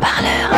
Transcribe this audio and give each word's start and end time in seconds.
Radio 0.00 0.57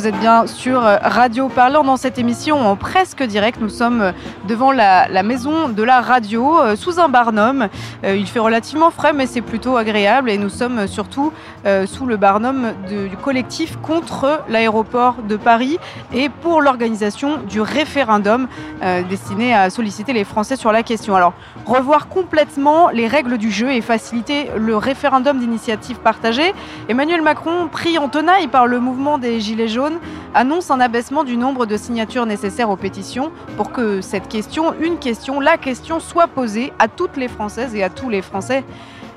vous 0.00 0.06
êtes 0.06 0.18
bien 0.18 0.46
sur 0.46 0.80
Radio 0.80 1.50
Parleur 1.50 1.84
dans 1.84 1.98
cette 1.98 2.18
émission 2.18 2.58
en 2.58 2.74
presque 2.74 3.22
direct. 3.22 3.60
Nous 3.60 3.68
sommes 3.68 4.14
devant 4.48 4.72
la, 4.72 5.22
maison 5.22 5.68
de 5.68 5.82
la 5.82 6.00
radio 6.00 6.58
euh, 6.58 6.74
sous 6.74 6.98
un 6.98 7.10
barnum. 7.10 7.68
Euh, 8.02 8.16
il 8.16 8.26
fait 8.26 8.38
relativement 8.38 8.90
frais 8.90 9.12
mais 9.12 9.26
c'est 9.26 9.42
plutôt 9.42 9.76
agréable 9.76 10.30
et 10.30 10.38
nous 10.38 10.48
sommes 10.48 10.86
surtout 10.86 11.34
euh, 11.66 11.84
sous 11.84 12.06
le 12.06 12.16
barnum 12.16 12.72
du 12.88 13.14
collectif 13.18 13.76
contre 13.82 14.40
l'aéroport 14.48 15.16
de 15.28 15.36
Paris 15.36 15.76
et 16.14 16.30
pour 16.30 16.62
l'organisation 16.62 17.36
du 17.46 17.60
référendum 17.60 18.48
euh, 18.82 19.02
destiné 19.02 19.54
à 19.54 19.68
solliciter 19.68 20.14
les 20.14 20.24
Français 20.24 20.56
sur 20.56 20.72
la 20.72 20.82
question. 20.82 21.14
Alors 21.14 21.34
revoir 21.66 22.08
complètement 22.08 22.88
les 22.88 23.06
règles 23.06 23.36
du 23.36 23.50
jeu 23.50 23.70
et 23.70 23.82
faciliter 23.82 24.48
le 24.56 24.78
référendum 24.78 25.38
d'initiative 25.38 25.98
partagée 25.98 26.54
Emmanuel 26.88 27.20
Macron, 27.20 27.68
pris 27.70 27.98
en 27.98 28.08
tenaille 28.08 28.48
par 28.48 28.66
le 28.66 28.80
mouvement 28.80 29.18
des 29.18 29.40
Gilets 29.40 29.68
jaunes, 29.68 29.98
annonce 30.34 30.70
un 30.70 30.80
abaissement 30.80 31.24
du 31.24 31.36
nombre 31.36 31.66
de 31.66 31.76
signatures 31.76 32.26
nécessaires 32.26 32.70
aux 32.70 32.76
pétitions 32.76 33.32
pour 33.56 33.72
que 33.72 34.00
cette 34.00 34.28
question, 34.28 34.74
une 34.80 34.98
question, 34.98 35.40
la 35.40 35.56
question 35.56 36.00
soit 36.00 36.28
posée 36.28 36.72
à 36.78 36.88
toutes 36.88 37.16
les 37.16 37.28
Françaises 37.28 37.74
et 37.74 37.82
à 37.82 37.90
tous 37.90 38.08
les 38.08 38.22
Français. 38.22 38.64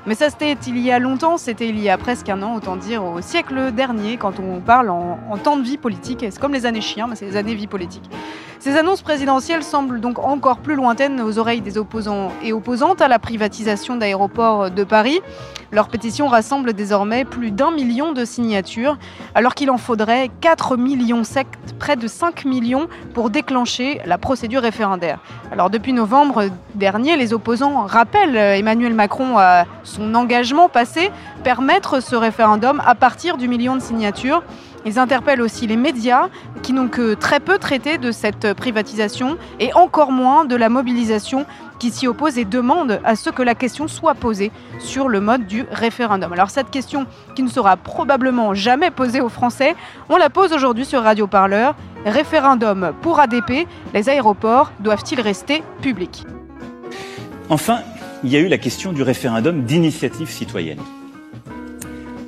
Mais 0.06 0.14
ça, 0.14 0.28
c'était 0.28 0.52
il 0.66 0.78
y 0.78 0.90
a 0.90 0.98
longtemps, 0.98 1.38
c'était 1.38 1.68
il 1.68 1.80
y 1.80 1.88
a 1.88 1.96
presque 1.96 2.28
un 2.28 2.42
an, 2.42 2.54
autant 2.54 2.76
dire 2.76 3.02
au 3.02 3.22
siècle 3.22 3.72
dernier, 3.72 4.18
quand 4.18 4.38
on 4.38 4.60
parle 4.60 4.90
en, 4.90 5.18
temps 5.42 5.56
de 5.56 5.62
vie 5.62 5.78
politique. 5.78 6.26
C'est 6.28 6.38
comme 6.38 6.52
les 6.52 6.66
années 6.66 6.82
chiens, 6.82 7.06
mais 7.08 7.16
c'est 7.16 7.24
les 7.24 7.36
années 7.36 7.54
vie 7.54 7.66
politique. 7.66 8.04
Ces 8.58 8.76
annonces 8.76 9.02
présidentielles 9.02 9.62
semblent 9.62 10.00
donc 10.00 10.18
encore 10.18 10.58
plus 10.58 10.74
lointaines 10.74 11.20
aux 11.20 11.38
oreilles 11.38 11.60
des 11.60 11.76
opposants 11.76 12.32
et 12.42 12.52
opposantes 12.52 13.02
à 13.02 13.08
la 13.08 13.18
privatisation 13.18 13.96
d'aéroports 13.96 14.70
de 14.70 14.84
Paris. 14.84 15.20
Leur 15.72 15.88
pétition 15.88 16.28
rassemble 16.28 16.72
désormais 16.72 17.24
plus 17.24 17.50
d'un 17.50 17.72
million 17.72 18.12
de 18.12 18.24
signatures, 18.24 18.96
alors 19.34 19.54
qu'il 19.54 19.70
en 19.70 19.76
faudrait 19.76 20.30
4 20.40 20.76
millions, 20.76 21.22
près 21.78 21.96
de 21.96 22.06
5 22.06 22.44
millions 22.44 22.88
pour 23.12 23.28
déclencher 23.28 24.00
la 24.06 24.16
procédure 24.16 24.62
référendaire. 24.62 25.18
Alors 25.50 25.70
depuis 25.70 25.92
novembre 25.92 26.44
dernier, 26.74 27.16
les 27.16 27.32
opposants 27.32 27.86
rappellent 27.86 28.36
Emmanuel 28.36 28.94
Macron 28.94 29.36
à 29.36 29.64
son 29.94 30.14
engagement 30.14 30.68
passé, 30.68 31.10
permettre 31.44 32.00
ce 32.00 32.16
référendum 32.16 32.82
à 32.84 32.94
partir 32.94 33.36
du 33.36 33.48
million 33.48 33.76
de 33.76 33.82
signatures. 33.82 34.42
Ils 34.86 34.98
interpellent 34.98 35.40
aussi 35.40 35.66
les 35.66 35.76
médias 35.76 36.28
qui 36.62 36.74
n'ont 36.74 36.88
que 36.88 37.14
très 37.14 37.40
peu 37.40 37.58
traité 37.58 37.96
de 37.96 38.12
cette 38.12 38.52
privatisation 38.52 39.38
et 39.58 39.72
encore 39.74 40.12
moins 40.12 40.44
de 40.44 40.56
la 40.56 40.68
mobilisation 40.68 41.46
qui 41.78 41.90
s'y 41.90 42.06
oppose 42.06 42.38
et 42.38 42.44
demande 42.44 43.00
à 43.04 43.16
ce 43.16 43.30
que 43.30 43.42
la 43.42 43.54
question 43.54 43.88
soit 43.88 44.14
posée 44.14 44.52
sur 44.78 45.08
le 45.08 45.20
mode 45.20 45.46
du 45.46 45.64
référendum. 45.70 46.32
Alors 46.32 46.50
cette 46.50 46.70
question 46.70 47.06
qui 47.34 47.42
ne 47.42 47.48
sera 47.48 47.76
probablement 47.76 48.52
jamais 48.52 48.90
posée 48.90 49.20
aux 49.20 49.28
Français, 49.28 49.74
on 50.08 50.16
la 50.16 50.28
pose 50.28 50.52
aujourd'hui 50.52 50.84
sur 50.84 51.02
Radio 51.02 51.26
Parleur. 51.26 51.74
Référendum 52.04 52.92
pour 53.00 53.20
ADP, 53.20 53.66
les 53.94 54.08
aéroports 54.10 54.70
doivent-ils 54.80 55.20
rester 55.20 55.62
publics? 55.80 56.26
Enfin, 57.48 57.78
il 58.24 58.30
y 58.30 58.36
a 58.36 58.40
eu 58.40 58.48
la 58.48 58.56
question 58.56 58.92
du 58.92 59.02
référendum 59.02 59.64
d'initiative 59.64 60.30
citoyenne. 60.30 60.80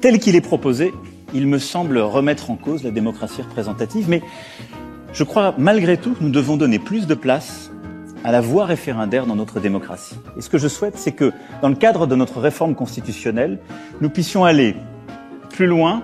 Tel 0.03 0.19
qu'il 0.19 0.37
est 0.37 0.43
proposé, 0.43 0.93
il 1.33 1.47
me 1.47 1.59
semble 1.59 1.99
remettre 1.99 2.51
en 2.51 2.57
cause 2.57 2.85
la 2.85 2.91
démocratie 2.91 3.41
représentative, 3.41 4.05
mais 4.07 4.21
je 5.15 5.25
crois 5.25 5.55
malgré 5.57 5.97
tout 5.97 6.13
que 6.13 6.23
nous 6.23 6.31
devons 6.31 6.59
donner 6.59 6.79
plus 6.79 7.07
de 7.07 7.15
place 7.15 7.71
à 8.25 8.31
la 8.31 8.43
voie 8.43 8.67
référendaire 8.67 9.25
dans 9.25 9.37
notre 9.37 9.59
démocratie. 9.59 10.17
Et 10.37 10.43
ce 10.43 10.51
que 10.51 10.59
je 10.59 10.69
souhaite, 10.69 10.99
c'est 10.99 11.13
que 11.13 11.33
dans 11.63 11.71
le 11.71 11.77
cadre 11.77 12.07
de 12.07 12.15
notre 12.15 12.41
réforme 12.41 12.75
constitutionnelle, 12.75 13.59
nous 14.03 14.11
puissions 14.11 14.45
aller 14.45 14.77
plus 15.49 15.67
loin 15.67 16.03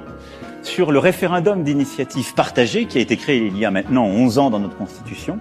sur 0.62 0.90
le 0.90 1.00
référendum 1.00 1.64
d'initiative 1.64 2.32
partagée 2.32 2.86
qui 2.86 2.96
a 2.96 3.00
été 3.02 3.18
créé 3.18 3.46
il 3.46 3.58
y 3.58 3.66
a 3.66 3.70
maintenant 3.70 4.06
11 4.06 4.38
ans 4.38 4.48
dans 4.48 4.60
notre 4.60 4.76
Constitution, 4.76 5.38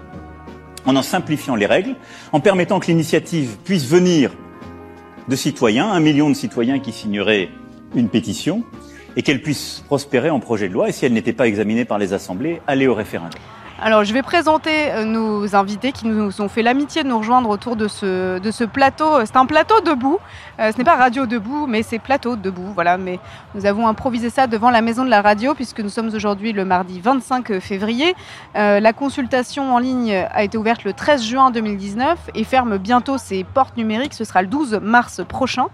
en 0.86 0.96
en 0.96 1.02
simplifiant 1.02 1.56
les 1.56 1.66
règles, 1.66 1.96
en 2.32 2.40
permettant 2.40 2.80
que 2.80 2.88
l'initiative 2.88 3.58
puisse 3.64 3.86
venir 3.86 4.32
de 5.28 5.36
citoyens, 5.36 5.90
un 5.90 6.00
million 6.00 6.30
de 6.30 6.36
citoyens 6.36 6.80
qui 6.80 6.92
signeraient 6.92 7.50
une 7.96 8.10
pétition, 8.10 8.64
et 9.16 9.22
qu'elle 9.22 9.42
puisse 9.42 9.84
prospérer 9.86 10.30
en 10.30 10.40
projet 10.40 10.70
de 10.70 10.74
loi, 10.74 10.90
et 10.90 10.92
si 10.92 11.06
elle 11.06 11.14
n'était 11.14 11.34
pas 11.34 11.48
examinée 11.48 11.86
par 11.86 11.98
les 11.98 12.14
assemblées, 12.14 12.62
aller 12.68 12.88
au 12.88 12.94
référendum. 12.94 13.40
Alors, 13.84 14.04
je 14.04 14.14
vais 14.14 14.22
présenter 14.22 14.92
euh, 14.92 15.06
nos 15.06 15.56
invités 15.56 15.92
qui 15.92 16.06
nous 16.06 16.40
ont 16.40 16.48
fait 16.48 16.62
l'amitié 16.62 17.02
de 17.02 17.08
nous 17.08 17.18
rejoindre 17.18 17.50
autour 17.50 17.76
de 17.76 17.88
ce, 17.88 18.64
plateau. 18.66 19.26
C'est 19.26 19.36
un 19.38 19.48
plateau 19.48 19.82
debout. 19.82 20.20
Euh, 20.60 20.72
ce 20.72 20.78
n'est 20.78 20.84
pas 20.84 20.96
radio 20.96 21.26
debout, 21.26 21.66
mais 21.66 21.82
c'est 21.82 21.98
plateau 21.98 22.36
debout. 22.36 22.74
Voilà. 22.76 23.00
Mais 23.00 23.20
nous 23.56 23.66
avons 23.66 23.88
improvisé 23.88 24.30
ça 24.30 24.46
devant 24.46 24.70
la 24.70 24.84
maison 24.84 25.04
de 25.04 25.10
la 25.10 25.24
radio 25.24 25.56
puisque 25.56 25.80
nous 25.80 25.90
sommes 25.90 26.14
aujourd'hui 26.14 26.54
le 26.54 26.64
mardi 26.64 27.00
25 27.00 27.60
février. 27.60 28.14
Euh, 28.56 28.80
la 28.80 28.94
consultation 28.94 29.74
en 29.74 29.80
ligne 29.80 30.28
a 30.30 30.44
été 30.44 30.60
ouverte 30.60 30.84
le 30.84 30.94
13 30.94 31.24
juin 31.24 31.50
2019 31.50 32.30
et 32.36 32.44
ferme 32.44 32.78
bientôt 32.78 33.18
ses 33.18 33.44
portes 33.44 33.78
numériques. 33.78 34.14
Ce 34.14 34.26
sera 34.26 34.44
le 34.44 34.48
12 34.48 34.80
mars 34.84 35.22
prochain. 35.28 35.66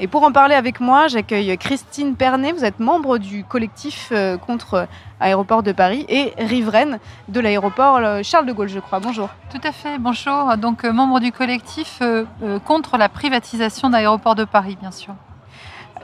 Et 0.00 0.06
pour 0.06 0.22
en 0.22 0.30
parler 0.30 0.54
avec 0.54 0.78
moi, 0.78 1.08
j'accueille 1.08 1.58
Christine 1.58 2.14
Pernet. 2.14 2.52
Vous 2.52 2.64
êtes 2.64 2.78
membre 2.78 3.18
du 3.18 3.42
collectif 3.42 4.10
euh, 4.12 4.36
contre 4.36 4.86
Aéroport 5.18 5.64
de 5.64 5.72
Paris 5.72 6.06
et 6.08 6.34
riveraine 6.38 7.00
de 7.26 7.40
l'aéroport 7.40 7.96
euh, 7.96 8.20
Charles 8.22 8.46
de 8.46 8.52
Gaulle, 8.52 8.68
je 8.68 8.78
crois. 8.78 9.00
Bonjour. 9.00 9.28
Tout 9.50 9.60
à 9.64 9.72
fait, 9.72 9.98
bonjour. 9.98 10.56
Donc, 10.56 10.84
euh, 10.84 10.92
membre 10.92 11.18
du 11.18 11.32
collectif 11.32 11.98
euh, 12.00 12.24
euh, 12.44 12.60
contre 12.60 12.96
la 12.96 13.08
privatisation 13.08 13.90
d'aéroports 13.90 14.36
de 14.36 14.44
Paris, 14.44 14.76
bien 14.80 14.92
sûr. 14.92 15.14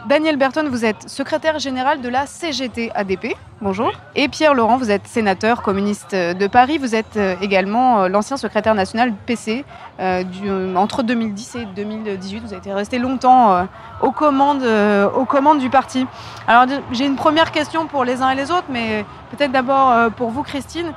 Daniel 0.06 0.36
Berton, 0.36 0.68
vous 0.68 0.84
êtes 0.84 1.08
secrétaire 1.08 1.58
général 1.58 2.02
de 2.02 2.08
la 2.10 2.26
CGT 2.26 2.90
ADP. 2.94 3.34
Bonjour. 3.62 3.90
Et 4.14 4.28
Pierre 4.28 4.52
Laurent, 4.52 4.76
vous 4.76 4.90
êtes 4.90 5.06
sénateur 5.06 5.62
communiste 5.62 6.14
de 6.14 6.46
Paris. 6.46 6.76
Vous 6.76 6.94
êtes 6.94 7.16
euh, 7.16 7.34
également 7.40 8.02
euh, 8.02 8.08
l'ancien 8.08 8.36
secrétaire 8.36 8.74
national 8.74 9.14
PC 9.24 9.64
euh, 10.00 10.22
du- 10.22 10.76
entre 10.76 11.02
2010 11.02 11.56
et 11.56 11.64
2018. 11.64 12.40
Vous 12.40 12.46
avez 12.48 12.56
été 12.58 12.72
resté 12.74 12.98
longtemps 12.98 13.54
euh, 13.54 13.64
aux, 14.02 14.10
commandes, 14.10 14.62
euh, 14.62 15.08
aux 15.08 15.24
commandes 15.24 15.58
du 15.58 15.70
parti. 15.70 16.06
Alors 16.46 16.66
j'ai 16.92 17.06
une 17.06 17.16
première 17.16 17.50
question 17.50 17.86
pour 17.86 18.04
les 18.04 18.20
uns 18.20 18.28
et 18.28 18.34
les 18.36 18.50
autres, 18.50 18.66
mais 18.68 19.06
peut-être 19.30 19.52
d'abord 19.52 20.10
pour 20.12 20.30
vous, 20.30 20.42
Christine. 20.42 20.92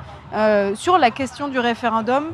Sur 0.74 0.98
la 0.98 1.10
question 1.10 1.48
du 1.48 1.58
référendum, 1.58 2.26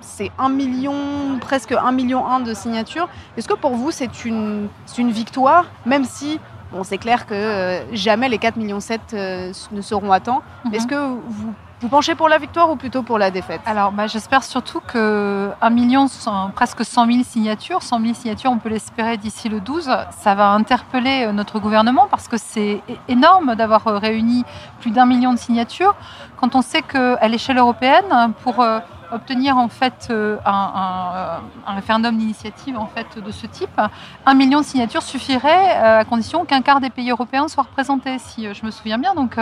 c'est 0.00 0.30
un 0.38 0.48
million, 0.48 1.38
presque 1.40 1.72
un 1.72 1.92
million 1.92 2.26
un 2.26 2.40
de 2.40 2.54
signatures. 2.54 3.08
Est-ce 3.36 3.48
que 3.48 3.54
pour 3.54 3.74
vous 3.74 3.90
c'est 3.90 4.24
une, 4.24 4.68
victoire, 4.96 5.66
même 5.86 6.04
si 6.04 6.40
bon, 6.72 6.84
c'est 6.84 6.98
clair 6.98 7.26
que 7.26 7.34
euh, 7.34 7.94
jamais 7.94 8.28
les 8.28 8.38
4 8.38 8.56
millions 8.56 8.80
7 8.80 9.00
euh, 9.14 9.52
ne 9.72 9.80
seront 9.80 10.12
à 10.12 10.20
temps. 10.20 10.42
Mhm. 10.64 10.74
Est-ce 10.74 10.86
que 10.86 10.94
vous, 10.94 11.54
vous 11.80 11.88
penchez 11.88 12.16
pour 12.16 12.28
la 12.28 12.38
victoire 12.38 12.70
ou 12.70 12.76
plutôt 12.76 13.02
pour 13.02 13.18
la 13.18 13.30
défaite? 13.30 13.60
Alors, 13.64 13.92
bah, 13.92 14.08
j'espère 14.08 14.42
surtout 14.42 14.80
que 14.80 15.50
1 15.60 15.70
million, 15.70 16.06
presque 16.54 16.84
100 16.84 17.06
000 17.06 17.18
signatures, 17.22 17.82
100 17.82 18.00
000 18.00 18.14
signatures, 18.14 18.50
on 18.50 18.58
peut 18.58 18.68
l'espérer 18.68 19.16
d'ici 19.16 19.48
le 19.48 19.60
12, 19.60 19.88
ça 20.10 20.34
va 20.34 20.50
interpeller 20.50 21.26
euh, 21.26 21.32
notre 21.32 21.60
gouvernement 21.60 22.08
parce 22.10 22.26
que 22.26 22.36
c'est 22.36 22.82
énorme 23.08 23.54
d'avoir 23.54 23.86
euh, 23.86 23.98
réuni 23.98 24.44
plus 24.80 24.90
d'un 24.90 25.06
million 25.06 25.32
de 25.32 25.38
signatures. 25.38 25.94
Quand 26.36 26.56
on 26.56 26.62
sait 26.62 26.82
qu'à 26.82 27.28
l'échelle 27.28 27.58
européenne, 27.58 28.32
pour 28.42 28.60
euh, 28.60 28.80
obtenir 29.12 29.56
en 29.56 29.68
fait 29.68 30.08
euh, 30.10 30.36
un, 30.44 30.52
un, 30.52 31.16
euh, 31.16 31.38
un 31.66 31.74
référendum 31.74 32.16
d'initiative 32.16 32.76
en 32.78 32.86
fait 32.86 33.06
de 33.22 33.30
ce 33.30 33.46
type, 33.46 33.80
un 34.26 34.34
million 34.34 34.60
de 34.60 34.64
signatures 34.64 35.02
suffirait 35.02 35.76
euh, 35.76 35.98
à 36.00 36.04
condition 36.04 36.44
qu'un 36.44 36.62
quart 36.62 36.80
des 36.80 36.90
pays 36.90 37.10
européens 37.10 37.48
soient 37.48 37.64
représentés, 37.64 38.18
si 38.18 38.52
je 38.52 38.64
me 38.66 38.70
souviens 38.70 38.98
bien. 38.98 39.14
Donc, 39.14 39.36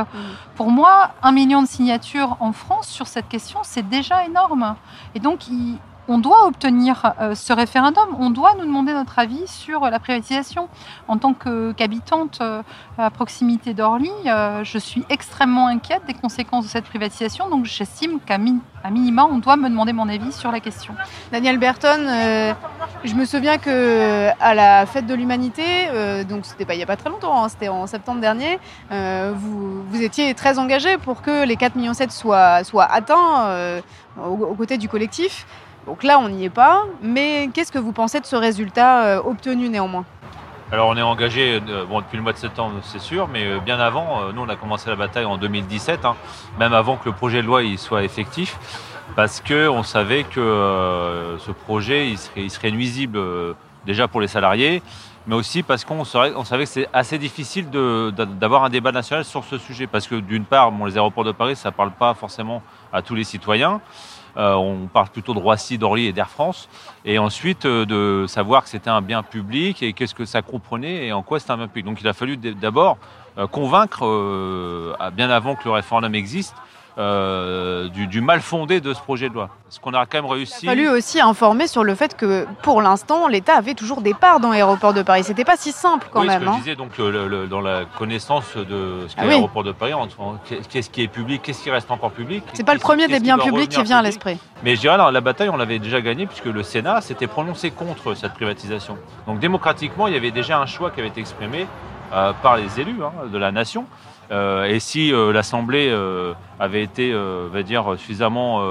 pour 0.54 0.70
moi, 0.70 1.10
un 1.22 1.32
million 1.32 1.62
de 1.62 1.68
signatures 1.68 2.36
en 2.40 2.52
France 2.52 2.88
sur 2.88 3.06
cette 3.06 3.28
question, 3.28 3.60
c'est 3.62 3.88
déjà 3.88 4.24
énorme. 4.24 4.76
Et 5.14 5.20
donc, 5.20 5.48
il- 5.48 5.78
on 6.08 6.18
doit 6.18 6.46
obtenir 6.46 7.12
euh, 7.20 7.34
ce 7.34 7.52
référendum, 7.52 8.08
on 8.18 8.30
doit 8.30 8.54
nous 8.54 8.64
demander 8.64 8.92
notre 8.92 9.18
avis 9.18 9.46
sur 9.46 9.80
la 9.80 9.98
privatisation. 9.98 10.68
En 11.08 11.18
tant 11.18 11.34
qu'habitante 11.34 12.38
euh, 12.40 12.62
à 12.98 13.10
proximité 13.10 13.74
d'Orly, 13.74 14.10
euh, 14.26 14.64
je 14.64 14.78
suis 14.78 15.04
extrêmement 15.08 15.66
inquiète 15.66 16.02
des 16.06 16.14
conséquences 16.14 16.64
de 16.64 16.70
cette 16.70 16.84
privatisation, 16.84 17.48
donc 17.48 17.64
j'estime 17.64 18.20
qu'à 18.20 18.38
minima, 18.38 19.24
on 19.24 19.38
doit 19.38 19.56
me 19.56 19.68
demander 19.68 19.92
mon 19.92 20.08
avis 20.08 20.32
sur 20.32 20.52
la 20.52 20.60
question. 20.60 20.94
Daniel 21.32 21.58
Berton, 21.58 22.06
euh, 22.06 22.52
je 23.04 23.14
me 23.14 23.24
souviens 23.24 23.58
que 23.58 24.30
à 24.40 24.54
la 24.54 24.86
fête 24.86 25.06
de 25.06 25.14
l'humanité, 25.14 25.62
euh, 25.90 26.24
donc 26.24 26.46
c'était 26.46 26.64
pas 26.64 26.74
il 26.74 26.80
y 26.80 26.82
a 26.82 26.86
pas 26.86 26.96
très 26.96 27.10
longtemps, 27.10 27.44
hein, 27.44 27.48
c'était 27.48 27.68
en 27.68 27.86
septembre 27.86 28.20
dernier, 28.20 28.58
euh, 28.92 29.32
vous, 29.34 29.82
vous 29.82 30.02
étiez 30.02 30.34
très 30.34 30.58
engagé 30.58 30.98
pour 30.98 31.22
que 31.22 31.44
les 31.44 31.56
4 31.56 31.76
millions 31.76 31.94
7 31.94 32.12
soient, 32.12 32.64
soient 32.64 32.84
atteints 32.84 33.46
euh, 33.46 33.80
aux 34.24 34.54
côtés 34.54 34.78
du 34.78 34.88
collectif. 34.88 35.46
Donc 35.86 36.02
là, 36.02 36.18
on 36.18 36.28
n'y 36.28 36.44
est 36.44 36.50
pas. 36.50 36.84
Mais 37.00 37.48
qu'est-ce 37.54 37.72
que 37.72 37.78
vous 37.78 37.92
pensez 37.92 38.20
de 38.20 38.26
ce 38.26 38.36
résultat 38.36 39.06
euh, 39.06 39.22
obtenu 39.22 39.68
néanmoins? 39.68 40.04
Alors 40.72 40.88
on 40.88 40.96
est 40.96 41.02
engagé 41.02 41.60
euh, 41.68 41.84
depuis 41.84 42.16
le 42.16 42.24
mois 42.24 42.32
de 42.32 42.38
septembre, 42.38 42.80
c'est 42.82 43.00
sûr, 43.00 43.28
mais 43.28 43.46
euh, 43.46 43.60
bien 43.60 43.78
avant, 43.78 44.32
nous 44.32 44.42
on 44.42 44.48
a 44.48 44.56
commencé 44.56 44.90
la 44.90 44.96
bataille 44.96 45.24
en 45.24 45.38
2017, 45.38 46.04
hein, 46.04 46.16
même 46.58 46.72
avant 46.72 46.96
que 46.96 47.04
le 47.04 47.12
projet 47.12 47.40
de 47.40 47.46
loi 47.46 47.60
soit 47.76 48.02
effectif, 48.02 48.58
parce 49.14 49.40
qu'on 49.40 49.84
savait 49.84 50.24
que 50.24 51.36
ce 51.38 51.52
projet 51.52 52.10
il 52.36 52.50
serait, 52.50 52.72
nuisible 52.72 53.16
déjà 53.86 54.08
pour 54.08 54.20
les 54.20 54.26
salariés, 54.26 54.82
mais 55.28 55.36
aussi 55.36 55.62
parce 55.62 55.84
qu'on 55.84 56.02
savait, 56.02 56.34
on 56.34 56.42
savait 56.42 56.64
que 56.64 56.70
c'est 56.70 56.88
assez 56.92 57.16
difficile 57.18 57.70
d'avoir 57.70 58.64
un 58.64 58.68
débat 58.68 58.90
national 58.90 59.24
sur 59.24 59.44
ce 59.44 59.58
sujet, 59.58 59.86
parce 59.86 60.08
que 60.08 60.16
d'une 60.16 60.44
part, 60.44 60.72
les 60.84 60.96
aéroports 60.96 61.22
de 61.22 61.30
Paris, 61.30 61.54
ça 61.54 61.70
ne 61.70 61.74
parle 61.74 61.92
pas 61.92 62.12
forcément 62.14 62.60
à 62.92 63.02
tous 63.02 63.14
les 63.14 63.22
citoyens. 63.22 63.80
Euh, 64.36 64.54
on 64.54 64.86
parle 64.86 65.08
plutôt 65.08 65.34
de 65.34 65.38
Roissy, 65.38 65.78
d'Orly 65.78 66.06
et 66.06 66.12
d'Air 66.12 66.28
France. 66.28 66.68
Et 67.04 67.18
ensuite, 67.18 67.64
euh, 67.64 67.86
de 67.86 68.26
savoir 68.26 68.64
que 68.64 68.68
c'était 68.68 68.90
un 68.90 69.00
bien 69.00 69.22
public 69.22 69.82
et 69.82 69.92
qu'est-ce 69.92 70.14
que 70.14 70.24
ça 70.24 70.42
comprenait 70.42 71.06
et 71.06 71.12
en 71.12 71.22
quoi 71.22 71.40
c'était 71.40 71.52
un 71.52 71.56
bien 71.56 71.68
public. 71.68 71.86
Donc 71.86 72.00
il 72.00 72.08
a 72.08 72.12
fallu 72.12 72.36
d'abord 72.36 72.98
euh, 73.38 73.46
convaincre, 73.46 74.04
bien 75.14 75.30
avant 75.30 75.54
que 75.54 75.64
le 75.64 75.72
référendum 75.72 76.14
existe, 76.14 76.54
euh, 76.98 77.88
du, 77.88 78.20
mal 78.22 78.40
fondé 78.40 78.80
de 78.80 78.94
ce 78.94 79.00
projet 79.00 79.28
de 79.28 79.34
loi. 79.34 79.50
Ce 79.68 79.78
qu'on 79.78 79.92
a 79.92 80.06
quand 80.06 80.22
même 80.22 80.30
réussi. 80.30 80.60
Il 80.62 80.68
a 80.68 80.72
fallu 80.72 80.88
aussi 80.88 81.20
informer 81.20 81.66
sur 81.66 81.84
le 81.84 81.94
fait 81.94 82.16
que, 82.16 82.46
pour 82.62 82.80
l'instant, 82.80 83.28
l'État 83.28 83.54
avait 83.54 83.74
toujours 83.74 84.00
des 84.00 84.14
parts 84.14 84.40
dans 84.40 84.50
l'aéroport 84.50 84.94
de 84.94 85.02
Paris. 85.02 85.22
C'était 85.24 85.44
pas 85.44 85.56
si 85.58 85.72
simple 85.72 86.08
quand 86.10 86.22
oui, 86.22 86.28
même. 86.28 86.40
Ce 86.40 86.44
que 86.44 86.50
je 86.50 86.56
hein. 86.56 86.58
disais 86.58 86.76
donc 86.76 87.48
dans 87.50 87.60
la 87.60 87.84
connaissance 87.84 88.56
de 88.56 89.06
ce 89.08 89.14
qu'est 89.14 89.22
ah 89.22 89.26
l'aéroport 89.26 89.62
de 89.62 89.72
Paris, 89.72 89.92
qu'est-ce 90.70 90.88
qui 90.88 91.02
est 91.02 91.08
public, 91.08 91.42
qu'est-ce 91.42 91.62
qui 91.62 91.70
reste 91.70 91.90
encore 91.90 92.12
public? 92.12 92.42
C'est 92.54 92.64
pas 92.64 92.74
le 92.74 92.80
premier 92.80 93.08
des 93.08 93.20
biens 93.20 93.38
publics 93.38 93.70
qui 93.70 93.82
vient 93.82 93.98
à 93.98 94.02
l'esprit. 94.02 94.38
Mais 94.64 94.74
je 94.74 94.80
dirais 94.80 94.96
la 94.96 95.20
bataille, 95.20 95.50
on 95.50 95.56
l'avait 95.56 95.78
déjà 95.78 96.00
gagnée 96.00 96.26
puisque 96.26 96.46
le 96.46 96.62
Sénat 96.62 97.02
s'était 97.02 97.26
prononcé 97.26 97.70
contre 97.70 98.14
cette 98.14 98.32
privatisation. 98.32 98.96
Donc 99.26 99.38
démocratiquement, 99.38 100.06
il 100.06 100.14
y 100.14 100.16
avait 100.16 100.30
déjà 100.30 100.58
un 100.58 100.66
choix 100.66 100.90
qui 100.90 101.00
avait 101.00 101.10
été 101.10 101.20
exprimé 101.20 101.66
euh, 102.12 102.32
par 102.42 102.56
les 102.56 102.80
élus 102.80 103.02
hein, 103.02 103.12
de 103.30 103.36
la 103.36 103.52
nation. 103.52 103.84
Euh, 104.30 104.64
et 104.64 104.80
si 104.80 105.12
euh, 105.12 105.32
l'Assemblée 105.32 105.88
euh, 105.90 106.32
avait 106.58 106.82
été, 106.82 107.12
va 107.12 107.62
dire, 107.62 107.94
suffisamment 107.98 108.62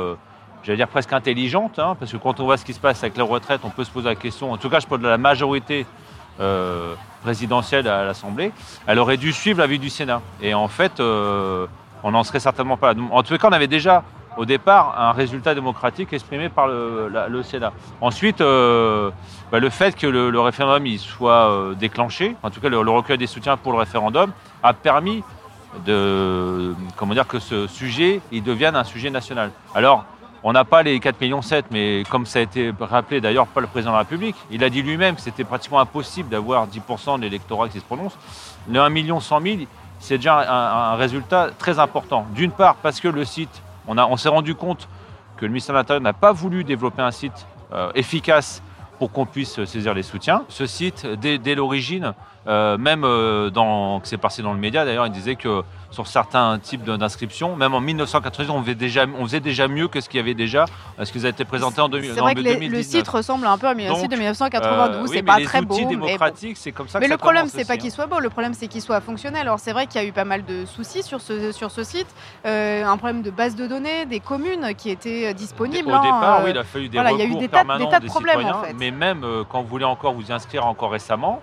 j'allais 0.63 0.77
dire 0.77 0.87
presque 0.87 1.13
intelligente, 1.13 1.77
hein, 1.77 1.95
parce 1.99 2.11
que 2.11 2.17
quand 2.17 2.39
on 2.39 2.45
voit 2.45 2.57
ce 2.57 2.65
qui 2.65 2.73
se 2.73 2.79
passe 2.79 3.03
avec 3.03 3.17
la 3.17 3.23
retraite, 3.23 3.61
on 3.63 3.69
peut 3.69 3.83
se 3.83 3.91
poser 3.91 4.07
la 4.07 4.15
question, 4.15 4.51
en 4.51 4.57
tout 4.57 4.69
cas 4.69 4.79
je 4.79 4.87
parle 4.87 5.01
de 5.01 5.07
la 5.07 5.19
majorité 5.19 5.85
présidentielle 7.21 7.87
à 7.87 8.03
l'Assemblée, 8.03 8.51
elle 8.87 8.99
aurait 8.99 9.17
dû 9.17 9.31
suivre 9.31 9.59
l'avis 9.59 9.79
du 9.79 9.89
Sénat. 9.89 10.21
Et 10.41 10.53
en 10.53 10.67
fait, 10.67 10.99
on 10.99 12.11
n'en 12.11 12.23
serait 12.23 12.39
certainement 12.39 12.77
pas 12.77 12.93
là. 12.93 13.01
En 13.11 13.23
tout 13.23 13.37
cas, 13.37 13.47
on 13.47 13.53
avait 13.53 13.67
déjà 13.67 14.03
au 14.37 14.43
départ 14.43 14.99
un 14.99 15.11
résultat 15.13 15.55
démocratique 15.55 16.11
exprimé 16.11 16.49
par 16.49 16.67
le, 16.67 17.43
Sénat. 17.43 17.71
Ensuite, 18.01 18.39
bah, 18.39 19.59
le 19.59 19.69
fait 19.69 19.95
que 19.95 20.07
le, 20.07 20.39
référendum 20.39 20.87
il 20.87 20.99
soit 20.99 21.73
déclenché, 21.79 22.35
en 22.41 22.49
tout 22.49 22.59
cas 22.59 22.69
le 22.69 22.79
recueil 22.79 23.19
des 23.19 23.27
soutiens 23.27 23.55
pour 23.55 23.71
le 23.71 23.77
référendum, 23.77 24.31
a 24.63 24.73
permis 24.73 25.23
de 25.85 26.73
comment 26.95 27.13
dire 27.13 27.27
que 27.27 27.39
ce 27.39 27.67
sujet 27.67 28.21
il 28.31 28.43
devienne 28.43 28.75
un 28.75 28.83
sujet 28.83 29.09
national. 29.09 29.51
Alors 29.73 30.05
on 30.43 30.53
n'a 30.53 30.63
pas 30.63 30.83
les 30.83 30.99
4 30.99 31.19
millions 31.21 31.41
7, 31.41 31.65
mais 31.71 32.03
comme 32.09 32.25
ça 32.27 32.39
a 32.39 32.41
été 32.43 32.71
rappelé 32.79 33.19
d'ailleurs 33.19 33.47
par 33.47 33.61
le 33.61 33.67
président 33.67 33.91
de 33.91 33.95
la 33.95 34.03
République, 34.03 34.35
il 34.51 34.63
a 34.63 34.69
dit 34.69 34.83
lui-même 34.83 35.15
que 35.15 35.21
c'était 35.21 35.43
pratiquement 35.43 35.79
impossible 35.79 36.29
d'avoir 36.29 36.67
10% 36.67 37.17
de 37.17 37.23
l'électorat 37.23 37.67
qui 37.67 37.79
se 37.79 37.83
prononce. 37.83 38.15
Le 38.69 38.79
1 38.79 38.89
million 38.89 39.19
100 39.19 39.41
000, 39.41 39.57
c'est 39.99 40.17
déjà 40.17 40.91
un, 40.91 40.95
résultat 40.95 41.49
très 41.57 41.79
important. 41.79 42.27
D'une 42.35 42.51
part 42.51 42.75
parce 42.75 42.99
que 42.99 43.07
le 43.07 43.25
site, 43.25 43.61
on, 43.87 43.97
on 43.97 44.17
s'est 44.17 44.29
rendu 44.29 44.53
compte 44.53 44.87
que 45.37 45.45
le 45.45 45.49
ministère 45.49 45.73
de 45.73 45.79
l'Intérieur 45.79 46.03
n'a 46.03 46.13
pas 46.13 46.31
voulu 46.31 46.63
développer 46.63 47.01
un 47.01 47.11
site 47.11 47.45
euh, 47.73 47.91
efficace 47.95 48.61
pour 48.99 49.11
qu'on 49.11 49.25
puisse 49.25 49.63
saisir 49.65 49.93
les 49.93 50.03
soutiens. 50.03 50.43
Ce 50.47 50.65
site, 50.65 51.05
dès, 51.05 51.55
l'origine, 51.55 52.13
euh, 52.47 52.77
même 52.77 53.03
euh, 53.03 53.49
dans, 53.49 54.01
c'est 54.03 54.17
passé 54.17 54.41
dans 54.41 54.53
le 54.53 54.59
média 54.59 54.85
d'ailleurs, 54.85 55.07
il 55.07 55.11
disait 55.11 55.35
que 55.35 55.63
sur 55.95 56.07
certains 56.07 56.59
types 56.59 56.83
d'inscriptions. 56.83 57.55
Même 57.55 57.73
en 57.73 57.81
1990, 57.81 58.51
on 58.51 58.61
faisait 58.61 58.75
déjà, 58.75 59.05
on 59.17 59.23
faisait 59.23 59.39
déjà 59.39 59.67
mieux 59.67 59.87
que 59.87 60.01
ce 60.01 60.09
qu'il 60.09 60.17
y 60.17 60.21
avait 60.21 60.33
déjà, 60.33 60.65
ce 61.01 61.11
qui 61.11 61.25
a 61.25 61.29
été 61.29 61.45
présenté 61.45 61.81
en 61.81 61.89
2000, 61.89 62.11
C'est 62.13 62.19
vrai 62.19 62.35
que 62.35 62.41
le 62.41 62.83
site 62.83 63.07
ressemble 63.07 63.47
un 63.47 63.57
peu 63.57 63.67
à 63.67 63.71
un 63.71 63.95
site 63.95 64.11
de 64.11 64.15
1992. 64.15 65.09
Euh, 65.09 65.13
c'est 65.13 65.23
pas 65.23 65.39
très 65.41 65.61
beau. 65.61 65.77
c'est 66.55 66.71
comme 66.71 66.87
ça. 66.87 66.99
Mais 66.99 67.07
le 67.07 67.17
problème, 67.17 67.47
c'est 67.47 67.65
pas 67.65 67.77
qu'il 67.77 67.87
hein. 67.87 67.95
soit 67.95 68.07
beau. 68.07 68.19
Le 68.19 68.29
problème, 68.29 68.53
c'est 68.53 68.67
qu'il 68.67 68.81
soit 68.81 69.01
fonctionnel. 69.01 69.41
Alors 69.41 69.59
c'est 69.59 69.71
vrai 69.71 69.87
qu'il 69.87 70.01
y 70.01 70.03
a 70.03 70.07
eu 70.07 70.11
pas 70.11 70.25
mal 70.25 70.43
de 70.43 70.65
soucis 70.65 71.01
sur 71.01 71.21
ce 71.21 71.51
sur 71.51 71.71
ce 71.71 71.83
site. 71.83 72.07
Euh, 72.45 72.85
un 72.85 72.97
problème 72.97 73.21
de 73.21 73.31
base 73.31 73.55
de 73.55 73.65
données, 73.65 74.05
des 74.05 74.19
communes 74.19 74.73
qui 74.77 74.89
étaient 74.89 75.29
euh, 75.29 75.33
disponibles. 75.33 75.89
Au 75.89 75.93
hein, 75.93 76.01
départ, 76.03 76.41
oui, 76.43 76.51
il 76.51 76.57
a 76.57 76.63
fallu 76.63 76.89
des 76.89 76.97
voilà, 76.97 77.11
il 77.11 77.19
y 77.19 77.21
a 77.21 77.25
eu 77.25 77.35
des 77.35 77.47
tas, 77.47 77.63
des 77.63 77.87
tas 77.87 77.99
de 77.99 78.07
problèmes 78.07 78.45
en 78.45 78.63
fait. 78.63 78.73
Mais 78.73 78.91
même 78.91 79.25
quand 79.49 79.61
vous 79.61 79.67
voulez 79.67 79.85
encore 79.85 80.13
vous 80.13 80.31
inscrire 80.31 80.65
encore 80.65 80.91
récemment. 80.91 81.41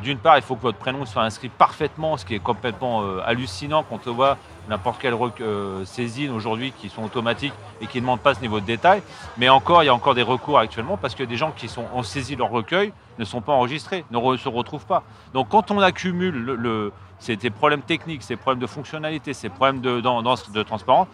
D'une 0.00 0.18
part, 0.18 0.38
il 0.38 0.42
faut 0.42 0.56
que 0.56 0.62
votre 0.62 0.78
prénom 0.78 1.04
soit 1.04 1.22
inscrit 1.22 1.48
parfaitement, 1.48 2.16
ce 2.16 2.24
qui 2.24 2.34
est 2.34 2.38
complètement 2.38 3.02
hallucinant 3.24 3.82
quand 3.82 4.06
on 4.06 4.12
voit 4.12 4.38
n'importe 4.68 5.00
quelle 5.00 5.14
euh, 5.40 5.84
saisine 5.84 6.30
aujourd'hui 6.30 6.72
qui 6.72 6.88
sont 6.88 7.02
automatiques 7.02 7.52
et 7.80 7.86
qui 7.86 7.98
ne 7.98 8.02
demandent 8.02 8.20
pas 8.20 8.34
ce 8.34 8.40
niveau 8.40 8.60
de 8.60 8.66
détail. 8.66 9.02
Mais 9.38 9.48
encore, 9.48 9.82
il 9.82 9.86
y 9.86 9.88
a 9.88 9.94
encore 9.94 10.14
des 10.14 10.22
recours 10.22 10.58
actuellement 10.58 10.96
parce 10.96 11.14
que 11.14 11.24
des 11.24 11.36
gens 11.36 11.50
qui 11.50 11.68
sont, 11.68 11.84
ont 11.94 12.02
saisi 12.02 12.36
leur 12.36 12.50
recueil 12.50 12.92
ne 13.18 13.24
sont 13.24 13.40
pas 13.40 13.52
enregistrés, 13.52 14.04
ne 14.10 14.36
se 14.36 14.48
retrouvent 14.48 14.86
pas. 14.86 15.02
Donc 15.34 15.48
quand 15.48 15.70
on 15.70 15.80
accumule 15.80 16.34
le, 16.34 16.92
ces 17.18 17.36
problèmes 17.50 17.82
techniques, 17.82 18.22
ces 18.22 18.36
problèmes 18.36 18.60
de 18.60 18.66
fonctionnalité, 18.66 19.34
ces 19.34 19.48
problèmes 19.48 19.80
de, 19.80 20.00
de 20.00 20.62
transparence, 20.62 21.08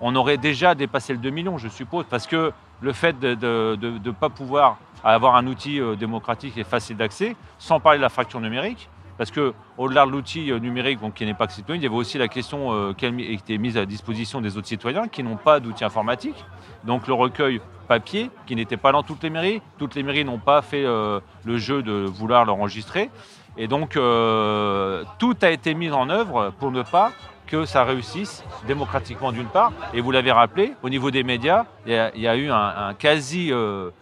on 0.00 0.14
aurait 0.16 0.38
déjà 0.38 0.74
dépassé 0.74 1.12
le 1.12 1.18
2 1.18 1.30
millions, 1.30 1.58
je 1.58 1.68
suppose, 1.68 2.04
parce 2.08 2.26
que 2.26 2.52
le 2.80 2.92
fait 2.92 3.18
de 3.20 3.36
ne 3.76 4.10
pas 4.10 4.28
pouvoir 4.28 4.78
avoir 5.10 5.36
un 5.36 5.46
outil 5.46 5.80
euh, 5.80 5.96
démocratique 5.96 6.56
et 6.56 6.64
facile 6.64 6.96
d'accès, 6.96 7.36
sans 7.58 7.80
parler 7.80 7.98
de 7.98 8.02
la 8.02 8.08
fracture 8.08 8.40
numérique, 8.40 8.88
parce 9.18 9.30
que 9.30 9.54
au-delà 9.78 10.06
de 10.06 10.10
l'outil 10.10 10.50
euh, 10.50 10.58
numérique 10.58 10.98
qui 11.14 11.24
n'est 11.24 11.34
pas 11.34 11.48
citoyen, 11.48 11.80
il 11.80 11.84
y 11.84 11.86
avait 11.86 11.94
aussi 11.94 12.18
la 12.18 12.28
question 12.28 12.72
euh, 12.72 12.92
qui 12.92 13.06
était 13.06 13.58
mise 13.58 13.76
à 13.76 13.86
disposition 13.86 14.40
des 14.40 14.56
autres 14.56 14.66
citoyens 14.66 15.08
qui 15.08 15.22
n'ont 15.22 15.36
pas 15.36 15.60
d'outil 15.60 15.84
informatique. 15.84 16.44
Donc 16.84 17.06
le 17.06 17.14
recueil 17.14 17.60
papier 17.88 18.30
qui 18.46 18.56
n'était 18.56 18.76
pas 18.76 18.92
dans 18.92 19.02
toutes 19.02 19.22
les 19.22 19.30
mairies. 19.30 19.62
Toutes 19.78 19.94
les 19.94 20.02
mairies 20.02 20.24
n'ont 20.24 20.38
pas 20.38 20.62
fait 20.62 20.84
euh, 20.84 21.20
le 21.44 21.58
jeu 21.58 21.82
de 21.82 21.92
vouloir 21.92 22.44
l'enregistrer. 22.44 23.10
Et 23.58 23.68
donc 23.68 23.92
tout 23.92 25.36
a 25.42 25.50
été 25.50 25.74
mis 25.74 25.90
en 25.90 26.08
œuvre 26.08 26.54
pour 26.58 26.70
ne 26.70 26.82
pas 26.82 27.12
que 27.52 27.66
ça 27.66 27.84
réussisse 27.84 28.42
démocratiquement 28.66 29.30
d'une 29.30 29.46
part. 29.46 29.72
Et 29.92 30.00
vous 30.00 30.10
l'avez 30.10 30.32
rappelé, 30.32 30.74
au 30.82 30.88
niveau 30.88 31.10
des 31.10 31.22
médias, 31.22 31.66
il 31.86 31.92
y 31.92 32.26
a, 32.26 32.36
eu 32.36 32.50
un, 32.50 32.88
un 32.88 32.94
quasi, 32.94 33.52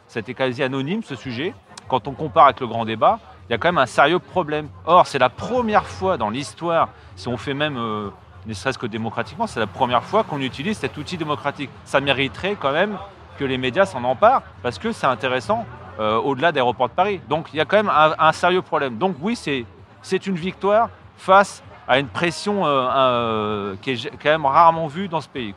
c'était 0.06 0.34
quasi 0.34 0.62
anonyme 0.62 1.02
ce 1.02 1.16
sujet. 1.16 1.52
Quand 1.88 2.06
on 2.06 2.12
compare 2.12 2.44
avec 2.44 2.60
le 2.60 2.68
grand 2.68 2.84
débat, 2.84 3.18
il 3.50 3.52
y 3.52 3.56
a 3.56 3.58
quand 3.58 3.66
même 3.66 3.78
un 3.78 3.86
sérieux 3.86 4.20
problème. 4.20 4.68
Or, 4.86 5.08
c'est 5.08 5.18
la 5.18 5.28
première 5.28 5.84
fois 5.84 6.16
dans 6.16 6.30
l'histoire, 6.30 6.90
si 7.16 7.26
on 7.26 7.36
fait 7.36 7.52
même, 7.52 7.76
euh, 7.76 8.10
ne 8.46 8.54
serait-ce 8.54 8.78
que 8.78 8.86
démocratiquement, 8.86 9.48
c'est 9.48 9.58
la 9.58 9.66
première 9.66 10.04
fois 10.04 10.22
qu'on 10.22 10.40
utilise 10.40 10.78
cet 10.78 10.96
outil 10.96 11.16
démocratique. 11.16 11.68
Ça 11.84 12.00
mériterait 12.00 12.54
quand 12.54 12.70
même 12.70 12.96
que 13.40 13.44
les 13.44 13.58
médias 13.58 13.86
s'en 13.86 14.04
emparent, 14.04 14.44
parce 14.62 14.78
que 14.78 14.92
c'est 14.92 15.08
intéressant 15.08 15.66
euh, 15.98 16.16
au-delà 16.18 16.52
d'aéroports 16.52 16.90
de 16.90 16.94
Paris. 16.94 17.20
Donc 17.28 17.48
il 17.52 17.56
y 17.56 17.60
a 17.60 17.64
quand 17.64 17.78
même 17.78 17.90
un, 17.90 18.32
sérieux 18.32 18.62
problème. 18.62 18.98
Donc 18.98 19.16
oui, 19.20 19.34
c'est 19.34 20.26
une 20.28 20.36
victoire 20.36 20.90
face 21.16 21.64
à 21.90 21.98
une 21.98 22.06
pression 22.06 22.62
euh, 22.64 23.74
qui 23.82 23.90
est 23.90 24.10
quand 24.22 24.30
même 24.30 24.46
rarement 24.46 24.86
vue 24.86 25.08
dans 25.08 25.20
ce 25.20 25.28
pays. 25.28 25.54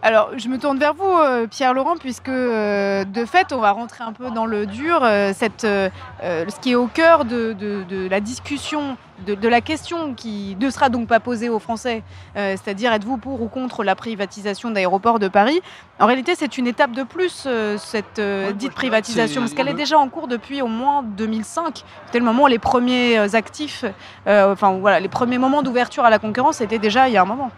Alors, 0.00 0.30
je 0.34 0.48
me 0.48 0.58
tourne 0.58 0.78
vers 0.78 0.94
vous, 0.94 1.04
euh, 1.04 1.46
Pierre-Laurent, 1.46 1.96
puisque 1.98 2.30
de 2.30 3.24
fait, 3.26 3.52
on 3.52 3.60
va 3.60 3.72
rentrer 3.72 4.02
un 4.02 4.14
peu 4.14 4.30
dans 4.30 4.46
le 4.46 4.64
dur. 4.64 5.00
ce 5.02 6.60
qui 6.62 6.72
est 6.72 6.74
au 6.74 6.86
cœur 6.86 7.26
de, 7.26 7.52
de 7.52 8.08
la 8.08 8.20
discussion 8.20 8.96
de, 9.26 9.48
la 9.48 9.60
question 9.60 10.14
qui 10.14 10.56
ne 10.60 10.70
sera 10.70 10.88
donc 10.88 11.08
pas 11.08 11.20
posée 11.20 11.48
aux 11.48 11.58
Français, 11.58 12.02
euh, 12.36 12.56
c'est-à-dire 12.56 12.92
êtes-vous 12.92 13.16
pour 13.16 13.42
ou 13.42 13.48
contre 13.48 13.84
la 13.84 13.94
privatisation 13.94 14.70
d'aéroports 14.70 15.18
de 15.18 15.28
Paris? 15.28 15.60
En 16.00 16.06
réalité, 16.06 16.34
c'est 16.36 16.58
une 16.58 16.66
étape 16.66 16.92
de 16.92 17.04
plus, 17.04 17.44
euh, 17.46 17.78
cette 17.78 18.18
euh, 18.18 18.52
dite 18.52 18.72
privatisation, 18.72 19.42
parce 19.42 19.54
qu'elle 19.54 19.68
est 19.68 19.74
déjà 19.74 19.98
en 19.98 20.08
cours 20.08 20.28
depuis 20.28 20.62
au 20.62 20.66
moins 20.66 21.02
2005. 21.02 21.84
C'était 22.06 22.18
le 22.18 22.24
moment 22.24 22.44
où 22.44 22.48
les 22.48 22.58
premiers 22.58 23.34
actifs, 23.34 23.84
enfin 24.26 24.72
voilà, 24.78 25.00
les 25.00 25.08
premiers 25.08 25.38
moments 25.38 25.62
d'ouverture 25.62 26.04
à 26.04 26.10
la 26.10 26.18
concurrence 26.18 26.60
étaient 26.60 26.78
déjà 26.78 27.08
il 27.08 27.14
y 27.14 27.16
a 27.16 27.22
un 27.22 27.26
moment. 27.26 27.50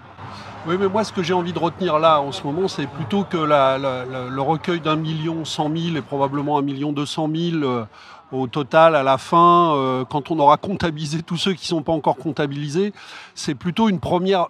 Oui, 0.67 0.77
mais 0.81 0.89
moi, 0.89 1.05
ce 1.05 1.13
que 1.13 1.23
j'ai 1.23 1.33
envie 1.33 1.53
de 1.53 1.59
retenir 1.61 2.01
là, 2.01 2.21
en 2.21 2.33
ce 2.33 2.43
moment, 2.43 2.67
c'est 2.67 2.89
plutôt 2.89 3.23
que 3.23 3.37
le 3.37 4.41
recueil 4.41 4.81
d'un 4.81 4.97
million 4.97 5.45
cent 5.45 5.69
mille 5.69 5.97
et 5.97 6.03
probablement 6.03 6.59
un 6.59 6.63
million 6.63 6.93
deux 6.93 7.07
cent 7.07 7.29
mille 7.29 7.65
au 8.33 8.49
total, 8.49 8.97
à 8.97 9.03
la 9.03 9.19
fin, 9.19 9.75
euh, 9.77 10.05
quand 10.05 10.31
on 10.31 10.39
aura 10.39 10.57
comptabilisé 10.57 11.23
tous 11.23 11.37
ceux 11.37 11.53
qui 11.53 11.63
ne 11.65 11.79
sont 11.79 11.83
pas 11.83 11.93
encore 11.93 12.17
comptabilisés, 12.17 12.93
c'est 13.35 13.55
plutôt 13.55 13.89
une 13.89 14.01
première, 14.01 14.49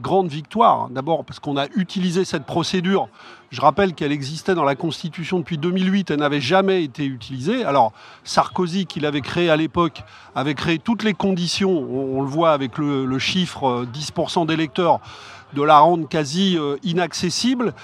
grande 0.00 0.28
victoire. 0.28 0.90
D'abord 0.90 1.24
parce 1.24 1.40
qu'on 1.40 1.56
a 1.56 1.66
utilisé 1.74 2.24
cette 2.24 2.44
procédure. 2.44 3.08
Je 3.50 3.60
rappelle 3.60 3.94
qu'elle 3.94 4.12
existait 4.12 4.54
dans 4.54 4.64
la 4.64 4.74
Constitution 4.74 5.38
depuis 5.38 5.58
2008, 5.58 6.10
elle 6.10 6.18
n'avait 6.18 6.40
jamais 6.40 6.84
été 6.84 7.06
utilisée. 7.06 7.64
Alors 7.64 7.92
Sarkozy, 8.24 8.86
qui 8.86 9.00
l'avait 9.00 9.20
créée 9.20 9.48
à 9.48 9.56
l'époque, 9.56 10.02
avait 10.34 10.54
créé 10.54 10.78
toutes 10.78 11.02
les 11.02 11.14
conditions, 11.14 11.70
on, 11.70 12.20
le 12.20 12.28
voit 12.28 12.52
avec 12.52 12.76
le, 12.78 13.18
chiffre 13.18 13.86
10% 13.92 14.42
euh, 14.42 14.44
d'électeurs, 14.44 15.00
de 15.54 15.62
la 15.62 15.78
rendre 15.78 16.08
quasi 16.08 16.58
euh, 16.58 16.76
inaccessible. 16.82 17.74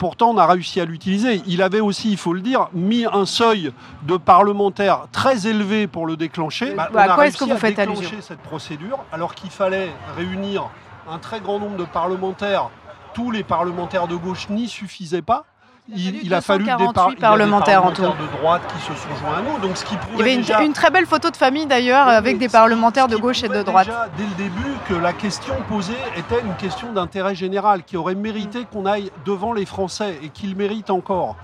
Pourtant, 0.00 0.30
on 0.30 0.38
a 0.38 0.46
réussi 0.46 0.80
à 0.80 0.86
l'utiliser. 0.86 1.42
Il 1.46 1.60
avait 1.60 1.80
aussi, 1.80 2.10
il 2.10 2.16
faut 2.16 2.32
le 2.32 2.40
dire, 2.40 2.68
mis 2.72 3.04
un 3.04 3.26
seuil 3.26 3.70
de 4.04 4.16
parlementaires 4.16 5.02
très 5.12 5.46
élevé 5.46 5.86
pour 5.86 6.06
le 6.06 6.16
déclencher. 6.16 6.74
Bah, 6.74 6.88
on 6.92 6.96
a 6.96 7.08
quoi 7.14 7.26
est-ce 7.26 7.36
que 7.36 7.44
vous 7.44 7.58
faites 7.58 7.78
allusion 7.78 8.10
cette 8.22 8.40
procédure 8.40 9.04
alors 9.12 9.34
qu'il 9.34 9.50
fallait 9.50 9.90
réunir 10.16 10.70
un 11.08 11.18
très 11.18 11.40
grand 11.40 11.58
nombre 11.58 11.76
de 11.76 11.84
parlementaires. 11.84 12.70
Tous 13.12 13.30
les 13.30 13.44
parlementaires 13.44 14.08
de 14.08 14.16
gauche 14.16 14.48
n'y 14.48 14.68
suffisaient 14.68 15.20
pas. 15.20 15.44
Il, 15.88 16.20
il 16.24 16.34
a 16.34 16.40
fallu 16.40 16.64
des, 16.64 16.70
248 16.70 16.92
par- 16.94 17.06
il 17.06 17.10
y 17.10 17.12
a 17.12 17.14
des 17.16 17.20
parlementaires 17.20 17.84
en 17.84 17.90
tout. 17.90 18.02
de 18.02 18.38
droite 18.38 18.62
qui 18.72 18.80
se 18.82 18.94
sont 18.94 19.08
joints 19.20 19.38
à 19.38 19.42
nous. 19.42 19.58
Donc 19.66 19.76
ce 19.76 19.84
qui 19.84 19.94
Il 20.12 20.18
y 20.18 20.22
avait 20.22 20.34
une, 20.34 20.40
déjà- 20.42 20.62
une 20.62 20.72
très 20.72 20.90
belle 20.90 21.06
photo 21.06 21.30
de 21.30 21.36
famille 21.36 21.66
d'ailleurs 21.66 22.06
oui, 22.08 22.14
avec 22.14 22.38
des 22.38 22.48
parlementaires 22.48 23.08
de 23.08 23.16
gauche 23.16 23.42
et 23.42 23.48
de 23.48 23.62
droite. 23.62 23.86
déjà 23.86 24.08
dès 24.16 24.22
le 24.24 24.34
début 24.34 24.72
que 24.88 24.94
la 24.94 25.12
question 25.12 25.54
posée 25.68 25.96
était 26.16 26.40
une 26.40 26.54
question 26.54 26.92
d'intérêt 26.92 27.34
général 27.34 27.82
qui 27.82 27.96
aurait 27.96 28.14
mérité 28.14 28.66
qu'on 28.72 28.86
aille 28.86 29.10
devant 29.24 29.52
les 29.52 29.66
Français 29.66 30.18
et 30.22 30.28
qu'il 30.28 30.54
mérite 30.54 30.90
encore. 30.90 31.36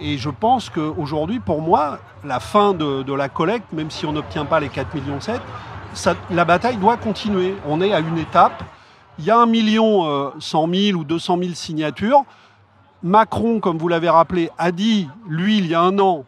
Et 0.00 0.18
je 0.18 0.30
pense 0.30 0.68
qu'aujourd'hui, 0.70 1.38
pour 1.38 1.60
moi, 1.62 1.98
la 2.24 2.40
fin 2.40 2.72
de, 2.72 3.02
de 3.02 3.12
la 3.12 3.28
collecte, 3.28 3.72
même 3.72 3.90
si 3.90 4.04
on 4.06 4.12
n'obtient 4.12 4.46
pas 4.46 4.58
les 4.58 4.68
4,7 4.68 4.94
millions, 4.94 5.18
la 6.30 6.44
bataille 6.44 6.76
doit 6.78 6.96
continuer. 6.96 7.54
On 7.68 7.80
est 7.80 7.92
à 7.92 8.00
une 8.00 8.18
étape. 8.18 8.64
Il 9.18 9.24
y 9.26 9.30
a 9.30 9.36
1 9.38 9.46
million 9.46 10.06
euh, 10.08 10.30
100 10.40 10.68
000 10.74 10.98
ou 10.98 11.04
200 11.04 11.38
000 11.40 11.54
signatures. 11.54 12.24
Macron, 13.02 13.58
comme 13.58 13.78
vous 13.78 13.88
l'avez 13.88 14.08
rappelé, 14.08 14.50
a 14.58 14.70
dit, 14.70 15.08
lui, 15.28 15.58
il 15.58 15.66
y 15.66 15.74
a 15.74 15.80
un 15.80 15.98
an, 15.98 16.24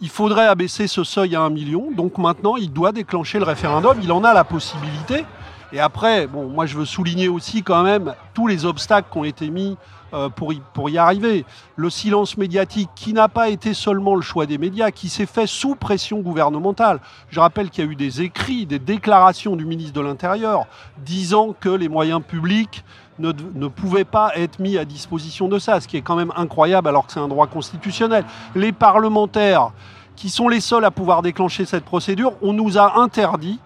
il 0.00 0.10
faudrait 0.10 0.46
abaisser 0.46 0.86
ce 0.86 1.02
seuil 1.02 1.34
à 1.34 1.40
1 1.42 1.50
million. 1.50 1.90
Donc 1.90 2.18
maintenant, 2.18 2.56
il 2.56 2.72
doit 2.72 2.92
déclencher 2.92 3.38
le 3.38 3.44
référendum. 3.44 3.98
Il 4.02 4.12
en 4.12 4.22
a 4.24 4.34
la 4.34 4.44
possibilité. 4.44 5.24
Et 5.72 5.80
après, 5.80 6.26
bon, 6.26 6.48
moi, 6.48 6.66
je 6.66 6.76
veux 6.76 6.84
souligner 6.84 7.28
aussi 7.28 7.62
quand 7.62 7.82
même 7.82 8.14
tous 8.34 8.46
les 8.46 8.64
obstacles 8.64 9.08
qui 9.10 9.18
ont 9.18 9.24
été 9.24 9.50
mis 9.50 9.76
euh, 10.14 10.28
pour 10.28 10.88
y 10.88 10.98
arriver. 10.98 11.44
Le 11.76 11.90
silence 11.90 12.38
médiatique, 12.38 12.88
qui 12.94 13.12
n'a 13.12 13.28
pas 13.28 13.48
été 13.50 13.74
seulement 13.74 14.14
le 14.14 14.22
choix 14.22 14.46
des 14.46 14.56
médias, 14.56 14.90
qui 14.90 15.08
s'est 15.08 15.26
fait 15.26 15.46
sous 15.46 15.74
pression 15.74 16.20
gouvernementale. 16.20 17.00
Je 17.28 17.40
rappelle 17.40 17.68
qu'il 17.68 17.84
y 17.84 17.88
a 17.88 17.90
eu 17.90 17.96
des 17.96 18.22
écrits, 18.22 18.64
des 18.64 18.78
déclarations 18.78 19.56
du 19.56 19.66
ministre 19.66 19.92
de 19.94 20.00
l'Intérieur 20.00 20.66
disant 20.98 21.54
que 21.58 21.68
les 21.68 21.88
moyens 21.88 22.22
publics 22.22 22.84
ne, 23.18 23.32
ne 23.54 23.68
pouvaient 23.68 24.04
pas 24.04 24.32
être 24.36 24.58
mis 24.58 24.78
à 24.78 24.84
disposition 24.84 25.48
de 25.48 25.58
ça, 25.58 25.80
ce 25.80 25.88
qui 25.88 25.96
est 25.96 26.02
quand 26.02 26.16
même 26.16 26.32
incroyable 26.36 26.88
alors 26.88 27.06
que 27.06 27.12
c'est 27.12 27.20
un 27.20 27.28
droit 27.28 27.46
constitutionnel. 27.46 28.24
Les 28.54 28.72
parlementaires, 28.72 29.70
qui 30.16 30.30
sont 30.30 30.48
les 30.48 30.60
seuls 30.60 30.84
à 30.84 30.90
pouvoir 30.90 31.22
déclencher 31.22 31.64
cette 31.64 31.84
procédure, 31.84 32.32
on 32.42 32.52
nous 32.52 32.76
a 32.78 32.98
interdit 32.98 33.60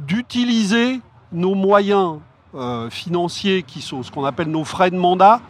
d'utiliser 0.00 1.00
nos 1.32 1.54
moyens 1.54 2.18
euh, 2.54 2.90
financiers, 2.90 3.62
qui 3.62 3.80
sont 3.80 4.02
ce 4.02 4.10
qu'on 4.10 4.24
appelle 4.24 4.48
nos 4.50 4.64
frais 4.64 4.90
de 4.90 4.96
mandat, 4.96 5.40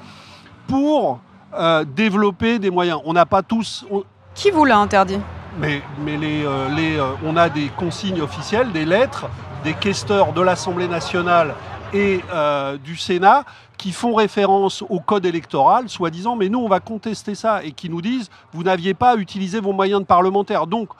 pour 0.69 1.21
euh, 1.55 1.85
développer 1.85 2.59
des 2.59 2.71
moyens. 2.71 3.01
On 3.05 3.13
n'a 3.13 3.27
pas 3.27 3.43
tous, 3.43 3.85
on- 3.91 4.05
Qui 4.35 4.51
vous 4.51 4.65
l'a 4.65 4.79
interdit? 4.79 5.19
Mais, 5.59 5.83
mais 6.05 6.17
les, 6.17 6.45
euh, 6.45 6.69
les, 6.71 6.99
on 7.25 7.37
a 7.37 7.49
des 7.49 7.69
consignes 7.77 8.21
officielles, 8.23 8.73
des 8.73 8.85
lettres, 8.85 9.27
des 9.65 9.75
questeurs 9.75 10.33
de 10.33 10.41
l'Assemblée 10.41 10.89
nationale 10.89 11.55
et 11.93 12.21
euh, 12.33 12.77
du 12.79 12.97
Sénat 12.97 13.45
qui 13.79 13.93
font 13.93 14.15
référence 14.15 14.85
au 14.89 15.01
code 15.01 15.27
électoral, 15.27 15.89
soi-disant, 15.89 16.37
mais 16.37 16.49
nous, 16.49 16.61
on 16.61 16.69
va 16.69 16.79
contester 16.79 17.35
ça, 17.35 17.65
et 17.65 17.73
qui 17.73 17.91
nous 17.91 18.01
disent, 18.01 18.31
vous 18.53 18.63
n'aviez 18.63 18.95
pas 18.95 19.13
à 19.13 19.17
utiliser 19.17 19.59
vos 19.59 19.73
moyens 19.73 20.01
de 20.01 20.07
parlementaire. 20.07 20.69
Donc, 20.69 20.91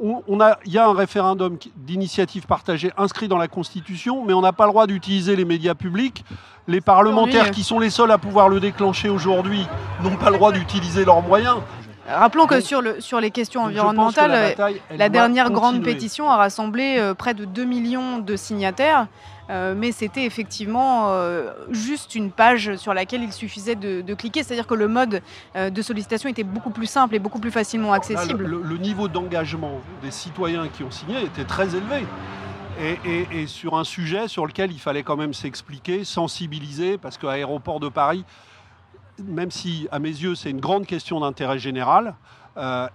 on, 0.00 0.22
on 0.28 0.40
a, 0.40 0.56
il 0.64 0.72
y 0.72 0.78
a 0.78 0.86
un 0.86 0.94
référendum 0.94 1.58
d'initiative 1.76 2.46
partagée 2.46 2.92
inscrit 2.96 3.26
dans 3.26 3.38
la 3.38 3.48
Constitution, 3.48 4.24
mais 4.24 4.32
on 4.32 4.40
n'a 4.40 4.52
pas 4.52 4.66
le 4.66 4.70
droit 4.70 4.86
d'utiliser 4.86 5.34
les 5.34 5.44
médias 5.44 5.74
publics. 5.74 6.24
Les 6.68 6.80
parlementaires 6.80 7.50
qui 7.50 7.64
sont 7.64 7.80
les 7.80 7.90
seuls 7.90 8.10
à 8.12 8.18
pouvoir 8.18 8.48
le 8.48 8.60
déclencher 8.60 9.08
aujourd'hui 9.08 9.66
n'ont 10.04 10.16
pas 10.16 10.30
le 10.30 10.36
droit 10.36 10.52
d'utiliser 10.52 11.04
leurs 11.04 11.22
moyens. 11.22 11.56
Rappelons 12.08 12.46
que 12.46 12.60
sur, 12.60 12.80
le, 12.80 13.00
sur 13.00 13.20
les 13.20 13.30
questions 13.30 13.64
que 13.64 13.68
environnementales, 13.68 14.30
la 14.30 14.48
bataille, 14.48 14.80
la 14.96 15.08
dernière 15.08 15.50
grande 15.50 15.82
pétition 15.82 16.30
a 16.30 16.36
rassemblé 16.36 16.96
euh, 16.98 17.14
près 17.14 17.34
de 17.34 17.44
2 17.44 17.64
millions 17.64 18.18
de 18.18 18.36
signataires, 18.36 19.08
euh, 19.50 19.74
mais 19.76 19.92
c'était 19.92 20.24
effectivement 20.24 21.10
euh, 21.12 21.50
juste 21.70 22.14
une 22.14 22.30
page 22.30 22.76
sur 22.76 22.92
laquelle 22.94 23.22
il 23.22 23.32
suffisait 23.32 23.74
de, 23.76 24.00
de 24.02 24.14
cliquer, 24.14 24.42
c'est-à-dire 24.42 24.66
que 24.66 24.74
le 24.74 24.88
mode 24.88 25.22
euh, 25.56 25.70
de 25.70 25.82
sollicitation 25.82 26.28
était 26.28 26.42
beaucoup 26.44 26.70
plus 26.70 26.86
simple 26.86 27.14
et 27.14 27.18
beaucoup 27.18 27.38
plus 27.40 27.50
facilement 27.50 27.92
accessible. 27.92 28.44
le, 28.44 28.58
le- 28.58 28.62
le 28.62 28.76
niveau 28.78 29.08
d'engagement 29.08 29.80
des 30.02 30.10
citoyens 30.10 30.68
qui 30.68 30.82
ont 30.84 30.90
signé 30.90 31.22
était 31.24 31.44
très 31.44 31.74
élevé. 31.74 32.04
Et, 32.80 32.96
et- 33.04 33.26
et 33.42 33.46
sur 33.48 33.76
un 33.76 33.82
sujet 33.84 34.28
sur 34.28 34.46
lequel 34.46 34.70
il 34.70 34.78
fallait 34.78 35.02
quand 35.02 35.16
même 35.16 35.34
s'expliquer, 35.34 36.04
sensibiliser, 36.04 36.96
parce 36.96 37.18
qu'à 37.18 37.28
l'aéroport 37.28 37.80
de 37.80 37.88
Paris, 37.88 38.24
même 39.24 39.50
si 39.50 39.88
à 39.90 39.98
mes 39.98 40.10
yeux 40.10 40.34
c'est 40.36 40.50
une 40.50 40.60
grande 40.60 40.86
question 40.86 41.18
d'intérêt 41.20 41.58
général, 41.58 42.14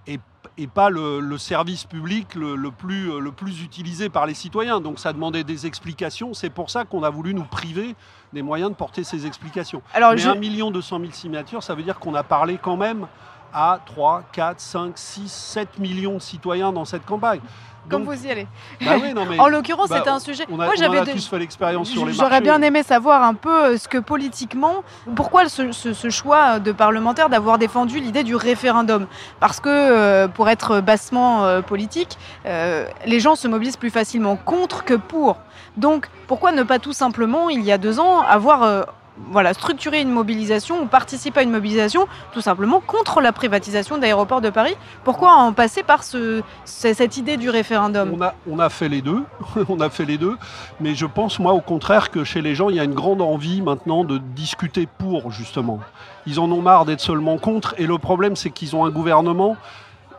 et, 0.06 0.18
et 0.56 0.66
pas 0.68 0.88
le, 0.90 1.18
le 1.20 1.36
service 1.38 1.84
public 1.84 2.34
le, 2.36 2.54
le 2.54 2.70
plus, 2.70 3.18
le 3.20 3.32
plus 3.32 3.62
utilisé 3.62 4.08
par 4.08 4.24
les 4.26 4.34
citoyens. 4.34 4.80
Donc 4.80 4.98
ça 5.00 5.12
demandait 5.12 5.42
des 5.44 5.66
explications. 5.66 6.32
C'est 6.34 6.50
pour 6.50 6.70
ça 6.70 6.84
qu'on 6.84 7.02
a 7.02 7.10
voulu 7.10 7.34
nous 7.34 7.44
priver 7.44 7.96
des 8.32 8.42
moyens 8.42 8.70
de 8.70 8.76
porter 8.76 9.02
ces 9.04 9.26
explications. 9.26 9.82
Alors, 9.92 10.12
Mais 10.12 10.18
je- 10.18 10.28
1 10.28 10.34
million 10.36 10.70
200 10.70 11.00
000 11.00 11.12
signatures, 11.12 11.62
ça 11.62 11.74
veut 11.74 11.82
dire 11.82 11.98
qu'on 11.98 12.14
a 12.14 12.22
parlé 12.22 12.58
quand 12.60 12.76
même 12.76 13.06
à 13.52 13.80
3, 13.86 14.24
4, 14.32 14.60
5, 14.60 14.92
6, 14.96 15.30
7 15.32 15.78
millions 15.78 16.14
de 16.14 16.18
citoyens 16.22 16.72
dans 16.72 16.84
cette 16.84 17.04
campagne. 17.04 17.40
comme 17.90 18.04
vous 18.04 18.26
y 18.26 18.30
allez. 18.30 18.46
bah 18.84 18.92
oui, 19.02 19.12
non, 19.14 19.24
mais 19.28 19.38
En 19.38 19.48
l'occurrence, 19.48 19.88
bah, 19.88 19.96
c'était 19.98 20.10
un 20.10 20.18
sujet. 20.18 20.44
on, 20.50 20.58
a, 20.60 20.64
Moi, 20.66 20.74
j'avais 20.76 20.98
a 20.98 21.04
des- 21.04 21.12
tous 21.12 21.26
fait 21.28 21.38
l'expérience 21.38 21.88
sur 21.88 22.00
les 22.00 22.12
marchés. 22.12 22.20
J'aurais 22.20 22.40
bien 22.40 22.60
aimé 22.62 22.82
savoir 22.82 23.22
un 23.22 23.34
peu 23.34 23.64
euh, 23.64 23.76
ce 23.78 23.88
que 23.88 23.98
politiquement, 23.98 24.82
pourquoi 25.14 25.48
ce, 25.48 25.72
ce- 25.72 25.92
ce 25.92 26.10
choix 26.10 26.58
de 26.58 26.72
parlementaires 26.72 27.28
d'avoir 27.28 27.58
défendu 27.58 28.00
l'idée 28.00 28.22
du 28.24 28.36
référendum. 28.36 29.06
Parce 29.40 29.60
que, 29.60 29.68
euh, 29.68 30.28
pour 30.28 30.48
être 30.48 30.80
bassement 30.80 31.44
euh, 31.44 31.60
politique, 31.62 32.18
euh, 32.46 32.86
les 33.06 33.20
gens 33.20 33.34
se 33.36 33.48
mobilisent 33.48 33.76
plus 33.76 33.90
facilement 33.90 34.36
contre 34.36 34.84
que 34.84 34.94
pour. 34.94 35.36
Donc, 35.76 36.08
pourquoi 36.26 36.52
ne 36.52 36.62
pas 36.62 36.78
tout 36.78 36.92
simplement, 36.92 37.50
il 37.50 37.62
y 37.62 37.72
a 37.72 37.78
deux 37.78 37.98
ans, 38.00 38.20
avoir 38.20 38.86
voilà, 39.30 39.54
structuré 39.54 40.00
une 40.00 40.10
mobilisation 40.10 40.82
ou 40.82 40.86
participer 40.86 41.40
à 41.40 41.42
une 41.44 41.50
mobilisation 41.50 42.06
tout 42.32 42.40
simplement 42.40 42.80
contre 42.80 43.20
la 43.20 43.32
privatisation 43.32 43.96
d'aéroports 43.98 44.40
de 44.40 44.50
Paris. 44.50 44.76
Pourquoi 45.04 45.34
en 45.34 45.52
passer 45.52 45.82
par 45.84 46.02
ce, 46.02 46.42
ce- 46.64 46.92
cette 46.92 47.16
idée 47.16 47.36
du 47.36 47.48
référendum? 47.48 48.10
On 48.12 48.20
a, 48.22 48.34
on 48.50 48.58
a 48.58 48.68
fait 48.68 48.88
les 48.88 49.02
deux, 49.02 49.22
on 49.68 49.78
a 49.80 49.88
fait 49.88 50.04
les 50.04 50.18
deux, 50.18 50.36
mais 50.80 50.94
je 50.96 51.06
pense 51.06 51.38
moi 51.38 51.52
au 51.52 51.60
contraire 51.60 52.10
que 52.10 52.24
chez 52.24 52.42
les 52.42 52.54
gens 52.56 52.70
il 52.70 52.76
y 52.76 52.80
a 52.80 52.84
une 52.84 52.94
grande 52.94 53.22
envie 53.22 53.62
maintenant 53.62 54.02
de 54.04 54.18
discuter 54.18 54.88
pour 54.98 55.30
justement. 55.30 55.78
Ils 56.26 56.40
en 56.40 56.50
ont 56.50 56.62
marre 56.62 56.84
d'être 56.84 57.00
seulement 57.00 57.38
contre 57.38 57.74
et 57.78 57.86
le 57.86 57.98
problème 57.98 58.34
c'est 58.34 58.50
qu'ils 58.50 58.74
ont 58.74 58.84
un 58.84 58.90
gouvernement, 58.90 59.56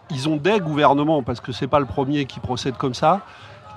ils 0.09 0.29
ont 0.29 0.37
des 0.37 0.59
gouvernements 0.59 1.21
parce 1.23 1.41
que 1.41 1.51
c'est 1.51 1.67
pas 1.67 1.79
le 1.79 1.85
premier 1.85 2.25
qui 2.25 2.39
procède 2.39 2.77
comme 2.77 2.93
ça, 2.93 3.21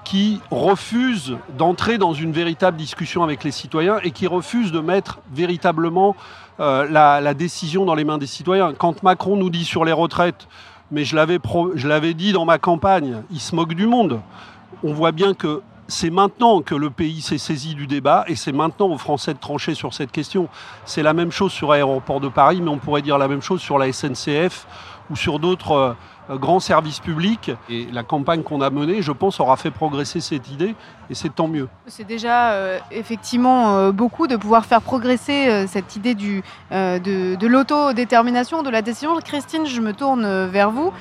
qui 0.05 0.41
refusent 0.51 1.37
d'entrer 1.57 1.99
dans 1.99 2.13
une 2.13 2.33
véritable 2.33 2.77
discussion 2.77 3.23
avec 3.23 3.45
les 3.45 3.51
citoyens 3.51 3.99
et 4.03 4.11
qui 4.11 4.27
refusent 4.27 4.73
de 4.73 4.81
mettre 4.81 5.19
véritablement 5.33 6.17
euh, 6.61 6.89
la, 6.89 7.35
décision 7.35 7.85
dans 7.85 7.95
les 7.95 8.05
mains 8.05 8.19
des 8.19 8.27
citoyens. 8.27 8.73
Quand 8.75 9.03
Macron 9.03 9.37
nous 9.37 9.51
dit 9.51 9.65
sur 9.65 9.85
les 9.85 9.93
retraites, 9.93 10.49
mais 10.91 11.05
je 11.05 11.17
l'avais 11.17 12.15
dit 12.15 12.33
dans 12.33 12.45
ma 12.45 12.59
campagne, 12.59 13.23
il 13.31 13.41
se 13.41 13.55
moque 13.55 13.75
du 13.75 13.87
monde. 13.87 14.21
On 14.83 14.93
voit 14.93 15.13
bien 15.13 15.35
que 15.35 15.63
c'est 15.89 16.11
maintenant 16.11 16.61
que 16.61 16.75
le 16.75 16.91
pays 16.91 17.23
s'est 17.23 17.39
saisi 17.39 17.75
du 17.75 17.87
débat 17.87 18.25
et 18.29 18.37
c'est 18.37 18.53
maintenant 18.53 18.89
aux 18.89 18.99
Français 18.99 19.33
de 19.33 19.39
trancher 19.39 19.75
sur 19.75 19.95
cette 19.95 20.13
question. 20.13 20.49
C'est 20.85 21.03
la 21.03 21.15
même 21.15 21.33
chose 21.33 21.53
sur 21.53 21.73
Aéroport 21.73 22.21
de 22.21 22.29
Paris, 22.29 22.61
mais 22.61 22.71
on 22.71 22.79
pourrait 22.79 23.03
dire 23.03 23.19
la 23.19 23.27
même 23.27 23.41
chose 23.41 23.61
sur 23.61 23.79
la 23.79 23.91
SNCF 23.93 24.67
ou 25.11 25.17
sur 25.17 25.39
d'autres 25.39 25.73
euh, 25.73 25.95
euh, 26.31 26.37
grands 26.37 26.61
services 26.61 27.01
publics. 27.01 27.51
Et 27.69 27.87
la 27.93 28.03
campagne 28.03 28.43
qu'on 28.43 28.61
a 28.61 28.71
menée, 28.71 29.03
je 29.03 29.13
pense, 29.13 29.41
aura 29.41 29.57
fait 29.57 29.71
progresser 29.71 30.21
cette 30.21 30.51
idée 30.51 30.75
et 31.11 31.15
c'est 31.15 31.35
tant 31.35 31.49
mieux. 31.49 31.69
C'est 31.87 32.07
déjà 32.07 32.51
euh, 32.51 32.79
effectivement 32.91 33.77
euh, 33.77 33.93
beaucoup 33.93 34.27
de 34.27 34.37
pouvoir 34.37 34.67
faire 34.67 34.83
progresser 34.83 35.67
cette 35.67 35.97
idée 35.97 36.15
de, 36.15 37.47
l'autodétermination, 37.47 38.63
de 38.63 38.71
la 38.71 38.83
décision. 38.83 39.17
Christine, 39.25 39.67
je 39.67 39.81
me 39.81 39.93
tourne 39.93 40.47
vers 40.47 40.71
vous. 40.71 40.93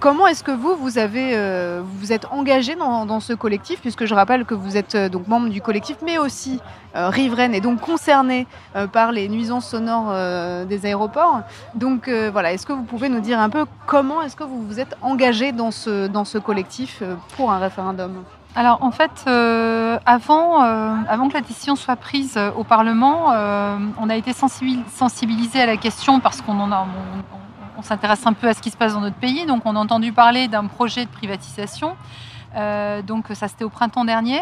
Comment 0.00 0.26
est-ce 0.26 0.42
que 0.42 0.50
vous, 0.50 0.74
vous 0.74 0.98
avez, 0.98 1.36
vous 1.82 2.12
êtes 2.12 2.26
engagé 2.30 2.74
dans, 2.74 3.20
ce 3.20 3.32
collectif, 3.32 3.80
puisque 3.80 4.06
je 4.06 4.14
rappelle 4.14 4.44
que 4.44 4.54
vous 4.54 4.76
êtes 4.76 4.96
donc 4.96 5.28
membre 5.28 5.48
du 5.48 5.60
collectif, 5.60 5.96
mais 6.04 6.18
aussi 6.18 6.60
riveraine 6.94 7.54
et 7.54 7.60
donc 7.60 7.80
concernée 7.80 8.46
par 8.92 9.12
les 9.12 9.28
nuisances 9.28 9.68
sonores 9.68 10.66
des 10.66 10.86
aéroports. 10.86 11.40
Donc 11.74 12.08
voilà, 12.08 12.52
est-ce 12.52 12.66
que 12.66 12.72
vous 12.72 12.84
pouvez 12.84 13.08
nous 13.08 13.20
dire 13.20 13.38
un 13.38 13.50
peu 13.50 13.61
comment 13.86 14.22
est-ce 14.22 14.36
que 14.36 14.44
vous 14.44 14.66
vous 14.66 14.80
êtes 14.80 14.96
engagé 15.02 15.52
dans 15.52 15.70
ce, 15.70 16.06
dans 16.06 16.24
ce 16.24 16.38
collectif 16.38 16.98
euh, 17.02 17.16
pour 17.36 17.50
un 17.50 17.58
référendum? 17.58 18.24
Alors 18.54 18.78
en 18.82 18.90
fait, 18.90 19.24
euh, 19.26 19.98
avant, 20.04 20.62
euh, 20.62 20.94
avant 21.08 21.28
que 21.28 21.34
la 21.34 21.40
décision 21.40 21.74
soit 21.74 21.96
prise 21.96 22.38
au 22.56 22.64
Parlement, 22.64 23.28
on 23.98 24.10
a 24.10 24.14
été 24.16 24.32
sensibil- 24.32 24.84
sensibilisé 24.94 25.62
à 25.62 25.66
la 25.66 25.78
question 25.78 26.20
parce 26.20 26.42
qu'on 26.42 26.58
on 26.60 27.82
s'intéresse 27.82 28.26
un 28.26 28.34
peu 28.34 28.48
à 28.48 28.54
ce 28.54 28.60
qui 28.60 28.70
se 28.70 28.76
passe 28.76 28.92
dans 28.92 29.00
notre 29.00 29.16
pays. 29.16 29.46
Donc 29.46 29.62
on 29.64 29.74
a 29.74 29.78
entendu 29.78 30.12
parler 30.12 30.48
d'un 30.48 30.66
projet 30.66 31.06
de 31.06 31.10
privatisation. 31.10 31.96
Euh, 32.56 33.02
donc 33.02 33.26
ça 33.32 33.48
c'était 33.48 33.64
au 33.64 33.68
printemps 33.68 34.04
dernier. 34.04 34.40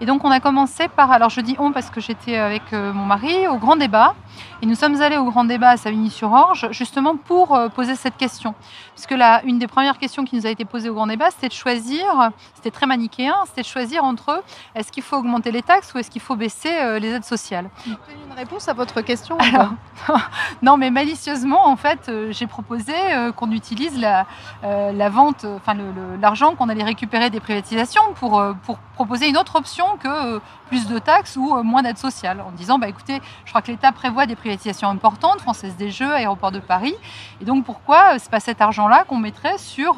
Et 0.00 0.06
donc 0.06 0.24
on 0.24 0.30
a 0.30 0.40
commencé 0.40 0.88
par, 0.88 1.10
alors 1.10 1.30
je 1.30 1.40
dis 1.40 1.56
on 1.58 1.72
parce 1.72 1.90
que 1.90 2.00
j'étais 2.00 2.36
avec 2.36 2.62
euh, 2.72 2.92
mon 2.92 3.04
mari 3.04 3.48
au 3.48 3.56
grand 3.56 3.76
débat. 3.76 4.14
Et 4.62 4.66
nous 4.66 4.74
sommes 4.74 5.00
allés 5.00 5.16
au 5.16 5.24
grand 5.24 5.44
débat 5.44 5.70
à 5.70 5.76
Savigny-sur-Orge 5.76 6.68
justement 6.70 7.16
pour 7.16 7.54
euh, 7.54 7.68
poser 7.68 7.94
cette 7.96 8.16
question. 8.16 8.54
Puisque 8.94 9.12
là, 9.12 9.40
une 9.44 9.58
des 9.58 9.66
premières 9.66 9.98
questions 9.98 10.24
qui 10.24 10.36
nous 10.36 10.46
a 10.46 10.50
été 10.50 10.64
posée 10.64 10.88
au 10.88 10.94
grand 10.94 11.06
débat, 11.06 11.30
c'était 11.30 11.48
de 11.48 11.52
choisir, 11.52 12.30
c'était 12.54 12.70
très 12.70 12.86
manichéen, 12.86 13.34
c'était 13.46 13.62
de 13.62 13.66
choisir 13.66 14.04
entre 14.04 14.42
est-ce 14.74 14.90
qu'il 14.90 15.02
faut 15.02 15.16
augmenter 15.16 15.52
les 15.52 15.62
taxes 15.62 15.92
ou 15.94 15.98
est-ce 15.98 16.10
qu'il 16.10 16.20
faut 16.20 16.36
baisser 16.36 16.98
les 16.98 17.08
aides 17.08 17.24
sociales? 17.24 17.70
Une 17.86 17.96
réponse 18.36 18.68
à 18.68 18.72
votre 18.72 19.00
question 19.00 19.36
alors, 19.38 19.70
Non, 20.62 20.76
mais 20.76 20.90
malicieusement, 20.90 21.68
en 21.68 21.76
fait, 21.76 22.10
j'ai 22.30 22.48
proposé 22.48 22.92
qu'on 23.36 23.52
utilise 23.52 23.98
la, 24.00 24.26
la 24.62 25.08
vente, 25.08 25.44
enfin 25.44 25.76
l'argent 26.20 26.56
qu'on 26.56 26.68
allait 26.68 26.84
récupérer 26.84 27.30
des 27.30 27.40
privatisation 27.48 28.02
pour, 28.14 28.38
euh, 28.38 28.52
pour 28.64 28.76
proposer 28.94 29.26
une 29.26 29.38
autre 29.38 29.56
option 29.56 29.86
que 29.98 30.36
euh, 30.36 30.38
plus 30.68 30.86
de 30.86 30.98
taxes 30.98 31.34
ou 31.36 31.56
euh, 31.56 31.62
moins 31.62 31.82
d'aide 31.82 31.96
sociale, 31.96 32.42
en 32.46 32.50
disant 32.50 32.78
bah, 32.78 32.88
écoutez, 32.88 33.22
je 33.46 33.50
crois 33.50 33.62
que 33.62 33.70
l'État 33.70 33.90
prévoit 33.90 34.26
des 34.26 34.36
privatisations 34.36 34.90
importantes, 34.90 35.40
Française 35.40 35.74
des 35.76 35.90
Jeux, 35.90 36.12
Aéroport 36.12 36.52
de 36.52 36.58
Paris, 36.58 36.94
et 37.40 37.46
donc 37.46 37.64
pourquoi 37.64 38.18
c'est 38.18 38.30
pas 38.30 38.40
cet 38.40 38.60
argent-là 38.60 39.04
qu'on 39.08 39.16
mettrait 39.16 39.56
sur, 39.56 39.94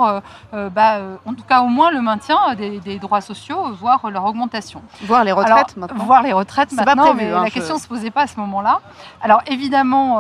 bah, 0.52 1.00
en 1.26 1.34
tout 1.34 1.42
cas 1.42 1.62
au 1.62 1.66
moins 1.66 1.90
le 1.90 2.00
maintien 2.00 2.38
des, 2.56 2.98
droits 2.98 3.20
sociaux, 3.20 3.72
voire 3.72 4.08
leur 4.10 4.24
augmentation. 4.24 4.82
Voir 5.02 5.24
les 5.24 5.32
retraites 5.32 5.76
maintenant. 5.76 6.04
Voir 6.04 6.22
les 6.22 6.32
retraites 6.32 6.72
maintenant, 6.72 6.94
pas 6.94 7.14
prévu, 7.14 7.30
mais 7.30 7.32
hein, 7.32 7.42
la 7.42 7.50
question 7.50 7.74
ne 7.74 7.80
se 7.80 7.88
posait 7.88 8.10
pas 8.10 8.22
à 8.22 8.26
ce 8.28 8.38
moment-là. 8.38 8.80
Alors 9.22 9.42
évidemment, 9.46 10.18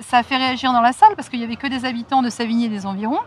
ça 0.00 0.18
a 0.18 0.22
fait 0.22 0.36
réagir 0.36 0.72
dans 0.72 0.82
la 0.82 0.92
salle 0.92 1.16
parce 1.16 1.28
qu'il 1.28 1.40
n'y 1.40 1.44
avait 1.44 1.56
que 1.56 1.66
des 1.66 1.84
habitants 1.84 2.22
de 2.22 2.30
Savigny 2.30 2.66
et 2.66 2.68
des 2.68 2.86
environs. 2.86 3.20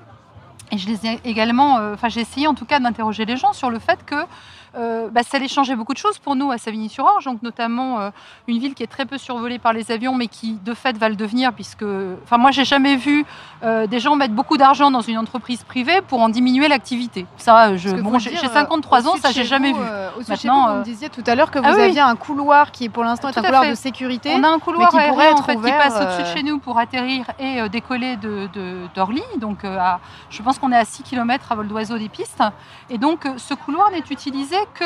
Et 0.72 0.77
je 0.77 0.88
les 0.88 1.05
ai 1.05 1.19
également, 1.25 1.77
euh, 1.77 1.93
enfin 1.93 2.10
j'ai 2.10 2.22
essayé 2.22 2.48
en 2.48 2.53
tout 2.55 2.65
cas 2.65 2.79
d'interroger 2.79 3.25
les 3.25 3.38
gens 3.38 3.53
sur 3.53 3.69
le 3.69 3.79
fait 3.79 4.03
que 4.05 4.15
euh, 4.77 5.10
bah, 5.10 5.22
ça 5.24 5.38
allait 5.38 5.48
changer 5.48 5.75
beaucoup 5.75 5.94
de 5.94 5.98
choses 5.98 6.20
pour 6.20 6.36
nous 6.36 6.51
à 6.51 6.58
Savigny-sur-Orge, 6.58 7.25
donc 7.25 7.41
notamment 7.41 8.00
euh, 8.00 8.10
une 8.48 8.60
ville 8.60 8.74
qui 8.74 8.84
est 8.84 8.88
très 8.88 9.05
peu 9.05 9.17
survolée 9.17 9.58
par 9.58 9.72
les 9.72 9.91
avions, 9.91 10.13
mais 10.15 10.27
qui 10.27 10.53
de 10.65 10.74
fait 10.74 10.98
va 10.98 11.08
le 11.08 11.15
devenir, 11.15 11.53
puisque, 11.53 11.86
enfin 12.24 12.38
moi 12.38 12.51
j'ai 12.51 12.65
jamais 12.65 12.98
vu 12.98 13.25
euh, 13.63 13.88
des 13.88 14.00
gens 14.00 14.15
mettre 14.15 14.34
beaucoup 14.34 14.58
d'argent 14.58 14.91
dans 14.91 15.01
une 15.01 15.17
entreprise 15.17 15.63
privée 15.63 16.01
pour 16.01 16.22
en 16.22 16.29
diminuer 16.29 16.67
l'activité. 16.67 17.25
Ça, 17.38 17.77
je, 17.77 17.89
bon, 17.89 18.20
j'ai 18.20 18.36
53 18.36 19.08
ans, 19.08 19.15
ça 19.17 19.32
j'ai 19.32 19.46
jamais 19.46 19.72
vu. 19.72 19.79
Maintenant, 20.27 20.74
vous 20.74 20.79
me 20.79 20.84
disiez 20.84 21.10
tout 21.10 21.24
à 21.25 21.36
l'heure 21.36 21.51
que 21.51 21.60
ah 21.63 21.72
vous 21.72 21.79
aviez 21.79 22.01
un 22.01 22.15
couloir 22.15 22.72
qui 22.72 22.89
pour 22.89 23.03
l'instant 23.03 23.29
est 23.29 23.38
un 23.38 23.44
couloir 23.44 23.70
de 23.70 23.75
sécurité. 23.75 24.34
On 24.36 24.44
a 24.44 24.50
un 24.50 24.60
couloir 24.60 24.89
qui 24.89 24.98
pourrait 25.10 25.32
être 25.32 25.48
qui 25.48 25.72
passe 25.72 26.01
au-dessus 26.01 26.24
de 26.24 26.38
chez 26.38 26.44
nous 26.44 26.60
pour 26.60 26.77
atterrir 26.77 27.25
et 27.39 27.67
décoller 27.70 28.17
de 28.17 28.50
d'Orly, 28.94 29.24
donc 29.38 29.63
à, 29.63 30.00
je 30.29 30.41
pense 30.41 30.60
qu'on 30.60 30.72
est 30.72 30.77
à 30.77 30.86
6 30.86 31.03
km 31.03 31.51
à 31.51 31.55
vol 31.55 31.67
d'oiseau 31.67 31.98
des 31.98 32.10
pistes, 32.10 32.44
et 32.89 32.98
donc 32.98 33.25
ce 33.38 33.53
couloir 33.53 33.89
n'est 33.91 34.03
utilisé 34.10 34.58
que 34.74 34.84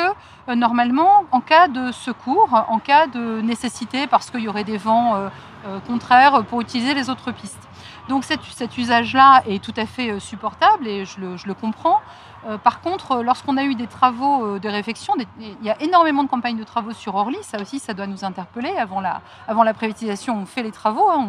euh, 0.48 0.54
normalement, 0.54 1.24
en 1.32 1.40
cas 1.40 1.68
de 1.68 1.92
secours, 1.92 2.48
en 2.68 2.78
cas 2.78 3.06
de 3.06 3.40
nécessité, 3.40 4.06
parce 4.06 4.30
qu'il 4.30 4.40
y 4.40 4.48
aurait 4.48 4.64
des 4.64 4.78
vents 4.78 5.16
euh, 5.16 5.28
euh, 5.66 5.78
contraires 5.86 6.44
pour 6.44 6.60
utiliser 6.60 6.94
les 6.94 7.10
autres 7.10 7.32
pistes. 7.32 7.68
Donc 8.08 8.24
cet, 8.24 8.76
usage-là 8.76 9.42
est 9.46 9.62
tout 9.62 9.74
à 9.76 9.86
fait 9.86 10.18
supportable 10.18 10.88
et 10.88 11.04
je 11.04 11.20
le, 11.20 11.54
comprends. 11.54 12.00
par 12.64 12.80
contre, 12.80 13.22
lorsqu'on 13.22 13.56
a 13.56 13.62
eu 13.62 13.76
des 13.76 13.86
travaux 13.86 14.58
de 14.58 14.68
réfection, 14.68 15.14
il 15.38 15.54
y 15.62 15.70
a 15.70 15.80
énormément 15.80 16.24
de 16.24 16.28
campagnes 16.28 16.56
de 16.56 16.64
travaux 16.64 16.92
sur 16.92 17.14
Orly, 17.14 17.38
ça 17.42 17.60
aussi, 17.60 17.78
ça 17.78 17.94
doit 17.94 18.08
nous 18.08 18.24
interpeller. 18.24 18.74
Avant 18.78 19.00
la, 19.00 19.20
avant 19.46 19.62
la 19.62 19.74
privatisation, 19.74 20.36
on 20.42 20.46
fait 20.46 20.64
les 20.64 20.72
travaux, 20.72 21.08
hein, 21.08 21.28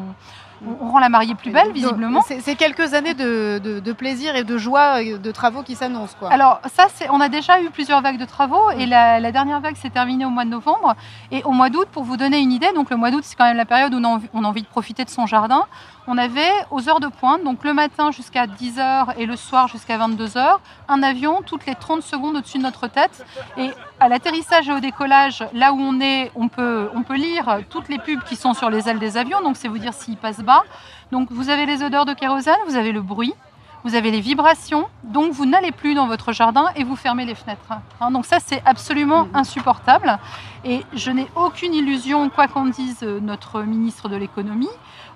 rend 0.80 1.00
la 1.00 1.10
mariée 1.10 1.36
plus 1.36 1.52
belle, 1.52 1.72
visiblement. 1.72 2.22
C'est 2.22 2.56
quelques 2.56 2.94
années 2.94 3.14
de, 3.14 3.92
plaisir 3.94 4.36
et 4.36 4.44
de 4.44 4.58
joie, 4.58 5.04
de 5.04 5.32
travaux 5.32 5.64
qui 5.64 5.76
s'annoncent. 5.76 6.16
Alors, 6.30 6.62
ça, 6.74 6.88
on 7.10 7.20
a 7.20 7.30
déjà 7.30 7.62
eu 7.62 7.70
plusieurs 7.70 8.02
vagues 8.02 8.18
de 8.18 8.26
travaux 8.26 8.72
et 8.72 8.86
la, 8.86 9.32
dernière 9.32 9.62
vague 9.62 9.76
s'est 9.76 9.90
terminée 9.90 10.26
au 10.26 10.30
mois 10.30 10.46
de 10.46 10.50
novembre. 10.50 10.96
Et 11.32 11.44
au 11.44 11.52
mois 11.52 11.70
d'août, 11.70 11.88
pour 11.92 12.04
vous 12.04 12.18
donner 12.18 12.40
une 12.40 12.52
idée, 12.52 12.72
donc 12.76 12.90
le 12.90 12.98
mois 12.98 13.12
d'août, 13.12 13.24
c'est 13.24 13.36
quand 13.36 13.46
même 13.46 13.58
la 13.58 13.66
période 13.66 13.94
où 13.94 13.98
on 14.34 14.44
a, 14.44 14.48
envie, 14.48 14.62
de 14.62 14.68
profiter 14.68 15.06
de 15.06 15.10
son 15.10 15.26
jardin. 15.26 15.66
On 16.08 16.18
avait 16.18 16.50
aux 16.72 16.90
heures 16.90 17.00
de 17.00 17.08
pointe, 17.08 17.44
donc 17.44 17.64
le 17.64 17.74
matin 17.74 18.12
jusqu'à 18.12 18.48
10h 18.48 19.14
et 19.18 19.26
le 19.28 19.36
soir 19.36 19.68
jusqu'à 19.68 19.98
22h, 20.00 20.58
un 20.88 21.04
avion 21.04 21.42
toutes 21.46 21.66
les 21.68 21.76
30 21.76 22.02
secondes 22.02 22.36
au-dessus 22.36 22.58
de 22.58 22.64
notre 22.64 22.88
tête. 22.88 23.24
Et 23.58 23.70
à 24.00 24.10
l'atterrissage 24.10 24.68
et 24.68 24.74
au 24.74 24.80
décollage, 24.80 25.44
là 25.54 25.74
où 25.74 25.80
on 25.80 26.00
est, 26.02 26.32
on 26.36 26.48
peut, 26.48 26.90
on 26.96 27.04
peut 27.04 27.16
lire 27.16 27.60
toutes 27.70 27.88
les 27.88 28.00
pubs 28.00 28.24
qui 28.24 28.36
sont 28.36 28.54
sur 28.56 28.72
les 28.72 28.90
ailes 28.90 29.00
des 29.00 29.16
avions, 29.16 29.42
donc 29.42 29.58
c'est 29.58 29.68
vous 29.68 29.78
dire 29.78 29.94
s'ils 29.94 30.18
passent 30.18 30.42
bas. 30.42 30.64
Donc 31.12 31.32
vous 31.32 31.50
avez 31.50 31.68
les 31.68 31.84
odeurs 31.84 32.06
de 32.06 32.14
kérosène, 32.14 32.58
vous 32.66 32.76
avez 32.76 32.92
le 32.92 33.02
bruit, 33.02 33.36
vous 33.84 33.96
avez 33.96 34.12
les 34.12 34.22
vibrations, 34.22 34.88
donc 35.04 35.32
vous 35.34 35.46
n'allez 35.46 35.72
plus 35.72 35.94
dans 35.94 36.08
votre 36.08 36.32
jardin 36.32 36.66
et 36.76 36.84
vous 36.84 36.96
fermez 36.96 37.26
les 37.26 37.36
fenêtres. 37.36 37.62
Hein, 38.00 38.12
donc 38.12 38.26
ça, 38.26 38.38
c'est 38.40 38.62
absolument 38.66 39.26
mmh. 39.26 39.36
insupportable. 39.36 40.20
Et 40.64 40.84
je 40.94 41.12
n'ai 41.12 41.28
aucune 41.36 41.74
illusion, 41.74 42.30
quoi 42.30 42.48
qu'en 42.48 42.66
dise 42.66 43.02
notre 43.04 43.62
ministre 43.62 44.10
de 44.10 44.16
l'économie, 44.16 44.70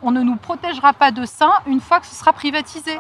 on 0.06 0.12
ne 0.12 0.22
nous 0.22 0.36
protégera 0.36 0.94
pas 0.94 1.12
de 1.12 1.26
ça 1.26 1.62
une 1.66 1.82
fois 1.82 2.00
que 2.00 2.06
ce 2.06 2.16
sera 2.16 2.32
privatisé. 2.32 2.98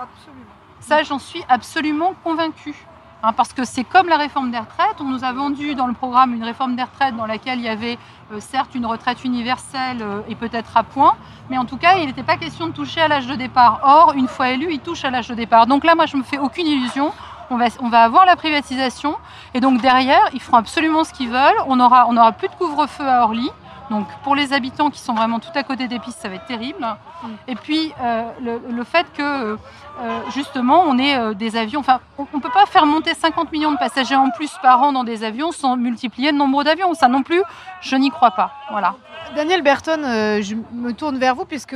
Ça, 0.80 1.04
j'en 1.04 1.20
suis 1.20 1.44
absolument 1.48 2.13
convaincue. 2.24 2.76
Hein, 3.24 3.32
parce 3.34 3.54
que 3.54 3.63
c'est 3.63 3.84
comme 3.84 4.10
la 4.10 4.18
réforme 4.18 4.52
des 4.52 4.58
retraites. 4.58 4.98
On 5.00 5.06
nous 5.06 5.24
a 5.24 5.32
vendu 5.32 5.74
dans 5.74 5.88
le 5.88 5.94
programme 5.94 6.34
une 6.34 6.44
réforme 6.44 6.76
des 6.76 6.84
retraites 6.84 7.15
dans 7.15 7.26
laquelle 7.26 7.60
il 7.60 7.65
y 7.65 7.70
avait 7.70 7.98
euh, 8.32 8.39
certes 8.39 8.76
une 8.76 8.86
retraite 8.86 9.24
universelle 9.24 10.00
euh, 10.02 10.22
et 10.28 10.36
peut-être 10.36 10.76
à 10.78 10.84
point, 10.84 11.15
mais 11.50 11.58
en 11.58 11.65
tout 11.65 11.78
cas, 11.78 11.98
il 11.98 12.08
n'était 12.08 12.24
pas 12.24 12.38
question 12.38 12.68
de 12.68 12.72
toucher 12.72 13.02
à 13.02 13.08
l'âge 13.08 13.28
de 13.28 13.36
départ. 13.36 13.80
Or, 13.84 14.13
une 14.15 14.28
fois 14.28 14.50
élu, 14.50 14.68
il 14.72 14.80
touche 14.80 15.06
à 15.06 15.12
l'âge 15.12 15.28
de 15.28 15.36
départ. 15.36 15.65
Donc 15.65 15.84
là, 15.86 15.96
moi, 15.96 16.08
je 16.08 16.18
me 16.18 16.24
fais 16.24 16.38
aucune 16.39 16.68
illusion. 16.68 17.13
On 17.52 17.58
va, 17.58 17.65
on 17.80 17.89
va 17.89 18.04
avoir 18.04 18.26
la 18.26 18.36
privatisation 18.36 19.15
et 19.54 19.60
donc 19.60 19.80
derrière, 19.80 20.28
ils 20.34 20.41
feront 20.41 20.58
absolument 20.58 21.04
ce 21.04 21.13
qu'ils 21.13 21.30
veulent. 21.30 21.62
On 21.68 21.80
aura, 21.80 22.08
on 22.10 22.18
aura 22.18 22.32
plus 22.32 22.48
de 22.48 22.56
couvre-feu 22.56 23.08
à 23.08 23.24
Orly. 23.24 23.52
Donc 23.89 24.08
pour 24.24 24.36
les 24.36 24.54
habitants 24.54 24.89
qui 24.89 25.00
sont 25.00 25.13
vraiment 25.13 25.39
tout 25.39 25.52
à 25.56 25.63
côté 25.63 25.88
des 25.88 26.00
pistes, 26.00 26.19
ça 26.19 26.30
va 26.30 26.36
être 26.36 26.45
terrible. 26.45 26.86
Mm. 27.24 27.28
Et 27.48 27.56
puis 27.56 27.93
euh, 28.02 28.32
le, 28.41 28.84
fait 28.84 29.06
que 29.13 29.58
euh, 30.02 30.20
justement 30.34 30.84
on 30.88 30.98
ait 30.98 31.18
euh, 31.18 31.34
des 31.34 31.56
avions, 31.56 31.80
enfin 31.80 32.00
on 32.18 32.28
ne 32.34 32.42
peut 32.42 32.50
pas 32.54 32.66
faire 32.66 32.86
monter 32.86 33.14
50 33.14 33.52
millions 33.52 33.72
de 33.72 33.78
passagers 33.78 34.16
en 34.16 34.30
plus 34.30 34.52
par 34.62 34.82
an 34.82 34.92
dans 34.92 35.04
des 35.04 35.24
avions 35.24 35.52
sans 35.52 35.78
multiplier 35.78 36.32
le 36.32 36.38
nombre 36.38 36.64
d'avions. 36.64 36.94
Ça 36.94 37.08
non 37.08 37.24
plus, 37.24 37.42
je 37.82 37.96
n'y 37.96 38.10
crois 38.10 38.32
pas. 38.32 38.52
Voilà. 38.72 38.96
Daniel 39.36 39.62
Berton, 39.62 40.02
je 40.04 40.56
me 40.74 40.92
tourne 40.92 41.18
vers 41.18 41.36
vous 41.36 41.46
puisque 41.46 41.76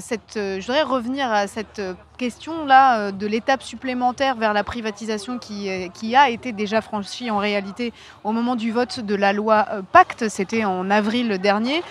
cette, 0.00 0.34
je 0.34 0.60
voudrais 0.66 0.82
revenir 0.82 1.30
à 1.30 1.46
cette 1.46 1.80
question-là 2.22 2.98
euh, 2.98 3.10
de 3.10 3.26
l'étape 3.26 3.64
supplémentaire 3.64 4.36
vers 4.36 4.52
la 4.52 4.62
privatisation 4.62 5.38
qui, 5.38 5.68
euh, 5.68 5.88
a 6.16 6.30
été 6.30 6.52
déjà 6.52 6.80
franchie 6.80 7.30
en 7.30 7.38
réalité 7.38 7.92
au 8.22 8.30
moment 8.30 8.54
du 8.54 8.70
vote 8.70 9.00
de 9.00 9.14
la 9.16 9.32
loi 9.32 9.66
euh, 9.72 9.82
Pacte, 9.92 10.28
c'était 10.28 10.64
en 10.64 10.88
avril 10.90 11.38
dernier. 11.38 11.82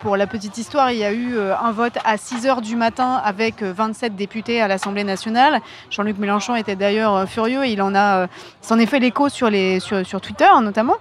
pour 0.00 0.16
la 0.16 0.26
petite 0.26 0.58
histoire, 0.58 0.92
il 0.92 0.98
y 0.98 1.04
a 1.04 1.12
eu 1.12 1.38
un 1.38 1.72
vote 1.72 1.98
à 2.04 2.16
6 2.16 2.46
heures 2.46 2.60
du 2.60 2.76
matin 2.76 3.20
avec 3.24 3.62
27 3.62 4.14
députés 4.14 4.60
à 4.60 4.68
l'Assemblée 4.68 4.93
nationale. 5.02 5.60
Jean-Luc 5.90 6.18
Mélenchon 6.18 6.54
était 6.54 6.76
d'ailleurs 6.76 7.28
furieux, 7.28 7.66
il 7.66 7.82
en 7.82 7.94
a, 7.96 8.28
s'en 8.62 8.78
est 8.78 8.86
fait 8.86 9.00
l'écho 9.00 9.28
sur, 9.28 9.50
les, 9.50 9.80
sur, 9.80 10.06
sur 10.06 10.20
Twitter 10.20 10.46
notamment. 10.62 10.96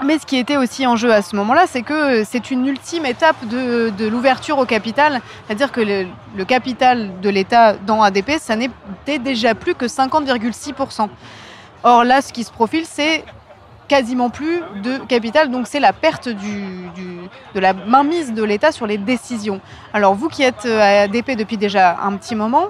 Mais 0.00 0.18
ce 0.18 0.26
qui 0.26 0.36
était 0.38 0.56
aussi 0.56 0.86
en 0.86 0.96
jeu 0.96 1.12
à 1.12 1.22
ce 1.22 1.36
moment-là, 1.36 1.66
c'est 1.68 1.82
que 1.82 2.24
c'est 2.24 2.50
une 2.50 2.66
ultime 2.66 3.04
étape 3.04 3.46
de, 3.46 4.08
l'ouverture 4.08 4.58
au 4.58 4.64
capital. 4.64 5.20
C'est-à-dire 5.46 5.70
que 5.70 5.80
le, 5.80 6.44
capital 6.44 7.20
de 7.20 7.28
l'État 7.28 7.74
dans 7.74 8.02
ADP, 8.02 8.32
ça 8.40 8.56
n'était 8.56 9.18
déjà 9.18 9.54
plus 9.54 9.74
que 9.74 9.84
50,6%. 9.84 11.08
Or 11.84 12.04
là, 12.04 12.22
ce 12.22 12.32
qui 12.32 12.42
se 12.42 12.50
profile, 12.50 12.84
c'est 12.86 13.24
quasiment 13.88 14.30
plus 14.30 14.60
de 14.82 14.98
capital, 14.98 15.50
donc 15.50 15.66
c'est 15.66 15.80
la 15.80 15.92
perte 15.92 16.28
de 16.28 17.60
la 17.60 17.72
mainmise 17.72 18.32
de 18.32 18.42
l'État 18.42 18.72
sur 18.72 18.86
les 18.86 18.98
décisions. 18.98 19.60
Alors 19.92 20.14
vous 20.14 20.28
qui 20.28 20.42
êtes 20.42 20.66
à 20.66 21.02
ADP 21.02 21.36
depuis 21.36 21.56
déjà 21.56 21.98
un 22.00 22.16
petit 22.16 22.34
moment, 22.34 22.68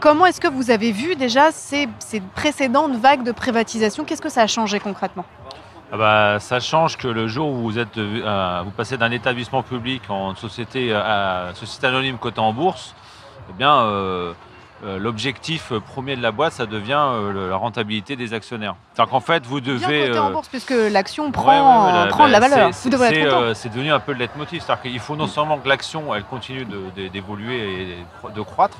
comment 0.00 0.26
est-ce 0.26 0.40
que 0.40 0.48
vous 0.48 0.70
avez 0.70 0.92
vu 0.92 1.16
déjà 1.16 1.50
ces 1.52 1.88
précédentes 2.34 2.96
vagues 2.96 3.24
de 3.24 3.32
privatisation? 3.32 4.04
Qu'est-ce 4.04 4.22
que 4.22 4.28
ça 4.28 4.42
a 4.42 4.46
changé 4.46 4.80
concrètement? 4.80 5.24
Ah 5.94 5.98
bah, 5.98 6.40
ça 6.40 6.58
change 6.58 6.96
que 6.96 7.06
le 7.06 7.28
jour 7.28 7.50
où 7.50 7.70
vous, 7.70 7.78
euh, 7.78 8.64
passez 8.74 8.96
d'un 8.96 9.10
établissement 9.10 9.62
public 9.62 10.00
en 10.08 10.34
société, 10.34 10.90
euh, 10.90 11.52
société 11.52 11.86
anonyme 11.86 12.16
cotée 12.16 12.40
en 12.40 12.54
bourse, 12.54 12.94
eh 13.50 13.52
bien, 13.52 13.82
euh, 13.82 14.32
l'objectif 14.82 15.72
premier 15.86 16.16
de 16.16 16.22
la 16.22 16.32
boîte, 16.32 16.54
ça 16.54 16.66
devient 16.66 17.06
la 17.34 17.56
rentabilité 17.56 18.16
des 18.16 18.34
actionnaires. 18.34 18.74
C'est-à-dire 18.94 19.10
qu'en 19.10 19.20
fait, 19.20 19.46
vous 19.46 19.60
devez. 19.60 20.10
Bien 20.10 20.22
en 20.24 20.30
bourse, 20.32 20.48
puisque 20.48 20.74
l'action 20.90 21.30
prend, 21.30 22.06
prend 22.08 22.26
de 22.26 22.32
la 22.32 22.40
valeur. 22.40 22.70
C'est 22.74 22.90
devenu 22.90 23.92
un 23.92 24.00
peu 24.00 24.12
le 24.12 24.18
leitmotiv. 24.18 24.62
C'est-à-dire 24.62 24.82
qu'il 24.82 25.00
faut 25.00 25.16
non 25.16 25.26
seulement 25.26 25.58
que 25.58 25.68
l'action 25.68 26.14
elle 26.14 26.24
continue 26.24 26.66
d'évoluer 27.12 27.82
et 27.82 27.96
de 28.34 28.40
croître, 28.42 28.78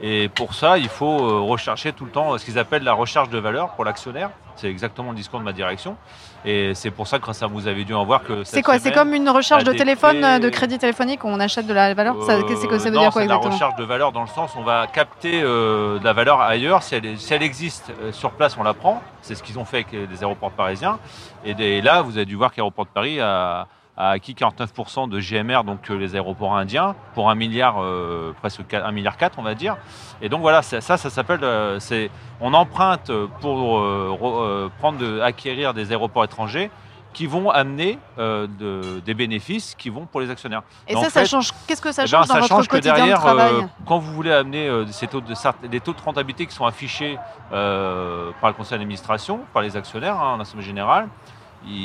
Et 0.00 0.28
pour 0.28 0.54
ça, 0.54 0.78
il 0.78 0.88
faut 0.88 1.20
euh, 1.20 1.40
rechercher 1.40 1.92
tout 1.92 2.04
le 2.04 2.10
temps 2.10 2.36
ce 2.36 2.44
qu'ils 2.44 2.58
appellent 2.58 2.82
la 2.82 2.92
recherche 2.92 3.28
de 3.28 3.38
valeur 3.38 3.70
pour 3.70 3.84
l'actionnaire. 3.84 4.30
C'est 4.56 4.68
exactement 4.68 5.10
le 5.10 5.16
discours 5.16 5.38
de 5.40 5.44
ma 5.44 5.52
direction. 5.52 5.96
Et 6.46 6.74
c'est 6.74 6.90
pour 6.90 7.06
ça 7.06 7.18
que 7.18 7.32
ça, 7.32 7.46
vous 7.46 7.66
avez 7.66 7.84
dû 7.84 7.94
en 7.94 8.04
voir 8.04 8.22
que. 8.22 8.44
C'est 8.44 8.62
quoi 8.62 8.78
C'est 8.78 8.92
comme 8.92 9.14
une 9.14 9.28
recherche 9.30 9.64
de 9.64 9.72
téléphone, 9.72 10.22
euh, 10.22 10.38
de 10.38 10.48
crédit 10.50 10.78
téléphonique, 10.78 11.24
où 11.24 11.28
on 11.28 11.40
achète 11.40 11.66
de 11.66 11.72
la 11.72 11.94
valeur 11.94 12.16
Euh, 12.16 12.42
C'est 12.54 12.66
que 12.68 12.78
ça 12.78 12.90
veut 12.90 12.94
non, 12.94 13.00
dire 13.02 13.10
quoi 13.12 13.22
c'est 13.22 13.26
de 13.26 13.30
la 13.30 13.36
exactement 13.36 13.54
recherche 13.54 13.76
de 13.76 13.84
valeur 13.84 14.12
dans 14.12 14.20
le 14.22 14.28
sens 14.28 14.54
où 14.54 14.58
on 14.58 14.62
va 14.64 14.86
capter 14.86 15.40
euh, 15.42 15.98
de 15.98 16.04
la 16.04 16.12
valeur 16.12 16.40
ailleurs. 16.42 16.82
Si 16.82 16.94
elle, 16.94 17.18
si 17.18 17.32
elle 17.32 17.42
existe 17.42 17.92
euh, 18.02 18.12
sur 18.12 18.30
place, 18.32 18.56
on 18.58 18.62
la 18.62 18.74
prend. 18.74 19.02
C'est 19.22 19.34
ce 19.34 19.42
qu'ils 19.42 19.58
ont 19.58 19.64
fait 19.64 19.78
avec 19.78 19.92
les, 19.92 20.20
aéroports 20.22 20.50
parisiens. 20.50 20.98
Et, 21.46 21.54
des- 21.54 21.80
là, 21.80 22.02
vous 22.02 22.16
avez 22.18 22.26
dû 22.26 22.34
voir 22.36 22.52
qu'Aéroport 22.52 22.84
de 22.84 22.90
Paris 22.90 23.20
a, 23.20 23.66
a 23.96 24.10
acquis 24.10 24.34
49% 24.34 25.08
de 25.08 25.20
GMR, 25.20 25.62
donc 25.64 25.88
les 25.88 26.14
aéroports 26.14 26.56
indiens, 26.56 26.96
pour 27.14 27.30
un 27.30 27.34
milliard, 27.34 27.76
euh, 27.80 28.32
presque 28.40 28.60
1 28.72 28.90
milliard 28.90 29.16
4, 29.16 29.38
on 29.38 29.42
va 29.42 29.54
dire. 29.54 29.76
Et 30.20 30.28
donc 30.28 30.40
voilà, 30.40 30.62
ça, 30.62 30.80
ça, 30.80 30.96
ça 30.96 31.10
s'appelle, 31.10 31.44
euh, 31.44 31.78
c'est, 31.78 32.10
on 32.40 32.54
emprunte 32.54 33.12
pour 33.40 33.78
euh, 33.78 34.10
re- 34.20 34.70
prendre, 34.78 34.98
de, 34.98 35.20
acquérir 35.20 35.74
des 35.74 35.90
aéroports 35.92 36.24
étrangers 36.24 36.70
qui 37.12 37.28
vont 37.28 37.48
amener 37.50 38.00
de- 38.18 38.98
des 38.98 39.14
bénéfices 39.14 39.76
qui 39.76 39.88
vont 39.88 40.04
pour 40.04 40.20
les 40.20 40.30
actionnaires. 40.30 40.62
Et 40.88 40.94
ça, 40.94 41.02
ça 41.04 41.20
fait, 41.20 41.26
change. 41.26 41.50
Qu'est-ce 41.68 41.80
que 41.80 41.92
ça 41.92 42.02
eh 42.02 42.06
ben, 42.06 42.10
change 42.10 42.26
dans 42.26 42.34
ça 42.34 42.40
votre 42.40 42.48
change 42.48 42.66
que 42.66 42.72
quotidien 42.72 42.94
derrière, 42.94 43.18
de 43.18 43.22
travail 43.22 43.52
euh, 43.54 43.62
quand 43.86 43.98
vous 43.98 44.12
voulez 44.12 44.32
amener 44.32 44.68
ces 44.90 45.06
taux 45.06 45.20
de, 45.20 45.78
taux 45.78 45.92
de 45.92 46.00
rentabilité 46.04 46.44
qui 46.46 46.52
sont 46.52 46.66
affichés 46.66 47.16
par 47.50 48.50
le 48.50 48.52
conseil 48.54 48.78
d'administration, 48.78 49.42
par 49.52 49.62
les 49.62 49.76
actionnaires 49.76 50.16
hein, 50.20 50.34
en 50.34 50.40
assemblée 50.40 50.64
générale, 50.64 51.08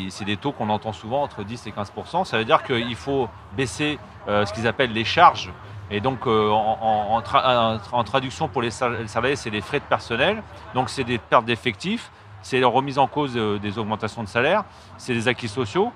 c'est 0.09 0.25
des 0.25 0.37
taux 0.37 0.51
qu'on 0.51 0.69
entend 0.69 0.93
souvent 0.93 1.23
entre 1.23 1.43
10 1.43 1.67
et 1.67 1.71
15% 1.71 2.25
Ça 2.25 2.37
veut 2.37 2.45
dire 2.45 2.63
qu'il 2.63 2.95
faut 2.95 3.29
baisser 3.55 3.97
euh, 4.27 4.45
ce 4.45 4.53
qu'ils 4.53 4.67
appellent 4.67 4.91
les 4.93 5.05
charges. 5.05 5.51
Et 5.91 6.01
donc, 6.01 6.27
euh, 6.27 6.49
en, 6.51 6.77
en- 6.81 7.15
en 7.15 7.21
tra- 7.21 7.77
en- 7.93 7.97
en 7.97 8.03
traduction 8.03 8.47
pour 8.47 8.61
les 8.61 8.69
sal- 8.71 8.97
les 9.01 9.07
salariés, 9.07 9.35
c'est 9.35 9.49
des 9.49 9.61
frais 9.61 9.79
de 9.79 9.85
personnel. 9.85 10.43
Donc, 10.75 10.89
c'est 10.89 11.03
des 11.03 11.17
pertes 11.17 11.45
d'effectifs, 11.45 12.11
c'est 12.41 12.59
la 12.59 12.67
remise 12.67 12.99
en 12.99 13.07
cause 13.07 13.33
euh, 13.35 13.57
des 13.57 13.77
augmentations 13.79 14.21
de 14.23 14.27
salaire, 14.27 14.63
c'est 14.97 15.13
des 15.13 15.27
acquis 15.27 15.47
sociaux. 15.47 15.91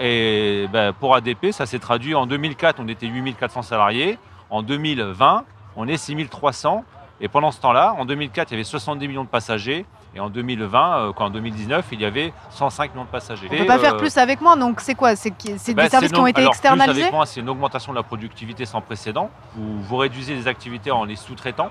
Et, 0.00 0.66
ben, 0.72 0.92
pour 0.92 1.14
ADP, 1.14 1.52
ça 1.52 1.64
s'est 1.66 1.78
traduit 1.78 2.14
en 2.14 2.26
2004, 2.26 2.80
on 2.80 2.88
était 2.88 3.06
8400 3.06 3.62
salariés. 3.62 4.18
En 4.50 4.62
2020, 4.62 5.44
on 5.76 5.86
est 5.86 5.96
6300. 5.96 6.84
Et 7.20 7.28
pendant 7.28 7.50
ce 7.52 7.60
temps-là, 7.60 7.94
en 7.98 8.04
2004, 8.04 8.50
il 8.50 8.54
y 8.54 8.56
avait 8.56 8.64
70 8.64 9.06
millions 9.06 9.24
de 9.24 9.28
passagers. 9.28 9.86
Et 10.14 10.20
en 10.20 10.28
2020, 10.28 10.98
euh, 10.98 11.12
quand 11.12 11.26
en 11.26 11.30
2019, 11.30 11.86
il 11.92 12.00
y 12.00 12.04
avait 12.04 12.32
105 12.50 12.92
millions 12.94 13.04
de 13.04 13.10
passagers. 13.10 13.46
On 13.50 13.54
Et, 13.54 13.58
peut 13.58 13.66
pas 13.66 13.78
faire 13.78 13.94
euh, 13.94 13.98
plus 13.98 14.16
avec 14.18 14.40
moi, 14.40 14.56
donc 14.56 14.80
c'est 14.80 14.94
quoi? 14.94 15.14
C'est 15.14 15.30
bah, 15.72 15.84
des 15.84 15.88
services 15.88 16.10
qui 16.10 16.18
ont 16.18 16.26
été 16.26 16.40
alors, 16.40 16.50
plus 16.50 16.56
externalisés? 16.56 17.02
avec 17.02 17.12
moi, 17.12 17.26
c'est 17.26 17.40
une 17.40 17.48
augmentation 17.48 17.92
de 17.92 17.96
la 17.96 18.02
productivité 18.02 18.64
sans 18.66 18.80
précédent. 18.80 19.30
Vous, 19.54 19.80
vous 19.80 19.96
réduisez 19.96 20.34
les 20.34 20.48
activités 20.48 20.90
en 20.90 21.04
les 21.04 21.16
sous-traitant. 21.16 21.70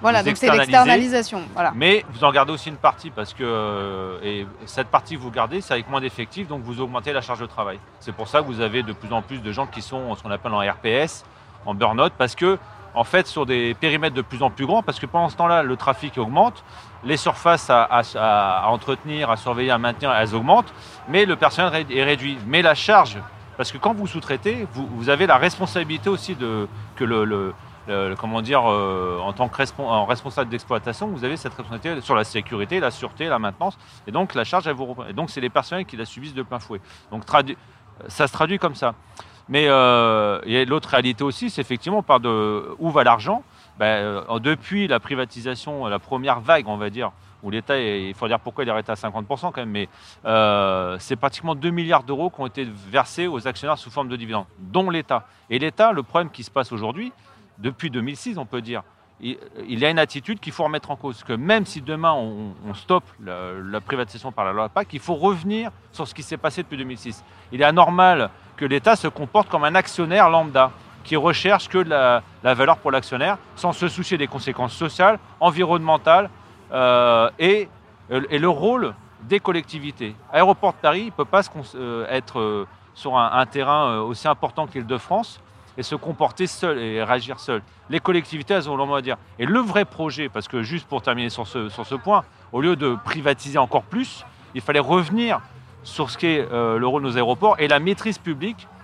Voilà, 0.00 0.22
donc 0.22 0.36
c'est 0.36 0.50
l'externalisation. 0.50 1.42
Voilà. 1.54 1.72
Mais 1.74 2.04
vous 2.10 2.24
en 2.24 2.30
gardez 2.30 2.52
aussi 2.52 2.68
une 2.68 2.76
partie 2.76 3.10
parce 3.10 3.34
que 3.34 3.42
euh, 3.42 4.18
et 4.22 4.46
cette 4.66 4.88
partie 4.88 5.16
que 5.16 5.20
vous 5.20 5.30
gardez, 5.30 5.60
c'est 5.60 5.74
avec 5.74 5.90
moins 5.90 6.00
d'effectifs, 6.00 6.46
donc 6.46 6.62
vous 6.62 6.80
augmentez 6.80 7.12
la 7.12 7.20
charge 7.20 7.40
de 7.40 7.46
travail. 7.46 7.78
C'est 8.00 8.12
pour 8.12 8.28
ça 8.28 8.40
que 8.40 8.46
vous 8.46 8.60
avez 8.60 8.82
de 8.82 8.92
plus 8.92 9.12
en 9.12 9.22
plus 9.22 9.38
de 9.38 9.52
gens 9.52 9.66
qui 9.66 9.82
sont 9.82 10.14
ce 10.14 10.22
qu'on 10.22 10.30
appelle 10.30 10.52
en 10.52 10.60
RPS, 10.60 11.24
en 11.66 11.74
burn-out, 11.74 12.12
parce 12.16 12.34
que 12.34 12.58
en 12.94 13.04
fait 13.04 13.26
sur 13.26 13.44
des 13.44 13.74
périmètres 13.74 14.14
de 14.14 14.22
plus 14.22 14.42
en 14.42 14.50
plus 14.50 14.66
grands, 14.66 14.82
parce 14.82 15.00
que 15.00 15.06
pendant 15.06 15.28
ce 15.28 15.36
temps-là, 15.36 15.62
le 15.62 15.76
trafic 15.76 16.16
augmente, 16.16 16.64
les 17.04 17.16
surfaces 17.16 17.70
à, 17.70 18.64
entretenir, 18.66 19.30
à 19.30 19.36
surveiller, 19.36 19.70
à 19.70 19.78
maintenir, 19.78 20.12
elles 20.12 20.34
augmentent, 20.34 20.72
mais 21.08 21.24
le 21.24 21.36
personnel 21.36 21.86
est 21.90 22.02
réduit. 22.02 22.38
Mais 22.46 22.62
la 22.62 22.74
charge, 22.74 23.18
parce 23.56 23.72
que 23.72 23.78
quand 23.78 23.94
vous 23.94 24.06
sous-traitez, 24.06 24.66
vous, 24.72 25.08
avez 25.08 25.26
la 25.26 25.36
responsabilité 25.36 26.08
aussi 26.08 26.34
de 26.34 26.68
que 26.96 27.04
le, 27.04 27.54
comment 28.18 28.42
dire, 28.42 28.62
euh, 28.66 29.18
en 29.20 29.32
tant 29.32 29.48
que 29.48 29.56
responsable 29.56 30.50
d'exploitation, 30.50 31.06
vous 31.08 31.24
avez 31.24 31.36
cette 31.36 31.54
responsabilité 31.54 32.00
sur 32.00 32.14
la 32.14 32.24
sécurité, 32.24 32.80
la 32.80 32.90
sûreté, 32.90 33.26
la 33.26 33.38
maintenance, 33.38 33.78
et 34.06 34.10
donc 34.10 34.34
la 34.34 34.44
charge, 34.44 34.66
elle 34.66 34.74
vous. 34.74 34.96
Et 35.08 35.12
donc 35.12 35.30
c'est 35.30 35.40
les 35.40 35.50
personnels 35.50 35.86
qui 35.86 35.96
la 35.96 36.04
subissent 36.04 36.34
de 36.34 36.42
plein 36.42 36.58
fouet. 36.58 36.80
Donc 37.10 37.22
ça 38.08 38.26
se 38.26 38.32
traduit 38.32 38.58
comme 38.58 38.74
ça. 38.74 38.94
Mais 39.48 39.64
euh, 39.66 40.64
l'autre 40.66 40.90
réalité 40.90 41.24
aussi, 41.24 41.48
c'est 41.48 41.60
effectivement 41.60 42.02
par 42.02 42.20
de 42.20 42.76
où 42.78 42.90
va 42.90 43.04
l'argent. 43.04 43.42
Ben, 43.78 43.86
euh, 44.28 44.38
depuis 44.40 44.88
la 44.88 44.98
privatisation, 44.98 45.86
la 45.86 45.98
première 45.98 46.40
vague, 46.40 46.66
on 46.66 46.76
va 46.76 46.90
dire, 46.90 47.12
où 47.42 47.50
l'État, 47.50 47.78
il 47.78 48.14
faut 48.14 48.26
dire 48.26 48.40
pourquoi 48.40 48.64
il 48.64 48.68
est 48.68 48.72
arrêté 48.72 48.90
à 48.90 48.96
50% 48.96 49.52
quand 49.52 49.56
même, 49.58 49.70
mais 49.70 49.88
euh, 50.24 50.96
c'est 50.98 51.14
pratiquement 51.14 51.54
2 51.54 51.70
milliards 51.70 52.02
d'euros 52.02 52.30
qui 52.30 52.40
ont 52.40 52.46
été 52.46 52.64
versés 52.64 53.28
aux 53.28 53.46
actionnaires 53.46 53.78
sous 53.78 53.90
forme 53.90 54.08
de 54.08 54.16
dividendes, 54.16 54.46
dont 54.58 54.90
l'État. 54.90 55.26
Et 55.48 55.60
l'État, 55.60 55.92
le 55.92 56.02
problème 56.02 56.30
qui 56.30 56.42
se 56.42 56.50
passe 56.50 56.72
aujourd'hui, 56.72 57.12
depuis 57.58 57.90
2006, 57.90 58.38
on 58.38 58.46
peut 58.46 58.60
dire, 58.60 58.82
il, 59.20 59.36
y 59.66 59.84
a 59.84 59.90
une 59.90 59.98
attitude 59.98 60.38
qu'il 60.38 60.52
faut 60.52 60.64
remettre 60.64 60.90
en 60.90 60.96
cause. 60.96 61.24
Que 61.24 61.32
même 61.32 61.66
si 61.66 61.80
demain 61.80 62.12
on, 62.12 62.74
stoppe 62.74 63.04
la, 63.20 63.52
la 63.64 63.80
privatisation 63.80 64.30
par 64.30 64.44
la 64.44 64.52
loi 64.52 64.68
PAC, 64.68 64.92
il 64.92 65.00
faut 65.00 65.16
revenir 65.16 65.72
sur 65.92 66.06
ce 66.06 66.14
qui 66.14 66.22
s'est 66.22 66.36
passé 66.36 66.62
depuis 66.62 66.76
2006. 66.76 67.24
Il 67.50 67.60
est 67.60 67.64
anormal 67.64 68.30
que 68.56 68.64
l'État 68.64 68.94
se 68.94 69.08
comporte 69.08 69.48
comme 69.48 69.64
un 69.64 69.74
actionnaire 69.74 70.30
lambda 70.30 70.70
qui 71.08 71.16
recherche 71.16 71.68
que 71.68 71.78
la, 71.78 72.22
la 72.44 72.52
valeur 72.52 72.76
pour 72.76 72.90
l'actionnaire 72.90 73.38
sans 73.56 73.72
se 73.72 73.88
soucier 73.88 74.18
des 74.18 74.26
conséquences 74.26 74.74
sociales, 74.74 75.18
environnementales 75.40 76.28
euh, 76.72 77.30
et, 77.38 77.68
et 78.10 78.38
le 78.38 78.48
rôle 78.48 78.94
des 79.22 79.40
collectivités. 79.40 80.14
Aéroport 80.32 80.74
de 80.74 80.78
Paris 80.78 81.06
ne 81.06 81.10
peut 81.10 81.24
pas 81.24 81.40
euh, 81.74 82.06
être 82.10 82.38
euh, 82.38 82.66
sur 82.94 83.16
un, 83.16 83.46
terrain 83.46 83.88
euh, 83.88 84.00
aussi 84.00 84.28
important 84.28 84.66
que 84.66 84.74
l'Île-de-France 84.74 85.40
et 85.78 85.82
se 85.82 85.94
comporter 85.94 86.46
seul 86.46 86.78
et 86.78 87.02
réagir 87.02 87.40
seul. 87.40 87.62
Les 87.88 88.00
collectivités, 88.00 88.52
elles 88.54 88.68
ont 88.68 88.76
leur 88.76 88.86
mot 88.86 88.96
à 88.96 89.02
dire. 89.02 89.16
Et 89.38 89.46
le 89.46 89.60
vrai 89.60 89.86
projet, 89.86 90.28
parce 90.28 90.46
que 90.46 90.62
juste 90.62 90.86
pour 90.86 91.00
terminer 91.00 91.30
sur 91.30 91.46
ce, 91.46 91.94
point, 91.94 92.24
au 92.52 92.60
lieu 92.60 92.76
de 92.76 92.98
privatiser 93.04 93.58
encore 93.58 93.84
plus, 93.84 94.26
il 94.54 94.60
fallait 94.60 94.78
revenir 94.78 95.40
sur 95.84 96.10
ce 96.10 96.18
qu'est 96.18 96.46
euh, 96.52 96.78
le 96.78 96.86
rôle 96.86 97.02
de 97.02 97.08
nos 97.08 97.16
aéroports 97.16 97.56
et 97.58 97.68
la 97.68 97.78
maîtrise 97.78 98.18
publique 98.18 98.66
euh, 98.66 98.77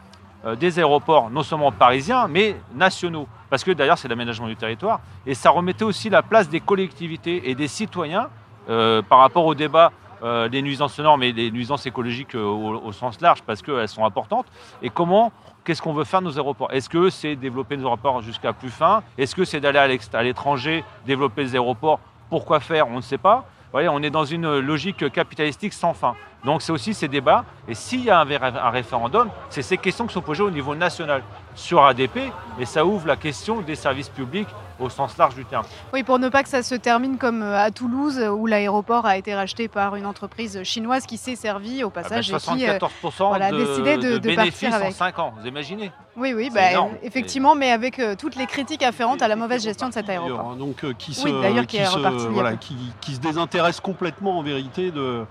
des 0.59 0.79
aéroports, 0.79 1.31
non 1.31 1.43
seulement 1.43 1.73
parisiens, 1.73 2.29
mais 2.29 2.57
nationaux. 2.75 3.27
Parce 3.49 3.65
que 3.65 3.71
d'ailleurs, 3.71 3.99
c'est 3.99 4.09
l'aménagement 4.09 4.49
du 4.49 4.57
territoire. 4.57 5.01
Et 5.27 5.35
ça 5.35 5.51
remettait 5.51 5.85
aussi 5.85 6.11
la 6.11 6.23
place 6.23 6.49
des 6.49 6.61
collectivités 6.61 7.51
et 7.51 7.55
des 7.55 7.69
citoyens 7.69 8.29
euh, 8.69 9.01
par 9.03 9.19
rapport 9.21 9.47
au 9.47 9.55
débat 9.55 9.93
euh, 10.23 10.49
des 10.49 10.63
nuisances 10.63 10.95
sonores, 10.95 11.19
mais 11.19 11.33
des 11.33 11.51
nuisances 11.51 11.87
écologiques 11.87 12.35
euh, 12.35 12.45
au, 12.45 12.81
au 12.83 12.93
sens 12.93 13.21
large, 13.21 13.43
parce 13.43 13.63
qu'elles 13.63 13.89
sont 13.89 14.05
importantes. 14.05 14.47
Et 14.83 14.91
comment, 14.91 15.33
qu'est-ce 15.65 15.83
qu'on 15.83 15.93
veut 15.93 16.05
faire 16.05 16.21
de 16.21 16.27
nos 16.27 16.37
aéroports? 16.37 16.73
Est-ce 16.73 16.89
que 16.89 17.11
c'est 17.11 17.37
développer 17.37 17.77
nos 17.77 17.85
aéroports 17.85 18.23
jusqu'à 18.23 18.53
plus 18.53 18.71
fin? 18.71 19.03
Est-ce 19.19 19.35
que 19.35 19.45
c'est 19.45 19.61
d'aller 19.61 19.79
à 19.79 20.23
l'étranger, 20.23 20.85
développer 21.07 21.43
les 21.43 21.55
aéroports? 21.55 22.01
Pourquoi 22.31 22.61
faire? 22.61 22.89
On 22.89 22.97
ne 22.97 23.03
sait 23.03 23.19
pas. 23.19 23.37
Vous 23.65 23.71
voyez, 23.73 23.89
on 23.89 24.03
est 24.03 24.11
dans 24.11 24.25
une 24.25 24.59
logique 24.61 25.11
capitalistique 25.13 25.73
sans 25.73 25.95
fin. 25.95 26.15
Donc 26.45 26.63
c'est 26.63 26.73
aussi 26.73 26.93
ces 26.95 27.09
débats. 27.09 27.45
Et 27.67 27.75
s'il 27.75 28.05
y 28.05 28.11
a 28.11 28.21
un, 28.21 28.71
référendum, 28.71 29.29
c'est 29.49 29.63
ces 29.63 29.79
questions 29.79 30.07
qui 30.07 30.13
sont 30.13 30.21
posées 30.21 30.43
au 30.43 30.51
niveau 30.51 30.75
national 30.75 31.23
sur 31.55 31.83
ADP, 31.85 32.19
et 32.59 32.67
ça 32.67 32.85
ouvre 32.85 33.07
la 33.07 33.17
question 33.17 33.61
des 33.61 33.75
services 33.77 34.09
publics 34.09 34.49
au 34.81 34.91
sens 34.91 35.17
large 35.17 35.37
du 35.37 35.45
terme. 35.45 35.65
Oui, 35.93 36.03
pour 36.03 36.19
ne 36.19 36.29
pas 36.29 36.43
que 36.43 36.49
ça 36.49 36.63
se 36.65 36.75
termine 36.75 37.17
comme 37.17 37.43
euh, 37.43 37.57
à 37.65 37.71
Toulouse, 37.71 38.19
où 38.37 38.47
l'aéroport 38.47 39.07
a 39.07 39.17
été 39.17 39.33
racheté 39.33 39.69
par 39.69 39.95
une 39.95 40.05
entreprise 40.05 40.63
chinoise 40.65 41.07
qui 41.07 41.17
s'est 41.17 41.37
servie 41.37 41.85
au 41.85 41.89
Ah 41.89 41.91
ben, 41.95 42.03
passage 42.03 42.31
et 42.31 42.37
qui, 42.37 42.69
euh, 42.69 42.79
74% 42.79 43.29
voilà, 43.29 43.53
de, 43.53 43.57
décidé 43.65 43.97
de- 43.97 44.03
de 44.03 44.13
de 44.15 44.19
bénéfices 44.19 44.61
partir 44.63 44.73
en 44.73 44.83
avec. 44.83 44.93
5 44.93 45.19
ans, 45.21 45.33
vous 45.41 45.47
imaginez? 45.47 45.93
Oui, 46.17 46.35
oui, 46.35 46.51
bah, 46.53 46.61
effectivement, 47.05 47.55
mais 47.55 47.71
avec 47.71 48.01
euh, 48.01 48.17
toutes 48.19 48.35
les 48.37 48.47
critiques 48.47 48.83
afférentes 48.83 49.23
à 49.23 49.29
la 49.29 49.37
mauvaise 49.37 49.63
gestion 49.63 49.89
de 49.89 49.95
cet 49.95 50.09
aéroport. 50.11 50.51
Hein, 50.53 50.57
donc, 50.59 50.83
euh, 50.85 50.93
qui 50.99 51.15
se, 51.15 51.25
Oui, 51.25 51.33
d'ailleurs, 51.41 51.67
qui 51.67 51.77
est 51.77 51.87
se- 51.87 52.29
voilà, 52.29 52.57
qui, 52.57 52.77
qui 53.01 53.15
se 53.15 53.21
désintéresse 53.21 53.79
complètement 53.81 54.39
en 54.39 54.43
vérité 54.43 54.91
de, 54.91 55.25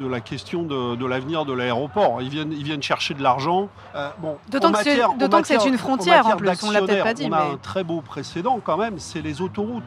de 0.00 0.06
la 0.08 0.20
question 0.20 0.62
de, 0.62 0.96
de 0.96 1.06
l'avenir 1.06 1.44
de 1.44 1.52
l'aéroport. 1.52 2.22
Ils 2.22 2.30
viennent, 2.30 2.52
ils 2.52 2.64
viennent 2.64 2.82
chercher 2.82 3.12
de 3.14 3.22
l'argent. 3.22 3.68
Euh, 3.94 4.08
bon, 4.18 4.38
D'autant 4.48 4.68
en 4.68 4.72
que 4.72 4.78
c'est- 4.78 4.90
matière- 4.90 5.10
en 5.10 5.16
d'autant 5.16 5.40
que 5.42 5.46
c'est 5.46 5.54
matière- 5.54 5.72
une 5.72 5.78
frontière, 5.78 6.14
en 6.26 6.30
matière 6.30 6.36
plus, 6.38 6.64
on 6.66 6.70
l'a 6.70 6.80
peut-être 6.80 7.04
pas 7.04 7.14
dit, 7.14 7.26
On 7.28 7.32
a 7.32 7.44
mais- 7.44 7.50
un 7.52 7.56
très 7.58 7.84
beau 7.84 8.00
précédent 8.00 8.58
quand 8.64 8.78
même, 8.78 8.98
c'est 8.98 9.20
les 9.20 9.42
autoroutes. 9.42 9.84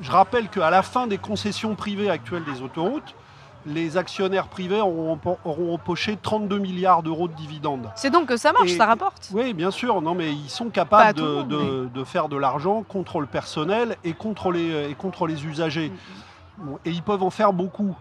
Je 0.00 0.10
rappelle 0.10 0.48
qu'à 0.48 0.70
la 0.70 0.82
fin 0.82 1.06
des 1.06 1.18
concessions 1.18 1.74
privées 1.74 2.08
actuelles 2.10 2.44
des 2.44 2.62
autoroutes, 2.62 3.14
les 3.66 3.96
actionnaires 3.96 4.48
privés 4.48 4.80
auront, 4.80 5.18
auront 5.44 5.74
empoché 5.74 6.18
32 6.20 6.58
milliards 6.58 7.02
d'euros 7.02 7.28
de 7.28 7.34
dividendes. 7.34 7.90
C'est 7.96 8.10
donc 8.10 8.26
que 8.26 8.36
ça 8.36 8.52
marche, 8.52 8.70
Et- 8.72 8.76
ça 8.76 8.86
rapporte. 8.86 9.28
Oui, 9.32 9.52
bien 9.54 9.70
sûr. 9.70 10.00
Non, 10.02 10.14
mais 10.14 10.30
ils 10.32 10.50
sont 10.50 10.68
capables 10.70 11.18
de, 11.18 11.22
monde, 11.22 11.48
de- 11.48 11.88
de 11.92 12.04
faire 12.04 12.28
de 12.28 12.36
l'argent 12.36 12.82
contre 12.86 13.20
le 13.20 13.26
personnel 13.26 13.96
et 14.04 14.12
contre 14.14 14.52
les, 14.52 14.90
et 14.90 14.94
contre 14.94 15.26
les 15.26 15.44
usagers. 15.46 15.92
Bon, 16.58 16.78
et 16.84 16.90
ils 16.90 17.02
peuvent 17.02 17.22
en 17.22 17.30
faire 17.30 17.52
beaucoup. 17.52 17.94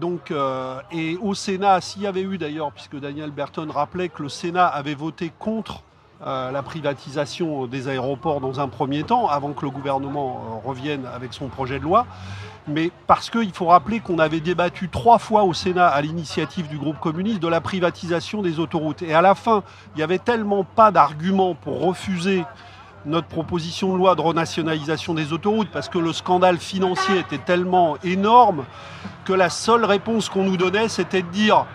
Donc, 0.00 0.30
euh, 0.30 0.80
et 0.92 1.16
au 1.22 1.34
Sénat, 1.34 1.80
s'il 1.80 2.02
y 2.02 2.06
avait 2.06 2.22
eu 2.22 2.38
d'ailleurs, 2.38 2.72
puisque 2.72 2.98
Daniel 2.98 3.30
Burton 3.30 3.70
rappelait 3.70 4.08
que 4.08 4.22
le 4.22 4.28
Sénat 4.28 4.66
avait 4.66 4.94
voté 4.94 5.32
contre 5.38 5.82
euh, 6.24 6.50
la 6.50 6.62
privatisation 6.62 7.66
des 7.66 7.88
aéroports 7.88 8.40
dans 8.40 8.60
un 8.60 8.68
premier 8.68 9.04
temps, 9.04 9.28
avant 9.28 9.52
que 9.52 9.64
le 9.64 9.70
gouvernement 9.70 10.40
euh, 10.64 10.68
revienne 10.68 11.06
avec 11.14 11.32
son 11.32 11.48
projet 11.48 11.78
de 11.78 11.84
loi, 11.84 12.06
mais 12.68 12.90
parce 13.06 13.30
qu'il 13.30 13.52
faut 13.52 13.66
rappeler 13.66 14.00
qu'on 14.00 14.18
avait 14.18 14.40
débattu 14.40 14.88
trois 14.88 15.18
fois 15.18 15.44
au 15.44 15.54
Sénat 15.54 15.88
à 15.88 16.00
l'initiative 16.00 16.68
du 16.68 16.78
groupe 16.78 16.98
communiste 17.00 17.40
de 17.40 17.48
la 17.48 17.60
privatisation 17.60 18.42
des 18.42 18.58
autoroutes. 18.58 19.02
Et 19.02 19.14
à 19.14 19.22
la 19.22 19.34
fin, 19.34 19.62
il 19.94 19.98
n'y 19.98 20.02
avait 20.02 20.18
tellement 20.18 20.64
pas 20.64 20.90
d'arguments 20.90 21.54
pour 21.54 21.80
refuser 21.80 22.44
notre 23.06 23.28
proposition 23.28 23.92
de 23.92 23.98
loi 23.98 24.14
de 24.14 24.20
renationalisation 24.20 25.14
des 25.14 25.32
autoroutes, 25.32 25.68
parce 25.72 25.88
que 25.88 25.98
le 25.98 26.12
scandale 26.12 26.58
financier 26.58 27.18
était 27.20 27.38
tellement 27.38 27.96
énorme 28.04 28.64
que 29.24 29.32
la 29.32 29.48
seule 29.48 29.84
réponse 29.84 30.28
qu'on 30.28 30.44
nous 30.44 30.56
donnait, 30.56 30.88
c'était 30.88 31.22
de 31.22 31.28
dire 31.28 31.66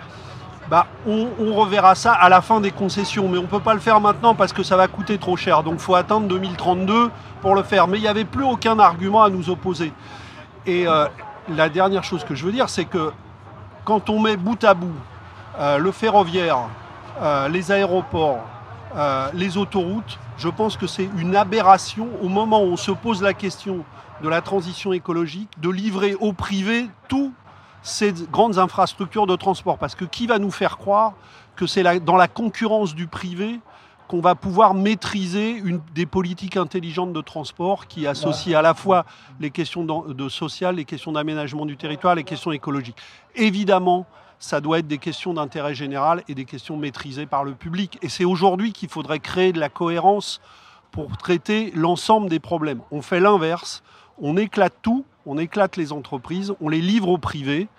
bah, 0.69 0.87
on, 1.05 1.53
reverra 1.53 1.95
ça 1.95 2.13
à 2.13 2.29
la 2.29 2.41
fin 2.41 2.61
des 2.61 2.71
concessions, 2.71 3.27
mais 3.27 3.37
on 3.37 3.41
ne 3.41 3.47
peut 3.47 3.59
pas 3.59 3.73
le 3.73 3.81
faire 3.81 3.99
maintenant 3.99 4.35
parce 4.35 4.53
que 4.53 4.63
ça 4.63 4.77
va 4.77 4.87
coûter 4.87 5.17
trop 5.17 5.35
cher. 5.35 5.63
Donc 5.63 5.73
il 5.75 5.81
faut 5.81 5.95
attendre 5.95 6.27
2032 6.27 7.11
pour 7.41 7.55
le 7.55 7.63
faire. 7.63 7.89
Mais 7.89 7.97
il 7.97 8.01
n'y 8.01 8.07
avait 8.07 8.23
plus 8.23 8.45
aucun 8.45 8.79
argument 8.79 9.21
à 9.21 9.29
nous 9.29 9.49
opposer. 9.49 9.91
Et 10.65 10.87
euh, 10.87 11.07
la 11.49 11.67
dernière 11.67 12.05
chose 12.05 12.23
que 12.23 12.35
je 12.35 12.45
veux 12.45 12.53
dire, 12.53 12.69
c'est 12.69 12.85
que 12.85 13.11
quand 13.83 14.09
on 14.09 14.21
met 14.21 14.37
bout 14.37 14.63
à 14.63 14.73
bout 14.73 14.95
euh, 15.59 15.77
le 15.77 15.91
ferroviaire, 15.91 16.59
euh, 17.21 17.49
les 17.49 17.73
aéroports, 17.73 18.39
les 19.33 19.57
autoroutes, 19.57 20.19
je 20.37 20.49
pense 20.49 20.77
que 20.77 20.87
c'est 20.87 21.09
une 21.17 21.35
aberration 21.35 22.09
au 22.21 22.29
moment 22.29 22.61
où 22.63 22.67
on 22.67 22.77
se 22.77 22.91
pose 22.91 23.21
la 23.21 23.33
question 23.33 23.83
de 24.21 24.29
la 24.29 24.41
transition 24.41 24.93
écologique, 24.93 25.49
de 25.59 25.69
livrer 25.69 26.15
au 26.15 26.33
privé 26.33 26.87
toutes 27.07 27.33
ces 27.81 28.13
grandes 28.31 28.59
infrastructures 28.59 29.27
de 29.27 29.35
transport. 29.35 29.77
Parce 29.77 29.95
que 29.95 30.05
qui 30.05 30.27
va 30.27 30.39
nous 30.39 30.51
faire 30.51 30.77
croire 30.77 31.13
que 31.55 31.65
c'est 31.65 31.83
dans 32.01 32.17
la 32.17 32.27
concurrence 32.27 32.95
du 32.95 33.07
privé 33.07 33.59
qu'on 34.07 34.19
va 34.19 34.35
pouvoir 34.35 34.73
maîtriser 34.73 35.63
des 35.95 36.05
politiques 36.05 36.57
intelligentes 36.57 37.13
de 37.13 37.21
transport 37.21 37.87
qui 37.87 38.07
associent 38.07 38.59
à 38.59 38.61
la 38.61 38.73
fois 38.73 39.05
les 39.39 39.51
questions 39.51 39.85
de, 39.85 40.13
de 40.13 40.27
social, 40.27 40.75
les 40.75 40.85
questions 40.85 41.13
d'aménagement 41.13 41.65
du 41.65 41.77
territoire, 41.77 42.15
les 42.15 42.25
questions 42.25 42.51
écologiques. 42.51 42.97
Évidemment, 43.35 44.05
ça 44.41 44.59
doit 44.59 44.79
être 44.79 44.87
des 44.87 44.97
questions 44.97 45.35
d'intérêt 45.35 45.75
général 45.75 46.23
et 46.27 46.33
des 46.33 46.45
questions 46.45 46.75
maîtrisées 46.75 47.27
par 47.27 47.43
le 47.43 47.53
public. 47.53 47.99
Et 48.01 48.09
c'est 48.09 48.25
aujourd'hui 48.25 48.73
qu'il 48.73 48.89
faudrait 48.89 49.19
créer 49.19 49.53
de 49.53 49.59
la 49.59 49.69
cohérence 49.69 50.41
pour 50.91 51.15
traiter 51.15 51.71
l'ensemble 51.75 52.27
des 52.27 52.39
problèmes. 52.39 52.81
On 52.89 53.03
fait 53.03 53.19
l'inverse, 53.19 53.83
on 54.17 54.35
éclate 54.37 54.73
tout, 54.81 55.05
on 55.27 55.37
éclate 55.37 55.77
les 55.77 55.93
entreprises, 55.93 56.53
on 56.59 56.69
les 56.69 56.81
livre 56.81 57.07
au 57.09 57.19
privé. 57.19 57.69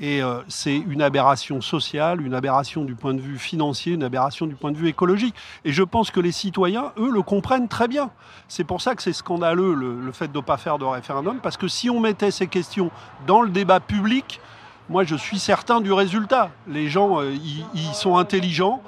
Et 0.00 0.22
euh, 0.22 0.40
c'est 0.48 0.76
une 0.76 1.02
aberration 1.02 1.60
sociale, 1.60 2.24
une 2.24 2.32
aberration 2.32 2.84
du 2.84 2.94
point 2.94 3.12
de 3.12 3.20
vue 3.20 3.36
financier, 3.36 3.92
une 3.92 4.04
aberration 4.04 4.46
du 4.46 4.54
point 4.54 4.72
de 4.72 4.78
vue 4.78 4.88
écologique. 4.88 5.34
Et 5.66 5.72
je 5.72 5.82
pense 5.82 6.10
que 6.10 6.20
les 6.20 6.32
citoyens, 6.32 6.92
eux, 6.96 7.10
le 7.10 7.20
comprennent 7.20 7.68
très 7.68 7.88
bien. 7.88 8.10
C'est 8.46 8.64
pour 8.64 8.80
ça 8.80 8.94
que 8.94 9.02
c'est 9.02 9.12
scandaleux 9.12 9.74
le, 9.74 10.00
le, 10.00 10.12
fait 10.12 10.28
de 10.28 10.38
ne 10.38 10.42
pas 10.42 10.56
faire 10.56 10.78
de 10.78 10.84
référendum, 10.84 11.40
parce 11.42 11.58
que 11.58 11.68
si 11.68 11.90
on 11.90 12.00
mettait 12.00 12.30
ces 12.30 12.46
questions 12.46 12.90
dans 13.26 13.42
le 13.42 13.50
débat 13.50 13.80
public, 13.80 14.40
moi 14.88 15.04
je 15.04 15.16
suis 15.16 15.38
certain 15.38 15.80
du 15.80 15.92
résultat. 15.92 16.50
Les 16.66 16.88
gens, 16.88 17.20
euh, 17.20 17.34
ils 17.74 17.94
sont 17.94 18.16
intelligents, 18.16 18.82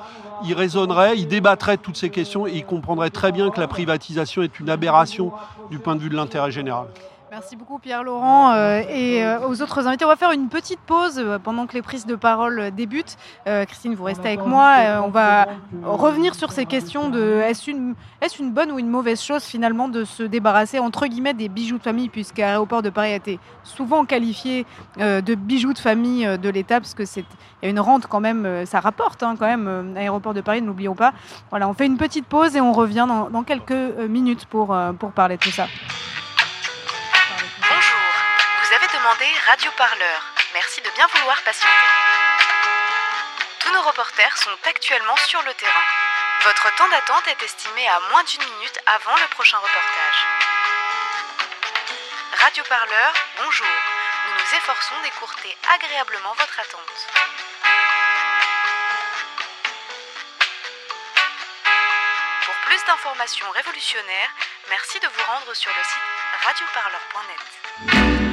ils 0.44 0.54
raisonneraient, 0.54 1.16
ils 1.16 1.28
débattraient 1.28 1.76
de 1.76 1.82
toutes 1.82 1.96
ces 1.96 2.10
questions 2.10 2.46
et 2.46 2.52
ils 2.52 2.64
comprendraient 2.64 3.10
très 3.10 3.32
bien 3.32 3.50
que 3.50 3.60
la 3.60 3.68
privatisation 3.68 4.42
est 4.42 4.58
une 4.60 4.70
aberration 4.70 5.32
du 5.70 5.78
point 5.78 5.96
de 5.96 6.00
vue 6.00 6.10
de 6.10 6.16
l'intérêt 6.16 6.50
général. 6.50 6.86
Merci 7.30 7.54
beaucoup 7.54 7.78
Pierre-Laurent 7.78 8.54
euh, 8.54 8.82
et 8.90 9.24
euh, 9.24 9.46
aux 9.46 9.62
autres 9.62 9.86
invités. 9.86 10.04
On 10.04 10.08
va 10.08 10.16
faire 10.16 10.32
une 10.32 10.48
petite 10.48 10.80
pause 10.80 11.16
euh, 11.16 11.38
pendant 11.38 11.68
que 11.68 11.74
les 11.74 11.82
prises 11.82 12.04
de 12.04 12.16
parole 12.16 12.72
débutent. 12.72 13.16
Christine, 13.46 13.94
vous 13.94 14.02
restez 14.02 14.28
avec 14.28 14.44
moi. 14.44 15.02
on 15.04 15.10
va 15.10 15.46
revenir 15.84 16.34
sur 16.34 16.50
ces 16.50 16.66
questions 16.66 17.08
de 17.08 17.40
est-ce 17.44 17.70
une, 17.70 17.94
est 18.20 18.38
une 18.38 18.50
bonne 18.50 18.72
ou 18.72 18.80
une 18.80 18.88
mauvaise 18.88 19.22
chose 19.22 19.44
finalement 19.44 19.88
de 19.88 20.04
se 20.04 20.24
débarrasser 20.24 20.80
entre 20.80 21.06
guillemets 21.06 21.34
des 21.34 21.48
bijoux 21.48 21.78
de 21.78 21.82
famille 21.82 22.08
puisqu'Aéroport 22.08 22.82
de 22.82 22.90
Paris 22.90 23.12
a 23.12 23.16
été 23.16 23.38
souvent 23.62 24.04
qualifié 24.04 24.66
de 24.98 25.34
bijoux 25.34 25.72
de 25.72 25.78
famille 25.78 26.26
de 26.38 26.48
l'État 26.48 26.80
parce 26.80 26.94
que 26.94 27.04
c'est 27.04 27.24
y 27.62 27.66
a 27.66 27.68
une 27.68 27.80
rente 27.80 28.06
quand 28.06 28.20
même, 28.20 28.66
ça 28.66 28.80
rapporte 28.80 29.22
hein, 29.22 29.36
quand 29.38 29.46
même 29.46 29.94
Aéroport 29.96 30.34
de 30.34 30.40
Paris, 30.40 30.62
n'oublions 30.62 30.94
pas. 30.94 31.12
Voilà, 31.50 31.68
on 31.68 31.74
fait 31.74 31.86
une 31.86 31.98
petite 31.98 32.26
pause 32.26 32.56
et 32.56 32.60
on 32.60 32.72
revient 32.72 33.06
dans, 33.08 33.30
dans 33.30 33.42
quelques 33.42 33.72
minutes 34.08 34.46
pour, 34.46 34.76
pour 34.98 35.12
parler 35.12 35.36
de 35.36 35.42
tout 35.42 35.50
ça. 35.50 35.66
Radio 39.50 39.70
Parleur. 39.72 40.22
Merci 40.54 40.80
de 40.80 40.90
bien 40.90 41.08
vouloir 41.08 41.42
patienter. 41.42 41.74
Tous 43.58 43.72
nos 43.72 43.82
reporters 43.82 44.36
sont 44.36 44.56
actuellement 44.64 45.16
sur 45.26 45.42
le 45.42 45.52
terrain. 45.54 45.86
Votre 46.44 46.72
temps 46.76 46.88
d'attente 46.88 47.26
est 47.26 47.42
estimé 47.42 47.88
à 47.88 47.98
moins 48.12 48.22
d'une 48.22 48.44
minute 48.44 48.78
avant 48.86 49.16
le 49.16 49.26
prochain 49.34 49.58
reportage. 49.58 50.26
Radio 52.38 52.62
Parleur, 52.68 53.12
bonjour. 53.42 53.66
Nous 54.28 54.34
nous 54.34 54.54
efforçons 54.54 54.94
d'écourter 55.02 55.56
agréablement 55.74 56.34
votre 56.34 56.60
attente. 56.60 57.08
Pour 62.46 62.54
plus 62.66 62.84
d'informations 62.84 63.50
révolutionnaires, 63.50 64.30
merci 64.68 65.00
de 65.00 65.08
vous 65.08 65.24
rendre 65.26 65.52
sur 65.54 65.72
le 65.76 65.82
site 65.82 66.08
radioparleur.net. 66.44 68.29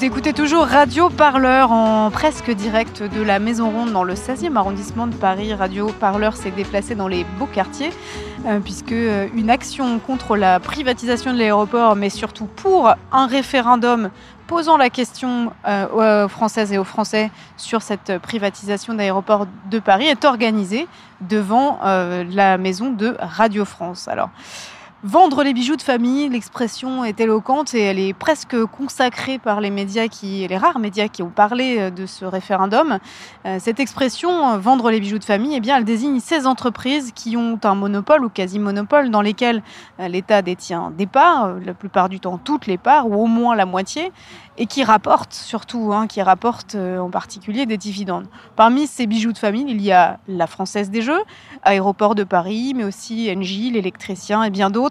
Vous 0.00 0.06
écoutez 0.06 0.32
toujours 0.32 0.64
Radio 0.64 1.10
Parleur 1.10 1.72
en 1.72 2.10
presque 2.10 2.50
direct 2.50 3.02
de 3.02 3.20
la 3.20 3.38
Maison 3.38 3.70
Ronde 3.70 3.92
dans 3.92 4.02
le 4.02 4.14
16e 4.14 4.56
arrondissement 4.56 5.06
de 5.06 5.14
Paris. 5.14 5.52
Radio 5.52 5.88
Parleur 5.88 6.36
s'est 6.36 6.50
déplacé 6.50 6.94
dans 6.94 7.06
les 7.06 7.24
beaux 7.38 7.44
quartiers 7.44 7.90
euh, 8.46 8.60
puisque 8.60 8.92
euh, 8.92 9.28
une 9.34 9.50
action 9.50 9.98
contre 9.98 10.38
la 10.38 10.58
privatisation 10.58 11.34
de 11.34 11.38
l'aéroport, 11.38 11.96
mais 11.96 12.08
surtout 12.08 12.46
pour 12.46 12.94
un 13.12 13.26
référendum 13.26 14.08
posant 14.46 14.78
la 14.78 14.88
question 14.88 15.52
euh, 15.68 16.24
aux 16.24 16.28
Françaises 16.28 16.72
et 16.72 16.78
aux 16.78 16.84
Français 16.84 17.30
sur 17.58 17.82
cette 17.82 18.16
privatisation 18.20 18.94
d'aéroport 18.94 19.46
de 19.70 19.78
Paris 19.80 20.06
est 20.06 20.24
organisée 20.24 20.88
devant 21.20 21.78
la 21.82 22.56
maison 22.56 22.90
de 22.90 23.18
Radio 23.20 23.66
France. 23.66 24.08
Alors, 24.08 24.30
Vendre 25.02 25.42
les 25.42 25.54
bijoux 25.54 25.76
de 25.76 25.82
famille, 25.82 26.28
l'expression 26.28 27.06
est 27.06 27.20
éloquente 27.20 27.72
et 27.72 27.80
elle 27.80 27.98
est 27.98 28.12
presque 28.12 28.54
consacrée 28.66 29.38
par 29.38 29.62
les 29.62 29.70
médias 29.70 30.08
qui, 30.08 30.46
les 30.46 30.58
rares 30.58 30.78
médias 30.78 31.08
qui 31.08 31.22
ont 31.22 31.30
parlé 31.30 31.78
euh, 31.78 31.90
de 31.90 32.04
ce 32.04 32.26
référendum. 32.26 32.98
Euh, 33.46 33.56
cette 33.60 33.80
expression, 33.80 34.50
euh, 34.50 34.58
vendre 34.58 34.90
les 34.90 35.00
bijoux 35.00 35.18
de 35.18 35.24
famille, 35.24 35.54
eh 35.56 35.60
bien, 35.60 35.78
elle 35.78 35.86
désigne 35.86 36.20
ces 36.20 36.46
entreprises 36.46 37.12
qui 37.14 37.38
ont 37.38 37.58
un 37.64 37.74
monopole 37.74 38.26
ou 38.26 38.28
quasi-monopole 38.28 39.10
dans 39.10 39.22
lesquelles 39.22 39.62
l'État 39.98 40.42
détient 40.42 40.90
des 40.90 41.06
parts, 41.06 41.54
la 41.64 41.72
plupart 41.72 42.10
du 42.10 42.20
temps 42.20 42.36
toutes 42.36 42.66
les 42.66 42.76
parts 42.76 43.08
ou 43.08 43.14
au 43.14 43.26
moins 43.26 43.56
la 43.56 43.64
moitié, 43.64 44.12
et 44.58 44.66
qui 44.66 44.84
rapportent 44.84 45.32
surtout, 45.32 45.94
hein, 45.94 46.06
qui 46.08 46.20
rapportent 46.20 46.74
en 46.74 47.08
particulier 47.08 47.64
des 47.64 47.78
dividendes. 47.78 48.26
Parmi 48.56 48.86
ces 48.86 49.06
bijoux 49.06 49.32
de 49.32 49.38
famille, 49.38 49.64
il 49.66 49.80
y 49.80 49.92
a 49.92 50.18
la 50.28 50.46
Française 50.46 50.90
des 50.90 51.00
Jeux, 51.00 51.22
Aéroport 51.62 52.14
de 52.14 52.24
Paris, 52.24 52.74
mais 52.76 52.84
aussi 52.84 53.32
Engie, 53.34 53.70
l'électricien 53.70 54.42
et 54.42 54.50
bien 54.50 54.68
d'autres 54.68 54.89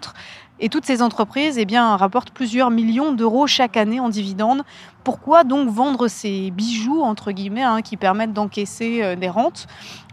et 0.62 0.68
toutes 0.68 0.84
ces 0.84 1.00
entreprises 1.00 1.56
eh 1.58 1.64
bien, 1.64 1.96
rapportent 1.96 2.30
plusieurs 2.30 2.70
millions 2.70 3.12
d'euros 3.12 3.46
chaque 3.46 3.76
année 3.76 3.98
en 3.98 4.10
dividendes 4.10 4.62
pourquoi 5.04 5.44
donc 5.44 5.68
vendre 5.70 6.08
ces 6.08 6.50
bijoux, 6.50 7.02
entre 7.02 7.32
guillemets, 7.32 7.62
hein, 7.62 7.82
qui 7.82 7.96
permettent 7.96 8.32
d'encaisser 8.32 9.02
euh, 9.02 9.16
des 9.16 9.28
rentes? 9.28 9.66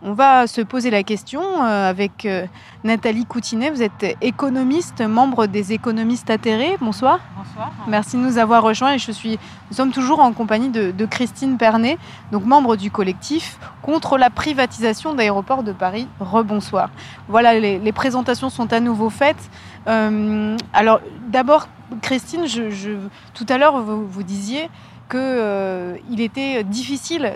On 0.03 0.13
va 0.13 0.47
se 0.47 0.61
poser 0.61 0.91
la 0.91 1.03
question 1.03 1.41
euh, 1.41 1.89
avec 1.89 2.25
euh, 2.25 2.45
Nathalie 2.83 3.25
Coutinet. 3.25 3.69
Vous 3.71 3.81
êtes 3.81 4.17
économiste, 4.21 5.01
membre 5.01 5.47
des 5.47 5.73
économistes 5.73 6.29
atterrés. 6.29 6.77
Bonsoir. 6.79 7.19
Bonsoir. 7.35 7.71
Merci 7.87 8.15
de 8.15 8.21
nous 8.21 8.37
avoir 8.37 8.63
rejoints. 8.63 8.93
Et 8.93 8.99
je 8.99 9.11
suis, 9.11 9.39
nous 9.69 9.75
sommes 9.75 9.91
toujours 9.91 10.19
en 10.19 10.31
compagnie 10.33 10.69
de, 10.69 11.05
Christine 11.05 11.57
Pernet, 11.57 11.97
donc 12.31 12.45
membre 12.45 12.75
du 12.75 12.91
collectif 12.91 13.59
contre 13.81 14.17
la 14.17 14.29
privatisation 14.29 15.15
d'aéroports 15.15 15.63
de 15.63 15.71
Paris. 15.71 16.07
Rebonsoir. 16.19 16.89
Voilà, 17.27 17.59
les, 17.59 17.91
présentations 17.91 18.49
sont 18.49 18.71
à 18.71 18.79
nouveau 18.79 19.09
faites. 19.09 19.49
Alors, 19.87 20.99
d'abord, 21.29 21.67
Christine, 22.01 22.47
je, 22.47 22.97
tout 23.33 23.45
à 23.49 23.57
l'heure, 23.57 23.81
vous, 23.81 24.23
disiez 24.23 24.69
qu'il 25.09 25.19
euh, 25.21 25.95
était 26.17 26.63
difficile 26.65 27.35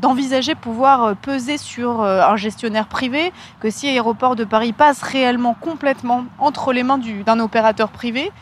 d'envisager 0.00 0.56
pouvoir 0.56 1.14
peser 1.16 1.56
sur 1.56 2.02
euh, 2.02 2.20
un 2.22 2.34
gestionnaire 2.34 2.88
privé, 2.88 3.32
que 3.60 3.70
si 3.70 3.86
Aéroport 3.86 4.34
de 4.34 4.42
Paris 4.42 4.72
passe 4.72 5.02
réellement 5.02 5.54
complètement 5.54 6.24
entre 6.40 6.72
les 6.72 6.82
mains 6.82 6.98
d'un 6.98 7.38
opérateur 7.38 7.90
privé, 7.90 8.32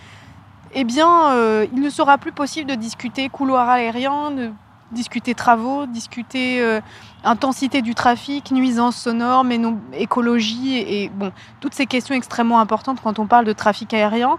eh 0.75 0.85
bien, 0.85 1.31
euh, 1.33 1.67
il 1.73 1.81
ne 1.81 1.91
sera 1.91 2.19
plus 2.19 2.33
possible 2.33 2.69
de 2.69 2.75
discuter 2.75 3.29
couloir 3.29 3.69
aérien, 3.69 4.33
de 4.33 4.51
discuter 4.93 5.35
travaux, 5.35 5.87
discuter 5.87 6.61
euh, 6.61 6.81
intensité 7.25 7.83
du 7.83 7.95
trafic, 7.95 8.51
nuisances 8.51 8.97
sonores, 8.97 9.45
mais 9.45 9.59
non, 9.59 9.79
écologie 9.93 10.77
et, 10.77 11.09
bon, 11.09 11.33
toutes 11.61 11.75
ces 11.75 11.87
questions 11.87 12.15
extrêmement 12.15 12.61
importantes 12.61 12.99
quand 13.03 13.19
on 13.19 13.27
parle 13.27 13.45
de 13.45 13.53
trafic 13.53 13.93
aérien. 13.95 14.39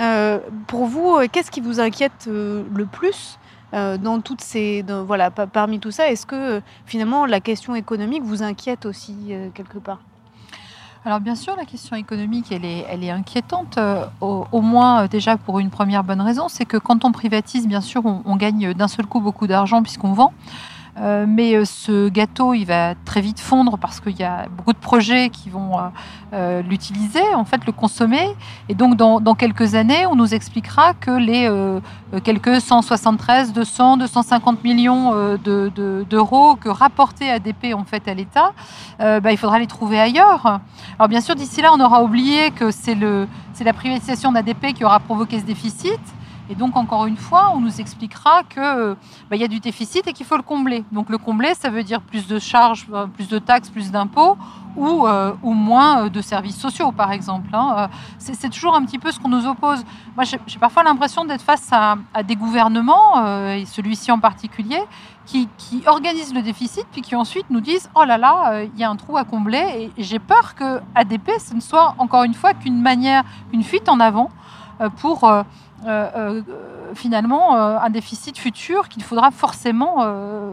Euh, 0.00 0.38
pour 0.66 0.86
vous, 0.86 1.16
euh, 1.16 1.26
qu'est-ce 1.30 1.50
qui 1.50 1.60
vous 1.60 1.80
inquiète 1.80 2.28
le 2.28 2.86
plus 2.86 3.38
dans 3.72 4.20
toutes 4.20 4.40
ces, 4.40 4.84
voilà, 5.04 5.32
parmi 5.32 5.80
tout 5.80 5.90
ça, 5.90 6.08
est-ce 6.08 6.26
que 6.26 6.62
finalement 6.86 7.26
la 7.26 7.40
question 7.40 7.74
économique 7.74 8.22
vous 8.22 8.44
inquiète 8.44 8.86
aussi 8.86 9.32
quelque 9.52 9.78
part? 9.78 9.98
Alors 11.06 11.20
bien 11.20 11.34
sûr, 11.34 11.54
la 11.54 11.66
question 11.66 11.96
économique, 11.96 12.50
elle 12.50 12.64
est, 12.64 12.86
elle 12.88 13.04
est 13.04 13.10
inquiétante, 13.10 13.76
euh, 13.76 14.06
au, 14.22 14.62
moins 14.62 15.02
euh, 15.02 15.08
déjà 15.08 15.36
pour 15.36 15.58
une 15.58 15.68
première 15.68 16.02
bonne 16.02 16.22
raison, 16.22 16.48
c'est 16.48 16.64
que 16.64 16.78
quand 16.78 17.04
on 17.04 17.12
privatise, 17.12 17.68
bien 17.68 17.82
sûr, 17.82 18.02
on, 18.06 18.36
gagne 18.36 18.72
d'un 18.72 18.88
seul 18.88 19.04
coup 19.04 19.20
beaucoup 19.20 19.46
d'argent 19.46 19.82
puisqu'on 19.82 20.14
vend. 20.14 20.32
Euh, 21.00 21.26
mais 21.28 21.54
euh, 21.54 21.64
ce 21.64 22.08
gâteau, 22.08 22.54
il 22.54 22.66
va 22.66 22.94
très 23.04 23.20
vite 23.20 23.40
fondre 23.40 23.78
parce 23.78 23.98
qu'il 24.00 24.16
y 24.16 24.22
a 24.22 24.46
beaucoup 24.48 24.72
de 24.72 24.78
projets 24.78 25.28
qui 25.28 25.50
vont 25.50 25.72
euh, 26.32 26.62
l'utiliser, 26.62 27.34
en 27.34 27.44
fait, 27.44 27.64
le 27.66 27.72
consommer. 27.72 28.28
Et 28.68 28.74
donc, 28.74 28.96
dans, 28.96 29.34
quelques 29.34 29.74
années, 29.74 30.06
on 30.06 30.14
nous 30.14 30.34
expliquera 30.34 30.94
que 30.94 31.10
les 31.10 31.50
quelques 32.22 32.60
173, 32.60 33.52
200, 33.52 33.96
250 33.96 34.62
millions 34.62 35.36
d'euros 35.36 36.54
que 36.56 36.68
rapportait 36.68 37.30
ADP 37.30 37.74
en 37.74 37.84
fait 37.84 38.06
à 38.06 38.14
l'État, 38.14 38.52
bah, 38.98 39.32
il 39.32 39.36
faudra 39.36 39.58
les 39.58 39.66
trouver 39.66 39.98
ailleurs. 39.98 40.60
Alors, 40.98 41.08
bien 41.08 41.20
sûr, 41.20 41.34
d'ici 41.34 41.60
là, 41.60 41.72
on 41.72 41.80
aura 41.80 42.02
oublié 42.02 42.52
que 42.52 42.70
c'est 42.70 42.94
la 42.94 43.72
privatisation 43.72 44.30
d'ADP 44.30 44.72
qui 44.74 44.84
aura 44.84 45.00
provoqué 45.00 45.40
ce 45.40 45.44
déficit. 45.44 46.00
Et 46.50 46.54
donc, 46.54 46.76
encore 46.76 47.06
une 47.06 47.16
fois, 47.16 47.52
on 47.54 47.60
nous 47.60 47.80
expliquera 47.80 48.42
qu'il 48.42 48.96
bah, 49.30 49.36
y 49.36 49.44
a 49.44 49.48
du 49.48 49.60
déficit 49.60 50.06
et 50.06 50.12
qu'il 50.12 50.26
faut 50.26 50.36
le 50.36 50.42
combler. 50.42 50.84
Donc, 50.92 51.08
le 51.08 51.16
combler, 51.16 51.54
ça 51.54 51.70
veut 51.70 51.82
dire 51.82 52.02
plus 52.02 52.26
de 52.26 52.38
charges, 52.38 52.86
euh, 52.92 53.06
plus 53.06 53.28
de 53.28 53.38
taxes, 53.38 53.70
plus 53.70 53.90
d'impôts 53.90 54.36
ou, 54.76 55.06
euh, 55.06 55.32
moins 55.42 56.04
euh, 56.04 56.08
de 56.10 56.20
services 56.20 56.58
sociaux, 56.58 56.92
par 56.92 57.12
exemple. 57.12 57.48
Hein. 57.54 57.88
C'est 58.18 58.50
toujours 58.50 58.74
un 58.74 58.84
petit 58.84 58.98
peu 58.98 59.10
ce 59.10 59.18
qu'on 59.18 59.30
nous 59.30 59.46
oppose. 59.46 59.84
Moi, 60.16 60.24
j'ai 60.24 60.58
parfois 60.58 60.82
l'impression 60.82 61.24
d'être 61.24 61.40
face 61.40 61.70
à, 61.72 61.96
des 62.22 62.36
gouvernements, 62.36 63.46
et 63.46 63.64
celui-ci 63.64 64.10
en 64.12 64.18
particulier, 64.18 64.82
qui, 65.24 65.48
qui, 65.56 65.82
organisent 65.86 66.34
le 66.34 66.42
déficit, 66.42 66.84
puis 66.92 67.00
qui 67.00 67.14
ensuite 67.14 67.46
nous 67.50 67.60
disent 67.60 67.88
Oh 67.94 68.04
là 68.04 68.18
là, 68.18 68.62
il 68.62 68.78
y 68.78 68.84
a 68.84 68.90
un 68.90 68.96
trou 68.96 69.16
à 69.16 69.24
combler. 69.24 69.90
Et 69.96 70.02
j'ai 70.02 70.18
peur 70.18 70.54
que 70.54 70.80
ADP, 70.94 71.30
ce 71.38 71.54
ne 71.54 71.60
soit 71.60 71.94
encore 71.98 72.24
une 72.24 72.34
fois 72.34 72.52
qu'une 72.52 72.80
manière, 72.80 73.22
une 73.52 73.62
fuite 73.62 73.88
en 73.88 74.00
avant 74.00 74.30
pour 74.96 75.30
euh, 75.86 76.10
euh, 76.16 76.42
finalement 76.94 77.56
euh, 77.56 77.76
un 77.78 77.90
déficit 77.90 78.38
futur 78.38 78.88
qu'il 78.88 79.02
faudra 79.02 79.30
forcément, 79.30 79.96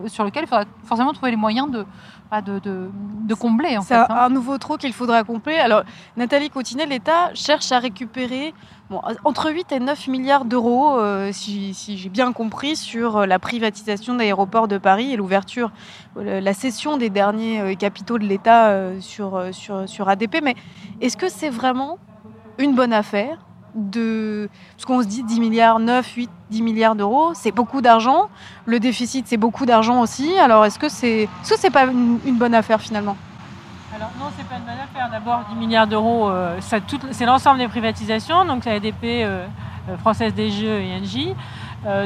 sur 0.07 0.23
lequel 0.23 0.43
il 0.43 0.47
faudra 0.47 0.65
forcément 0.83 1.13
trouver 1.13 1.31
les 1.31 1.37
moyens 1.37 1.69
de, 1.69 1.85
bah, 2.31 2.41
de, 2.41 2.59
de, 2.59 3.33
combler. 3.35 3.77
C'est 3.83 3.95
hein. 3.95 4.07
un, 4.09 4.29
nouveau 4.29 4.57
trou 4.57 4.77
qu'il 4.77 4.91
faudra 4.91 5.23
combler. 5.23 5.55
Alors, 5.55 5.83
Nathalie 6.17 6.49
Coutinet, 6.49 6.85
l'État 6.85 7.33
cherche 7.35 7.71
à 7.71 7.79
récupérer 7.79 8.53
bon, 8.89 9.01
entre 9.23 9.51
8 9.51 9.71
et 9.71 9.79
9 9.79 10.07
milliards 10.07 10.45
d'euros, 10.45 10.99
si, 11.31 11.73
si 11.73 11.97
j'ai 11.97 12.09
bien 12.09 12.33
compris, 12.33 12.75
sur 12.75 13.27
la 13.27 13.37
privatisation 13.37 14.15
d'aéroports 14.15 14.67
de 14.67 14.79
Paris 14.79 15.13
et 15.13 15.15
l'ouverture, 15.15 15.71
la 16.15 16.53
cession 16.53 16.97
des 16.97 17.11
derniers 17.11 17.75
capitaux 17.75 18.17
de 18.17 18.25
l'État 18.25 18.99
sur, 18.99 19.43
sur, 19.51 19.87
sur 19.87 20.09
ADP. 20.09 20.41
Mais 20.41 20.55
est-ce 21.01 21.17
que 21.17 21.29
c'est 21.29 21.49
vraiment 21.49 21.99
une 22.57 22.73
bonne 22.73 22.93
affaire 22.93 23.37
de. 23.75 24.49
ce 24.77 24.85
qu'on 24.85 25.01
se 25.01 25.07
dit 25.07 25.23
10 25.23 25.39
milliards, 25.39 25.79
9, 25.79 26.07
8, 26.07 26.29
10 26.49 26.61
milliards 26.61 26.95
d'euros, 26.95 27.31
c'est 27.33 27.51
beaucoup 27.51 27.81
d'argent. 27.81 28.29
Le 28.65 28.79
déficit, 28.79 29.27
c'est 29.27 29.37
beaucoup 29.37 29.65
d'argent 29.65 30.01
aussi. 30.01 30.37
Alors, 30.37 30.65
est-ce 30.65 30.79
que 30.79 30.89
c'est 30.89 31.27
ce 31.43 31.55
c'est 31.57 31.69
pas 31.69 31.85
une, 31.85 32.19
bonne 32.37 32.55
affaire 32.55 32.81
finalement? 32.81 33.17
Alors 33.95 34.11
non, 34.19 34.27
c'est 34.37 34.47
pas 34.47 34.55
une 34.55 34.63
bonne 34.63 34.73
affaire. 34.73 35.09
D'abord, 35.11 35.43
10 35.49 35.55
milliards 35.55 35.87
d'euros, 35.87 36.29
euh, 36.29 36.57
c'est 37.11 37.25
l'ensemble 37.25 37.59
des 37.59 37.67
privatisations, 37.67 38.45
donc 38.45 38.65
la 38.65 38.73
ADP, 38.73 39.03
euh, 39.03 39.45
euh, 39.89 39.97
Française 39.97 40.33
des 40.33 40.49
Jeux 40.49 40.79
et 40.79 40.93
Engie. 40.95 41.35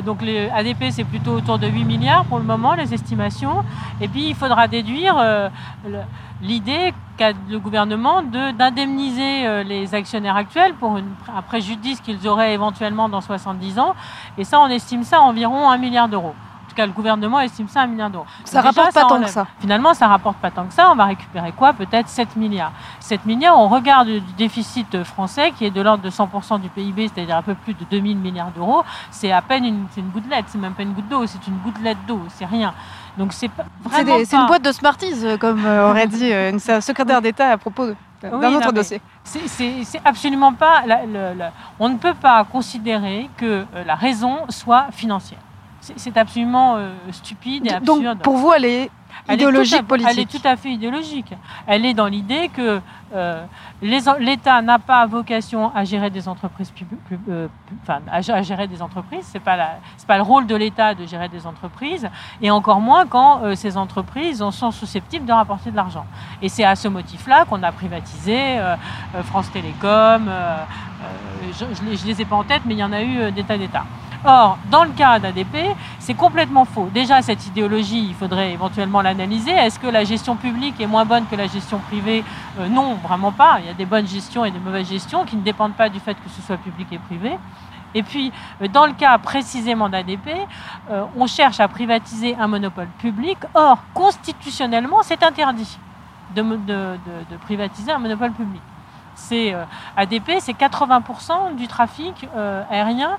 Donc 0.06 0.22
les 0.22 0.50
ADP, 0.50 0.86
c'est 0.90 1.04
plutôt 1.04 1.34
autour 1.34 1.60
de 1.60 1.68
8 1.68 1.84
milliards 1.84 2.26
pour 2.26 2.38
le 2.38 2.46
moment, 2.46 2.76
les 2.76 2.94
estimations. 2.94 3.64
Et 4.00 4.08
puis, 4.08 4.30
il 4.30 4.36
faudra 4.36 4.68
déduire 4.68 5.16
l'idée 6.42 6.94
qu'a 7.18 7.32
le 7.50 7.60
gouvernement 7.60 8.22
d'indemniser 8.22 9.48
euh, 9.48 9.64
les 9.64 9.96
actionnaires 9.96 10.36
actuels 10.36 10.74
pour 10.74 10.98
un 10.98 11.42
préjudice 11.42 12.02
qu'ils 12.02 12.28
auraient 12.28 12.54
éventuellement 12.54 13.10
dans 13.10 13.22
70 13.22 13.80
ans. 13.80 13.96
Et 14.38 14.44
ça, 14.44 14.60
on 14.60 14.68
estime 14.68 15.04
ça 15.04 15.18
à 15.18 15.22
environ 15.22 15.70
1 15.70 15.78
milliard 15.78 16.10
d'euros. 16.10 16.36
Cas, 16.76 16.86
le 16.86 16.92
gouvernement 16.92 17.40
estime 17.40 17.68
ça 17.68 17.82
à 17.82 17.84
1 17.84 17.88
milliard 17.88 18.10
d'euros. 18.10 18.26
Ça 18.44 18.60
ne 18.62 18.66
rapporte 18.66 18.94
pas 18.94 19.02
tant 19.02 19.22
que 19.22 19.30
ça. 19.30 19.48
Finalement, 19.60 19.94
ça 19.94 20.08
rapporte 20.08 20.38
pas 20.38 20.52
tant 20.52 20.66
que 20.66 20.74
ça. 20.74 20.92
On 20.92 20.96
va 20.96 21.06
récupérer 21.06 21.52
quoi? 21.52 21.74
Peut-être 21.74 22.10
7 22.10 22.36
milliards. 22.36 22.72
7 23.00 23.26
milliards, 23.26 23.58
on 23.58 23.68
regarde 23.68 24.08
du 24.08 24.20
déficit 24.38 25.04
français 25.04 25.52
qui 25.52 25.66
est 25.66 25.72
de 25.72 25.82
l'ordre 25.82 26.04
de 26.04 26.10
100% 26.10 26.62
du 26.62 26.70
PIB, 26.70 27.10
c'est-à-dire 27.14 27.38
un 27.38 27.42
peu 27.42 27.56
plus 27.56 27.74
de 27.74 27.86
2000 27.90 28.18
milliards 28.18 28.52
d'euros. 28.52 28.84
C'est 29.12 29.32
à 29.32 29.42
peine 29.42 29.66
une, 29.66 29.86
une 29.98 30.10
gouttelette, 30.10 30.46
c'est 30.48 30.58
même 30.58 30.74
pas 30.74 30.84
une 30.84 30.94
goutte 30.94 31.08
d'eau, 31.08 31.26
c'est 31.26 31.46
une 31.48 31.58
gouttelette 31.58 31.98
d'eau, 32.08 32.22
c'est 32.30 32.46
rien. 32.46 32.74
Donc 33.18 33.34
c'est 33.34 33.50
C'est 33.92 34.36
une 34.36 34.48
boîte 34.48 34.64
de 34.64 34.72
Smarties, 34.72 35.26
euh, 35.26 35.38
comme 35.38 35.66
euh, 35.66 35.90
aurait 35.90 36.08
dit 36.08 36.32
euh, 36.32 36.52
une 36.52 36.60
secrétaire 36.60 37.22
d'État 37.22 37.52
à 37.52 37.58
propos 37.58 37.88
d'un 38.22 38.54
autre 38.54 38.72
dossier. 38.74 39.02
C'est 39.24 40.02
absolument 40.04 40.54
pas. 40.54 40.84
on 41.80 41.90
ne 41.90 41.98
peut 41.98 42.14
pas 42.14 42.44
considérer 42.44 43.30
que 43.38 43.66
la 43.86 43.96
raison 43.96 44.40
soit 44.50 44.88
financière. 44.92 45.40
C'est 45.96 46.18
absolument 46.18 46.78
stupide 47.12 47.68
et 47.68 47.74
absurde. 47.74 48.04
Donc 48.04 48.22
pour 48.22 48.38
vous, 48.38 48.52
elle 48.52 48.66
est 48.66 48.90
idéologique 49.30 49.88
politique. 49.88 50.12
Elle 50.12 50.20
est 50.20 50.32
tout 50.32 50.48
à 50.48 50.56
fait 50.56 50.72
idéologique. 50.72 51.34
Elle 51.68 51.86
est 51.86 51.94
dans 51.94 52.08
l'idée 52.08 52.50
que 52.50 52.82
euh, 53.14 53.46
l'État 53.82 54.62
n'a 54.62 54.80
pas 54.80 55.06
vocation 55.06 55.74
à 55.74 55.84
gérer 55.84 56.10
des 56.10 56.28
entreprises 56.28 56.74
euh, 57.30 57.48
enfin, 57.84 58.00
à, 58.12 58.22
gérer 58.42 58.68
des 58.68 58.82
entreprises. 58.82 59.26
C'est 59.32 59.40
pas 59.40 59.58
pas 60.08 60.18
le 60.18 60.24
rôle 60.24 60.48
de 60.48 60.56
l'État 60.56 60.94
de 60.94 61.06
gérer 61.06 61.30
des 61.30 61.48
entreprises, 61.48 62.08
et 62.42 62.52
encore 62.52 62.82
moins 62.82 63.06
quand 63.06 63.42
euh, 63.44 63.56
ces 63.56 63.78
entreprises 63.78 64.44
sont 64.52 64.72
susceptibles 64.72 65.26
de 65.26 65.34
rapporter 65.34 65.72
de 65.72 65.76
l'argent. 65.76 66.06
Et 66.42 66.50
c'est 66.50 66.64
à 66.64 66.76
ce 66.76 66.88
motif-là 66.88 67.46
qu'on 67.46 67.64
a 67.64 67.72
privatisé 67.72 68.60
France 69.24 69.52
Télécom. 69.52 70.30
je, 71.52 71.66
ne 71.84 72.06
les 72.06 72.22
ai 72.22 72.26
pas 72.26 72.36
en 72.36 72.44
tête, 72.44 72.62
mais 72.66 72.74
il 72.74 72.80
y 72.80 72.84
en 72.84 72.92
a 72.92 73.02
eu 73.02 73.32
des 73.32 73.44
tas 73.44 73.58
d'États. 73.58 73.86
Or, 74.28 74.58
dans 74.72 74.84
le 74.86 74.90
cas 74.90 75.20
d'ADP, 75.20 75.76
c'est 76.00 76.16
complètement 76.16 76.66
faux. 76.66 76.90
Déjà, 76.92 77.22
cette 77.22 77.46
idéologie, 77.46 78.08
il 78.10 78.16
faudrait 78.16 78.54
éventuellement 78.54 79.04
l'analyser. 79.04 79.52
Est-ce 79.52 79.78
que 79.78 79.86
la 79.86 80.04
gestion 80.04 80.36
publique 80.36 80.82
est 80.82 80.88
moins 80.88 81.06
bonne 81.06 81.28
que 81.28 81.36
la 81.36 81.46
gestion 81.46 81.78
privée? 81.78 82.24
Euh, 82.60 82.68
Non, 82.68 82.96
vraiment 82.96 83.32
pas. 83.32 83.60
Il 83.60 83.68
y 83.68 83.70
a 83.70 83.76
des 83.76 83.86
bonnes 83.86 84.08
gestions 84.08 84.44
et 84.44 84.50
des 84.50 84.58
mauvaises 84.58 84.90
gestions 84.90 85.26
qui 85.26 85.36
ne 85.36 85.44
dépendent 85.44 85.76
pas 85.76 85.90
du 85.90 86.00
fait 86.00 86.16
que 86.16 86.30
ce 86.30 86.42
soit 86.42 86.58
public 86.58 86.88
et 86.92 86.98
privé. 86.98 87.38
Et 87.94 88.02
puis, 88.02 88.32
euh, 88.64 88.68
dans 88.68 88.88
le 88.88 88.94
cas 88.94 89.16
précisément 89.20 89.90
d'ADP, 89.90 90.28
euh, 90.90 91.04
on 91.16 91.28
cherche 91.28 91.60
à 91.60 91.68
privatiser 91.68 92.36
un 92.40 92.48
monopole 92.48 92.88
public. 92.98 93.38
Or, 93.54 93.78
constitutionnellement, 93.94 95.04
c'est 95.04 95.22
interdit 95.22 95.78
de, 96.36 96.98
privatiser 97.42 97.92
un 97.92 98.00
monopole 98.00 98.32
public. 98.32 98.62
C'est 99.14 99.56
ADP, 99.96 100.40
c'est 100.40 100.52
80% 100.52 101.56
du 101.56 101.68
trafic 101.68 102.28
aérien 102.70 103.18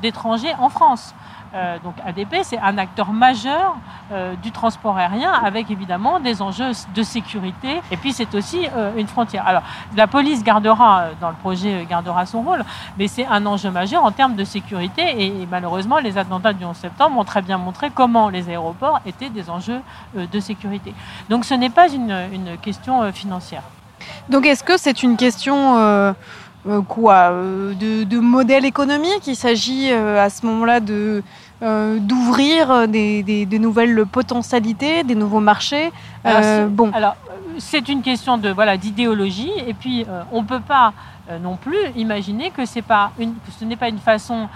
d'étrangers 0.00 0.54
en 0.58 0.68
France. 0.68 1.14
Euh, 1.54 1.76
donc 1.84 1.94
ADP, 2.04 2.38
c'est 2.42 2.58
un 2.58 2.78
acteur 2.78 3.12
majeur 3.12 3.76
euh, 4.10 4.34
du 4.42 4.50
transport 4.50 4.96
aérien 4.96 5.32
avec 5.32 5.70
évidemment 5.70 6.18
des 6.18 6.42
enjeux 6.42 6.72
de 6.94 7.02
sécurité. 7.04 7.80
Et 7.92 7.96
puis 7.96 8.12
c'est 8.12 8.34
aussi 8.34 8.66
une 8.96 9.06
frontière. 9.06 9.46
Alors 9.46 9.62
la 9.96 10.06
police 10.08 10.42
gardera, 10.42 11.10
dans 11.20 11.28
le 11.28 11.36
projet, 11.36 11.86
gardera 11.88 12.26
son 12.26 12.42
rôle, 12.42 12.64
mais 12.98 13.06
c'est 13.06 13.26
un 13.26 13.46
enjeu 13.46 13.70
majeur 13.70 14.04
en 14.04 14.10
termes 14.10 14.34
de 14.34 14.44
sécurité. 14.44 15.24
Et, 15.24 15.46
malheureusement, 15.48 15.98
les 15.98 16.18
attentats 16.18 16.52
du 16.52 16.64
11 16.64 16.76
septembre 16.76 17.18
ont 17.18 17.24
très 17.24 17.42
bien 17.42 17.58
montré 17.58 17.90
comment 17.90 18.28
les 18.30 18.48
aéroports 18.48 19.00
étaient 19.06 19.30
des 19.30 19.48
enjeux 19.48 19.80
de 20.14 20.40
sécurité. 20.40 20.92
Donc 21.28 21.44
ce 21.44 21.54
n'est 21.54 21.70
pas 21.70 21.88
une, 21.88 22.14
question 22.62 23.12
financière. 23.12 23.62
Donc 24.28 24.46
est-ce 24.46 24.64
que 24.64 24.76
c'est 24.76 25.02
une 25.02 25.16
question 25.16 25.78
euh, 25.78 26.12
quoi 26.88 27.30
euh, 27.30 27.74
de, 27.74 28.18
modèle 28.18 28.64
économique. 28.64 29.26
Il 29.26 29.36
s'agit 29.36 29.90
euh, 29.90 30.24
à 30.24 30.30
ce 30.30 30.44
moment-là 30.46 30.80
de 30.80 31.22
d'ouvrir 32.00 32.88
des, 32.88 33.58
nouvelles 33.58 34.04
potentialités, 34.04 35.02
des 35.02 35.14
nouveaux 35.14 35.40
marchés. 35.40 35.92
Alors, 36.22 36.68
bon. 36.68 36.90
Alors, 36.92 37.16
c'est 37.56 37.88
une 37.88 38.02
question 38.02 38.36
de 38.36 38.50
voilà 38.50 38.76
d'idéologie, 38.76 39.52
et 39.66 39.72
puis 39.72 40.04
on 40.30 40.42
ne 40.42 40.46
peut 40.46 40.60
pas 40.60 40.92
non 41.42 41.56
plus 41.56 41.78
imaginer 41.96 42.50
que, 42.50 42.80
pas 42.82 43.12
une, 43.18 43.32
que 43.32 43.50
ce 43.58 43.64
n'est 43.64 43.76
pas 43.76 43.88
une 43.88 43.98
façon 43.98 44.46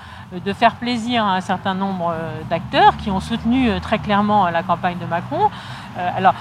de 0.44 0.52
faire 0.52 0.74
plaisir 0.74 1.24
à 1.24 1.36
un 1.36 1.40
certain 1.40 1.72
nombre 1.72 2.14
d'acteurs 2.50 2.94
qui 2.98 3.10
ont 3.10 3.20
soutenu 3.20 3.70
très 3.80 3.98
clairement 3.98 4.50
la 4.50 4.62
campagne 4.62 4.98
de 4.98 5.06
Macron. 5.06 5.48
alors, 5.96 6.34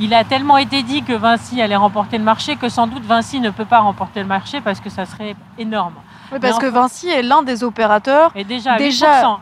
il 0.00 0.14
a 0.14 0.24
tellement 0.24 0.58
été 0.58 0.82
dit 0.82 1.02
que 1.02 1.12
Vinci 1.12 1.60
allait 1.60 1.76
remporter 1.76 2.18
le 2.18 2.24
marché 2.24 2.56
que 2.56 2.68
sans 2.68 2.86
doute 2.86 3.04
Vinci 3.04 3.40
ne 3.40 3.50
peut 3.50 3.64
pas 3.64 3.80
remporter 3.80 4.20
le 4.20 4.26
marché 4.26 4.60
parce 4.60 4.80
que 4.80 4.90
ça 4.90 5.06
serait 5.06 5.34
énorme. 5.58 5.94
Oui, 6.32 6.38
parce 6.40 6.58
que 6.58 6.66
Vinci 6.66 7.08
est 7.08 7.22
l'un 7.22 7.42
des 7.42 7.64
opérateurs. 7.64 8.30
Et 8.34 8.44
déjà, 8.44 8.72
à 8.72 8.78
8%, 8.78 8.80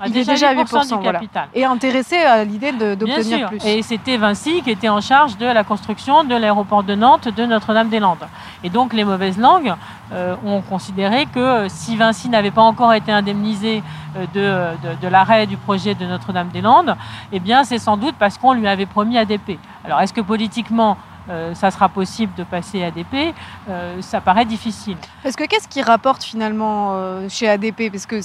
il 0.07 0.13
déjà, 0.13 0.33
est 0.33 0.35
déjà 0.35 0.49
à 0.51 0.55
8%, 0.55 0.99
du 0.99 1.05
capital. 1.05 1.49
Et 1.55 1.65
intéressé 1.65 2.17
à 2.17 2.45
l'idée 2.45 2.73
d'obtenir 2.73 3.49
plus. 3.49 3.65
Et 3.65 3.83
c'était 3.83 4.17
Vinci 4.17 4.63
qui 4.63 4.71
était 4.71 4.89
en 4.89 5.01
charge 5.01 5.37
de 5.37 5.47
la 5.47 5.65
construction 5.65 6.25
de 6.25 6.35
l'aéroport 6.35 6.83
de 6.83 6.95
Nantes, 6.95 7.29
de 7.29 7.45
Notre-Dame-des-Landes. 7.45 8.27
Et 8.63 8.71
donc 8.71 8.93
les 8.93 9.05
mauvaises 9.05 9.39
langues 9.39 9.75
euh, 10.13 10.35
ont 10.45 10.61
considéré 10.61 11.27
que 11.27 11.67
si 11.69 11.97
Vinci 11.97 12.29
n'avait 12.29 12.51
pas 12.51 12.63
encore 12.63 12.93
été 12.95 13.13
indemnisé 13.13 13.83
euh, 14.17 14.77
de, 14.83 14.97
de, 15.01 15.09
l'arrêt 15.09 15.47
du 15.47 15.57
projet 15.57 15.95
de 15.95 16.07
Notre-Dame-des-Landes, 16.07 16.97
eh 17.33 17.41
bien 17.41 17.65
c'est 17.65 17.79
sans 17.79 17.97
doute 17.97 18.15
parce 18.19 18.39
qu'on 18.39 18.53
lui 18.53 18.69
avait 18.69 18.87
promis 18.87 19.19
ADP. 19.19 19.59
Alors 19.85 20.01
est-ce 20.01 20.13
que 20.13 20.21
politiquement 20.21 20.97
euh, 21.29 21.55
ça 21.55 21.71
sera 21.71 21.89
possible 21.89 22.33
de 22.37 22.45
passer 22.45 22.85
ADP, 22.85 23.35
euh, 23.69 24.01
ça 24.01 24.21
paraît 24.21 24.45
difficile. 24.45 24.97
Parce 25.23 25.35
que 25.35 25.45
qu'est-ce 25.45 25.69
qui 25.69 25.83
rapporte 25.83 26.23
finalement 26.23 26.93
euh, 26.93 27.29
chez 27.29 27.49
ADP 27.49 27.91
Parce 27.91 28.07
que 28.07 28.21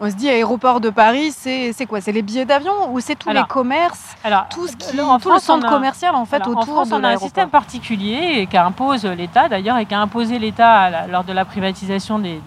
on 0.00 0.10
se 0.10 0.14
dit 0.14 0.28
aéroport 0.28 0.80
de 0.80 0.90
Paris, 0.90 1.32
c'est 1.32 1.86
quoi? 1.86 2.00
C'est 2.00 2.12
les 2.12 2.22
billets 2.22 2.44
d'avion 2.44 2.92
ou 2.92 3.00
c'est 3.00 3.14
tous 3.14 3.30
Alors, 3.30 3.44
les 3.44 3.48
commerces, 3.48 4.14
Alors, 4.24 4.46
tout 4.48 4.66
ce 4.66 4.76
qui, 4.76 5.00
en 5.00 5.18
tout 5.18 5.28
le 5.28 5.34
France, 5.34 5.42
centre 5.44 5.66
a- 5.66 5.70
commercial 5.70 6.14
en 6.14 6.24
fait 6.24 6.36
Alors, 6.36 6.48
en 6.48 6.60
autour 6.60 6.74
France, 6.74 6.88
de 6.90 6.94
on 6.94 7.04
a 7.04 7.08
un 7.10 7.16
système 7.16 7.48
particulier 7.48 8.40
et 8.40 8.46
qu'impose 8.46 9.04
l'État 9.04 9.48
d'ailleurs 9.48 9.78
et 9.78 9.86
qu'a 9.86 10.00
imposé 10.00 10.38
l'État 10.38 11.06
lors 11.08 11.24
de 11.24 11.32
la 11.32 11.44
privatisation 11.44 12.18
des, 12.18 12.40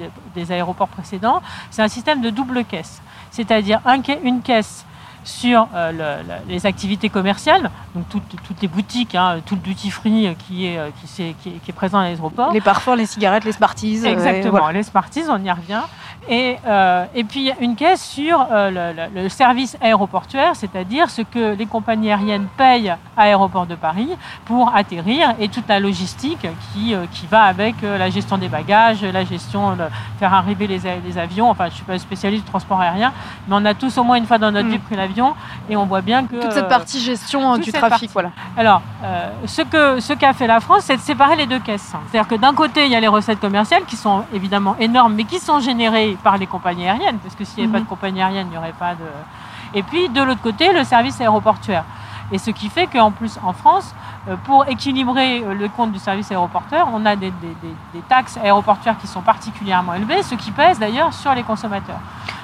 aéroports 0.51 0.87
précédents. 0.87 1.41
C'est 1.69 1.81
un 1.81 1.87
système 1.87 2.21
de 2.21 2.29
double 2.29 2.63
caisse, 2.65 3.01
c'est-à-dire 3.29 3.81
un 3.85 3.99
une 4.23 4.41
caisse 4.41 4.85
sur 5.23 5.67
euh, 5.75 5.91
le- 5.91 6.27
le- 6.27 6.51
les 6.53 6.65
activités 6.65 7.09
commerciales, 7.09 7.69
donc 7.95 8.07
toutes, 8.09 8.35
toutes 8.47 8.61
les 8.61 8.67
boutiques, 8.67 9.15
hein, 9.15 9.37
tout 9.45 9.55
le 9.55 9.61
duty 9.61 9.89
free 9.91 10.35
qui 10.47 10.67
est, 10.67 10.77
euh, 10.77 10.89
qui, 11.01 11.07
s'est- 11.07 11.35
qui 11.41 11.49
est, 11.49 11.53
qui 11.63 11.71
est 11.71 11.73
présent 11.73 11.99
à 11.99 12.03
l'aéroport. 12.03 12.51
Les 12.53 12.61
parfums, 12.61 12.95
les 12.97 13.05
cigarettes, 13.05 13.45
les 13.45 13.51
Smarties. 13.51 14.01
euh, 14.05 14.11
Exactement, 14.11 14.59
voilà. 14.59 14.73
les 14.73 14.83
Smarties, 14.83 15.23
on 15.29 15.43
y 15.43 15.51
revient. 15.51 15.81
Et, 16.27 16.57
euh, 16.67 17.05
et 17.15 17.23
puis 17.23 17.51
une 17.59 17.75
caisse 17.75 18.03
sur 18.03 18.45
euh, 18.51 18.69
le, 18.93 18.95
le- 19.15 19.23
le 19.23 19.29
service 19.29 19.77
aéroportuaire, 19.81 20.55
c'est-à-dire 20.55 21.09
ce 21.09 21.21
que 21.23 21.55
les 21.55 21.65
compagnies 21.65 22.09
aériennes 22.11 22.47
payent 22.57 22.89
à 23.17 23.23
Aéroport 23.23 23.65
de 23.65 23.75
Paris 23.75 24.09
pour 24.45 24.75
atterrir 24.75 25.33
et 25.39 25.47
toute 25.49 25.67
la 25.67 25.79
logistique 25.79 26.47
qui, 26.73 26.93
euh, 26.93 27.05
qui 27.11 27.25
va 27.27 27.43
avec 27.43 27.83
euh, 27.83 27.97
la 27.97 28.09
gestion 28.09 28.37
des 28.37 28.47
bagages, 28.47 29.03
la 29.03 29.23
gestion 29.25 29.75
de 29.75 29.83
faire 30.19 30.33
arriver 30.33 30.67
les, 30.67 30.85
avions. 31.17 31.49
Enfin, 31.49 31.65
je 31.65 31.71
ne 31.71 31.75
suis 31.75 31.83
pas 31.85 31.97
spécialiste 31.97 32.43
du 32.45 32.49
transport 32.49 32.79
aérien, 32.79 33.11
mais 33.47 33.55
on 33.57 33.65
a 33.65 33.73
tous 33.73 33.97
au 33.97 34.03
moins 34.03 34.17
une 34.17 34.25
fois 34.25 34.37
dans 34.37 34.51
notre 34.51 34.67
Mm. 34.67 34.71
vie 34.71 34.79
pris 34.79 34.95
l'avion 34.95 35.08
et 35.69 35.75
on 35.75 35.85
voit 35.85 36.01
bien 36.01 36.25
que... 36.25 36.35
Toute 36.39 36.51
cette 36.51 36.65
euh, 36.65 36.69
partie 36.69 36.99
gestion 36.99 37.55
toute 37.55 37.63
du 37.63 37.71
trafic, 37.71 37.89
partie. 37.89 38.09
voilà. 38.13 38.31
alors, 38.57 38.81
euh, 39.03 39.29
ce 39.45 39.61
que 39.61 39.99
ce 39.99 40.13
qu'a 40.13 40.33
fait 40.33 40.47
la 40.47 40.59
France, 40.59 40.83
c'est 40.83 40.97
de 40.97 41.01
séparer 41.01 41.35
les 41.35 41.45
deux 41.47 41.59
caisses. 41.59 41.93
C'est-à-dire 42.09 42.27
que 42.27 42.35
d'un 42.35 42.53
côté, 42.53 42.85
il 42.85 42.91
y 42.91 42.95
a 42.95 42.99
les 42.99 43.07
recettes 43.07 43.39
commerciales 43.39 43.83
qui 43.85 43.95
sont 43.95 44.23
évidemment 44.33 44.75
énormes, 44.79 45.13
mais 45.13 45.23
qui 45.23 45.39
sont 45.39 45.59
générées 45.59 46.17
par 46.23 46.37
les 46.37 46.47
compagnies 46.47 46.87
aériennes, 46.87 47.17
parce 47.19 47.35
que 47.35 47.43
s'il 47.43 47.57
n'y 47.57 47.63
avait 47.63 47.67
Mhm. 47.69 47.73
pas 47.73 47.85
de 47.85 47.89
compagnie 47.89 48.21
aérienne, 48.21 48.47
il 48.47 48.51
n'y 48.51 48.57
aurait 48.57 48.73
pas 48.73 48.93
de. 48.93 49.05
Et 49.73 49.83
puis 49.83 50.09
de 50.09 50.21
l'autre 50.21 50.41
côté, 50.41 50.71
le 50.73 50.83
service 50.83 51.19
aéroportuaire. 51.21 51.83
Et 52.31 52.37
ce 52.37 52.51
qui 52.51 52.69
fait 52.69 52.87
qu'en 52.87 53.11
plus, 53.11 53.39
en 53.43 53.53
France, 53.53 53.95
pour 54.45 54.67
équilibrer 54.67 55.43
euh, 55.43 55.53
le 55.53 55.67
compte 55.69 55.91
du 55.91 55.99
service 55.99 56.29
aéroportuaire, 56.31 56.87
on 56.93 57.05
a 57.05 57.15
des, 57.15 57.31
des- 57.31 57.47
des- 57.61 57.75
des 57.93 58.01
taxes 58.07 58.37
aéroportuaires 58.43 58.97
qui 58.97 59.07
sont 59.07 59.21
particulièrement 59.21 59.93
élevées, 59.93 60.23
ce 60.23 60.35
qui 60.35 60.51
pèse 60.51 60.77
d'ailleurs 60.79 61.13
sur 61.13 61.33
les 61.33 61.43
consommateurs. 61.43 61.99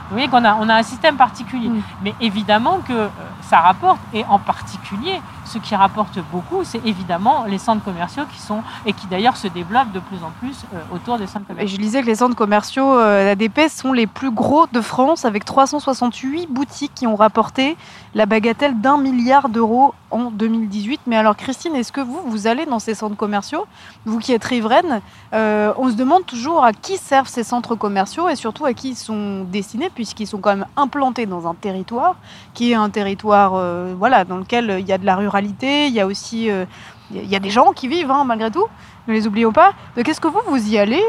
Vous 0.09 0.17
voyez 0.17 0.27
qu'on 0.27 0.45
a, 0.45 0.55
on 0.61 0.69
a 0.69 0.75
un 0.75 0.83
système 0.83 1.15
particulier. 1.15 1.67
Mm. 1.67 1.81
Mais 2.03 2.13
évidemment 2.21 2.77
que 2.87 2.93
euh, 2.93 3.07
ça 3.41 3.59
rapporte, 3.59 3.99
et 4.13 4.23
en 4.29 4.37
particulier, 4.37 5.19
ce 5.45 5.57
qui 5.57 5.75
rapporte 5.75 6.19
beaucoup, 6.31 6.63
c'est 6.63 6.83
évidemment 6.85 7.45
les 7.47 7.57
centres 7.57 7.83
commerciaux 7.83 8.23
qui 8.31 8.39
sont, 8.39 8.61
et 8.85 8.93
qui 8.93 9.07
d'ailleurs 9.07 9.35
se 9.35 9.47
développent 9.47 9.91
de 9.91 9.99
plus 9.99 10.17
en 10.23 10.29
plus 10.39 10.63
euh, 10.75 10.77
autour 10.95 11.17
des 11.17 11.25
centres 11.25 11.45
Et 11.45 11.53
commerciaux. 11.53 11.75
je 11.75 11.81
lisais 11.81 12.01
que 12.01 12.05
les 12.07 12.15
centres 12.15 12.35
commerciaux 12.35 12.93
euh, 12.99 13.25
d'ADP 13.35 13.61
sont 13.67 13.93
les 13.93 14.05
plus 14.05 14.29
gros 14.31 14.67
de 14.71 14.79
France, 14.81 15.25
avec 15.25 15.43
368 15.43 16.51
boutiques 16.51 16.93
qui 16.93 17.07
ont 17.07 17.15
rapporté 17.15 17.75
la 18.13 18.27
bagatelle 18.27 18.79
d'un 18.79 18.97
milliard 18.97 19.49
d'euros 19.49 19.95
en 20.15 20.31
2018. 20.31 21.01
Mais 21.07 21.17
alors, 21.17 21.35
Christine, 21.35 21.75
est-ce 21.75 21.91
que 21.91 21.99
vous, 21.99 22.21
vous 22.25 22.47
allez 22.47 22.65
dans 22.65 22.79
ces 22.79 22.95
centres 22.95 23.17
commerciaux? 23.17 23.65
Vous 24.05 24.19
qui 24.19 24.31
êtes 24.31 24.43
riveraine, 24.43 25.01
euh, 25.33 25.73
on 25.77 25.89
se 25.89 25.95
demande 25.95 26.25
toujours 26.25 26.63
à 26.63 26.71
qui 26.71 26.97
servent 26.97 27.27
ces 27.27 27.43
centres 27.43 27.75
commerciaux 27.75 28.29
et 28.29 28.35
surtout 28.35 28.65
à 28.65 28.73
qui 28.73 28.89
ils 28.89 28.95
sont 28.95 29.43
destinés, 29.43 29.89
puisqu'ils 29.93 30.27
sont 30.27 30.39
quand 30.39 30.55
même 30.55 30.65
implantés 30.77 31.25
dans 31.25 31.47
un 31.47 31.53
territoire 31.53 32.15
qui 32.53 32.71
est 32.71 32.75
un 32.75 32.89
territoire 32.89 33.53
euh, 33.55 33.93
voilà, 33.97 34.23
dans 34.23 34.37
lequel 34.37 34.77
il 34.79 34.87
y 34.87 34.93
a 34.93 34.97
de 34.97 35.05
la 35.05 35.17
ruralité, 35.17 35.87
il 35.87 35.93
y 35.93 35.99
a 35.99 36.07
aussi 36.07 36.49
euh, 36.49 36.65
des 37.11 37.49
gens 37.49 37.73
qui 37.73 37.89
vivent, 37.89 38.11
hein, 38.11 38.23
malgré 38.25 38.49
tout. 38.49 38.65
Ne 39.07 39.13
les 39.13 39.27
oublions 39.27 39.51
pas. 39.51 39.73
Donc, 39.95 40.07
est-ce 40.07 40.21
que 40.21 40.29
vous, 40.29 40.41
vous 40.47 40.71
y 40.71 40.77
allez 40.77 41.03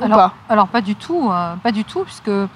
ou 0.00 0.04
Alors, 0.04 0.18
pas? 0.18 0.32
Alors 0.48 0.68
pas 0.68 0.80
du 0.80 0.94
tout, 0.94 1.28
euh, 1.30 1.54
pas 1.56 1.72
du 1.72 1.84
tout, 1.84 2.04
puisque 2.04 2.28
euh, 2.28 2.46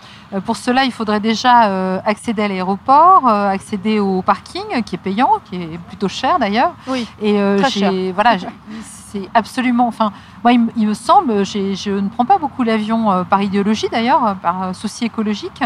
pour 0.45 0.57
cela 0.57 0.85
il 0.85 0.93
faudrait 0.93 1.21
déjà 1.21 1.65
euh, 1.69 1.99
accéder 2.05 2.43
à 2.43 2.49
l'aéroport, 2.49 3.27
accéder 3.29 3.99
au 4.01 4.23
parking 4.23 4.83
qui 4.85 4.95
est 4.95 4.99
payant, 4.99 5.31
qui 5.45 5.57
est 5.57 5.79
plutôt 5.89 6.09
cher 6.09 6.39
d'ailleurs. 6.39 6.73
Oui. 6.87 7.07
Et 7.21 7.35
Très 7.59 8.13
voilà, 8.13 8.37
c'est 8.85 9.29
absolument. 9.35 9.87
Enfin, 9.89 10.13
moi 10.43 10.53
il, 10.53 10.61
me- 10.61 10.73
il 10.77 10.87
me 10.89 10.95
semble, 10.95 11.45
je 11.45 11.91
ne 12.01 12.09
prends 12.09 12.25
pas 12.25 12.39
beaucoup 12.39 12.63
l'avion 12.63 13.25
par 13.29 13.43
idéologie 13.43 13.89
d'ailleurs, 13.91 14.37
par 14.37 14.75
souci 14.75 15.05
écologique, 15.05 15.63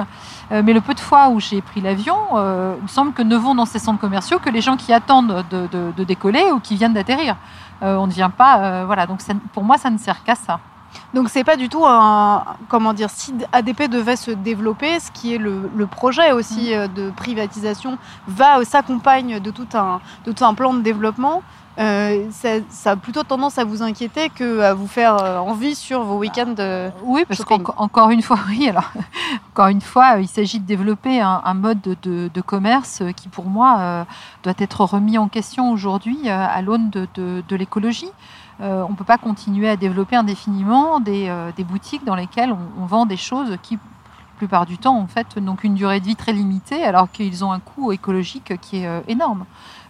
mais 0.50 0.72
le 0.72 0.80
peu 0.80 0.94
de 0.94 1.00
fois 1.00 1.28
où 1.28 1.38
j'ai 1.40 1.60
pris 1.62 1.80
l'avion, 1.80 2.16
il 2.32 2.82
me 2.82 2.88
semble 2.88 3.12
que 3.12 3.22
ne 3.22 3.36
vont 3.36 3.54
dans 3.54 3.66
ces 3.66 3.78
centres 3.78 4.00
commerciaux 4.00 4.38
que 4.40 4.50
les 4.50 4.60
gens 4.60 4.76
qui 4.76 4.92
attendent 4.92 5.44
de, 5.50 5.66
de- 5.68 5.92
de 5.96 6.04
décoller 6.04 6.50
ou 6.52 6.58
qui 6.60 6.74
viennent 6.76 6.94
d'atterrir. 6.94 7.36
On 7.82 8.06
ne 8.06 8.12
vient 8.12 8.30
pas, 8.30 8.84
voilà. 8.84 9.06
Donc 9.06 9.20
ça- 9.20 9.34
pour 9.52 9.62
moi 9.62 9.78
ça 9.78 9.90
ne 9.90 9.98
sert 9.98 10.24
qu'à 10.24 10.34
ça. 10.34 10.58
Donc 11.14 11.28
c'est 11.30 11.44
pas 11.44 11.56
du 11.56 11.68
tout 11.68 11.84
un 11.86 12.44
comment 12.68 12.92
dire 12.92 13.10
si 13.10 13.32
ADP 13.52 13.88
devait 13.88 14.16
se 14.16 14.30
développer, 14.30 14.98
ce 15.00 15.10
qui 15.10 15.34
est 15.34 15.38
le, 15.38 15.70
le 15.74 15.86
projet 15.86 16.32
aussi 16.32 16.70
Mm. 16.70 16.78
euh, 16.78 16.88
de 16.88 17.10
privatisation 17.10 17.98
va 18.28 18.58
euh, 18.58 18.64
s'accompagne 18.64 19.40
de 19.40 19.50
tout 19.50 19.68
un 19.74 20.00
de 20.24 20.32
tout 20.32 20.44
un 20.44 20.54
plan 20.54 20.74
de 20.74 20.80
développement. 20.80 21.42
euh, 21.78 22.26
ça, 22.30 22.48
ça 22.70 22.92
a 22.92 22.96
plutôt 22.96 23.22
tendance 23.22 23.58
à 23.58 23.64
vous 23.64 23.82
inquiéter 23.82 24.30
que 24.30 24.60
à 24.60 24.72
vous 24.72 24.86
faire 24.86 25.14
envie 25.46 25.74
sur 25.74 26.02
vos 26.04 26.16
week-ends. 26.16 26.54
euh. 26.58 26.88
Oui, 27.04 27.24
parce 27.28 27.44
qu'encore 27.44 28.08
une 28.10 28.22
fois, 28.22 28.38
oui. 28.48 28.68
Alors, 28.68 28.90
encore 29.52 29.66
une 29.68 29.82
fois, 29.82 30.16
il 30.18 30.26
s'agit 30.28 30.58
de 30.58 30.64
développer 30.66 31.20
un, 31.20 31.42
un 31.44 31.52
mode 31.54 31.80
de, 31.82 31.94
de- 32.02 32.30
de 32.32 32.40
commerce 32.40 33.02
qui, 33.14 33.28
pour 33.28 33.44
moi, 33.44 33.76
euh, 33.78 34.04
doit 34.42 34.54
être 34.58 34.80
remis 34.84 35.18
en 35.18 35.28
question 35.28 35.70
aujourd'hui 35.70 36.30
à 36.30 36.62
l'aune 36.62 36.88
de 36.90 37.56
l'écologie. 37.56 38.10
Euh, 38.60 38.82
on 38.86 38.92
ne 38.92 38.96
peut 38.96 39.04
pas 39.04 39.18
continuer 39.18 39.68
à 39.68 39.76
développer 39.76 40.16
indéfiniment 40.16 40.98
des, 41.00 41.26
euh, 41.28 41.50
boutiques 41.58 42.04
dans 42.04 42.14
lesquelles 42.14 42.52
on, 42.52 42.86
vend 42.86 43.04
des 43.04 43.16
choses 43.16 43.56
qui, 43.62 43.74
la 43.74 44.38
plupart 44.38 44.66
du 44.66 44.78
temps, 44.78 44.98
en 44.98 45.06
fait, 45.06 45.36
n'ont 45.36 45.56
qu'une 45.56 45.74
durée 45.74 46.00
de 46.00 46.06
vie 46.06 46.16
très 46.16 46.32
limitée, 46.32 46.82
alors 46.82 47.10
qu'ils 47.10 47.44
ont 47.44 47.52
un 47.52 47.60
coût 47.60 47.92
écologique 47.92 48.58
qui 48.60 48.78
est 48.78 48.86
euh, 48.86 49.00
énorme. 49.08 49.44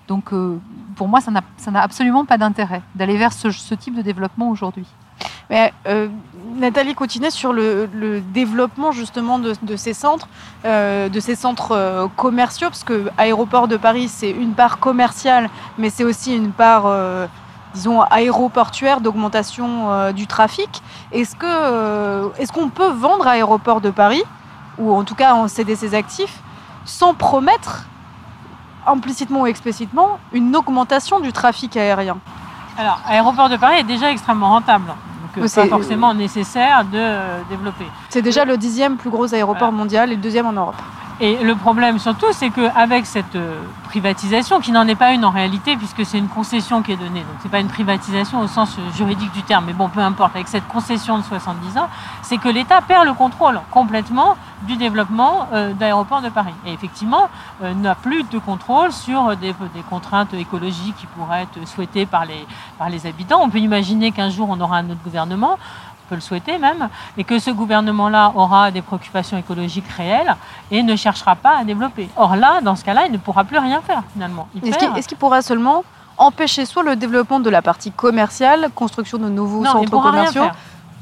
Donc, 0.08 0.30
pour 0.94 1.08
moi, 1.08 1.20
ça 1.20 1.32
n'a 1.32 1.82
absolument 1.82 2.24
pas 2.24 2.38
d'intérêt 2.38 2.80
d'aller 2.94 3.16
vers 3.16 3.32
ce, 3.32 3.74
type 3.74 3.96
de 3.96 4.02
développement 4.02 4.50
aujourd'hui. 4.50 4.86
Mais 5.50 5.72
Nathalie 6.54 6.94
Coutinet 6.94 7.30
sur 7.30 7.52
le, 7.52 8.22
développement 8.32 8.92
justement 8.92 9.40
de, 9.40 9.74
ces 9.74 9.94
centres, 9.94 10.28
de 10.62 11.18
ces 11.18 11.34
centres 11.34 12.08
commerciaux, 12.14 12.68
parce 12.68 12.84
que 12.84 13.08
aéroport 13.18 13.66
de 13.66 13.76
Paris 13.76 14.06
c'est 14.06 14.30
une 14.30 14.52
part 14.52 14.78
commerciale, 14.78 15.50
mais 15.76 15.90
c'est 15.90 16.04
aussi 16.04 16.36
une 16.36 16.52
part 16.52 16.86
disons 17.76 18.00
aéroportuaire 18.00 19.00
d'augmentation 19.00 19.92
euh, 19.92 20.12
du 20.12 20.26
trafic. 20.26 20.82
Est-ce 21.12 21.36
que 21.36 21.46
euh, 21.46 22.28
qu'on 22.52 22.70
peut 22.70 22.88
vendre 22.90 23.26
aéroport 23.26 23.80
de 23.80 23.90
Paris 23.90 24.24
ou 24.78 24.92
en 24.92 25.04
tout 25.04 25.14
cas 25.14 25.34
en 25.34 25.46
céder 25.46 25.76
ses 25.76 25.94
actifs 25.94 26.38
sans 26.84 27.12
promettre 27.14 27.84
implicitement 28.86 29.42
ou 29.42 29.46
explicitement 29.46 30.18
une 30.32 30.56
augmentation 30.56 31.20
du 31.20 31.32
trafic 31.32 31.76
aérien? 31.76 32.16
Alors, 32.78 33.00
Aéroport 33.08 33.48
de 33.48 33.56
Paris 33.56 33.78
est 33.78 33.84
déjà 33.84 34.10
extrêmement 34.10 34.50
rentable. 34.50 34.86
Donc, 34.86 35.44
euh, 35.44 35.48
pas 35.54 35.66
forcément 35.66 36.12
nécessaire 36.14 36.84
de 36.84 37.04
développer. 37.48 37.86
C'est 38.10 38.22
déjà 38.22 38.44
le 38.44 38.56
dixième 38.56 38.96
plus 38.96 39.10
gros 39.10 39.32
aéroport 39.34 39.70
Voilà. 39.70 39.76
mondial 39.76 40.12
et 40.12 40.16
le 40.16 40.20
deuxième 40.22 40.46
en 40.46 40.52
Europe. 40.52 40.80
Et 41.18 41.42
le 41.42 41.54
problème 41.54 41.98
surtout, 41.98 42.26
c'est 42.32 42.50
qu'avec 42.50 43.06
cette 43.06 43.36
euh, 43.36 43.62
privatisation, 43.84 44.60
qui 44.60 44.70
n'en 44.70 44.86
est 44.86 44.94
pas 44.94 45.12
une 45.12 45.24
en 45.24 45.30
réalité, 45.30 45.74
puisque 45.74 46.04
c'est 46.04 46.18
une 46.18 46.28
concession 46.28 46.82
qui 46.82 46.92
est 46.92 46.96
donnée, 46.96 47.20
donc 47.20 47.36
c'est 47.40 47.50
pas 47.50 47.60
une 47.60 47.68
privatisation 47.68 48.40
au 48.40 48.46
sens 48.46 48.76
euh, 48.78 48.92
juridique 48.94 49.32
du 49.32 49.42
terme, 49.42 49.64
mais 49.66 49.72
bon, 49.72 49.88
peu 49.88 50.00
importe, 50.00 50.36
avec 50.36 50.46
cette 50.46 50.68
concession 50.68 51.16
de 51.16 51.22
70 51.22 51.78
ans, 51.78 51.88
c'est 52.20 52.36
que 52.36 52.50
l'État 52.50 52.82
perd 52.82 53.06
le 53.06 53.14
contrôle 53.14 53.58
complètement 53.70 54.36
du 54.64 54.76
développement 54.76 55.48
euh, 55.54 55.72
d'aéroports 55.72 56.20
de 56.20 56.28
Paris. 56.28 56.52
Et 56.66 56.74
effectivement, 56.74 57.30
n'a 57.62 57.94
plus 57.94 58.24
de 58.24 58.38
contrôle 58.38 58.92
sur 58.92 59.34
des, 59.36 59.54
des 59.74 59.82
contraintes 59.88 60.34
écologiques 60.34 60.96
qui 60.96 61.06
pourraient 61.06 61.44
être 61.44 61.66
souhaitées 61.66 62.04
par 62.04 62.26
les, 62.26 62.46
par 62.78 62.90
les 62.90 63.06
habitants. 63.06 63.40
On 63.42 63.48
peut 63.48 63.58
imaginer 63.58 64.12
qu'un 64.12 64.28
jour, 64.28 64.48
on 64.50 64.60
aura 64.60 64.78
un 64.78 64.90
autre 64.90 65.02
gouvernement, 65.02 65.58
peut 66.08 66.14
le 66.14 66.20
souhaiter 66.20 66.58
même, 66.58 66.88
et 67.16 67.24
que 67.24 67.38
ce 67.38 67.50
gouvernement-là 67.50 68.32
aura 68.34 68.70
des 68.70 68.82
préoccupations 68.82 69.36
écologiques 69.36 69.88
réelles 69.96 70.36
et 70.70 70.82
ne 70.82 70.96
cherchera 70.96 71.36
pas 71.36 71.58
à 71.58 71.64
développer. 71.64 72.08
Or 72.16 72.36
là, 72.36 72.60
dans 72.60 72.76
ce 72.76 72.84
cas-là, 72.84 73.06
il 73.06 73.12
ne 73.12 73.18
pourra 73.18 73.44
plus 73.44 73.58
rien 73.58 73.80
faire 73.82 74.02
finalement. 74.12 74.48
Est-ce 74.64 75.08
qu'il 75.08 75.18
pourra 75.18 75.42
seulement 75.42 75.84
empêcher 76.18 76.64
soit 76.64 76.82
le 76.82 76.96
développement 76.96 77.40
de 77.40 77.50
la 77.50 77.62
partie 77.62 77.92
commerciale, 77.92 78.68
construction 78.74 79.18
de 79.18 79.28
nouveaux 79.28 79.62
non, 79.62 79.72
centres 79.72 79.90
commerciaux. 79.90 80.44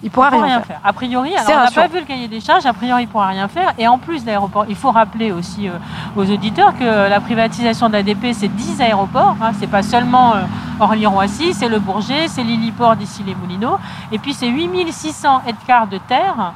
Il 0.05 0.11
pourra 0.11 0.29
Il 0.33 0.43
rien, 0.43 0.61
faire. 0.61 0.81
A 0.85 0.93
priori, 0.93 1.35
alors, 1.35 1.51
on 1.51 1.65
n'a 1.65 1.71
pas 1.71 1.87
vu 1.89 1.99
le 1.99 2.05
cahier 2.05 2.29
des 2.29 2.41
charges, 2.41 2.67
a 2.67 2.75
priori, 2.75 3.05
il 3.05 3.07
ne 3.07 3.11
pourra 3.11 3.29
rien 3.29 3.49
faire. 3.49 3.73
Et 3.79 3.89
en 3.89 3.97
plus 3.97 4.23
d'aéroports, 4.23 4.67
il 4.69 4.77
faut 4.77 4.91
rappeler 4.91 5.33
aussi 5.33 5.67
euh, 5.67 5.73
aux 6.15 6.31
auditeurs 6.31 6.77
que 6.79 7.09
la 7.09 7.21
privatisation 7.21 7.89
d'ADP, 7.89 8.35
c'est 8.35 8.49
10 8.49 8.83
aéroports. 8.83 9.37
Hein, 9.41 9.53
c'est 9.59 9.67
pas 9.67 9.83
seulement 9.83 10.35
euh, 10.35 10.43
Orly-Roissy, 10.79 11.55
c'est 11.55 11.69
le 11.71 11.79
Bourget, 11.79 12.29
c'est 12.29 12.45
l'Héliport 12.45 12.97
d'ici 12.97 13.23
les 13.23 13.35
Moulineaux. 13.35 13.79
Et 14.13 14.19
puis, 14.19 14.35
c'est 14.35 14.49
8600 14.49 15.43
hectares 15.47 15.87
de 15.87 15.97
terre 15.97 16.53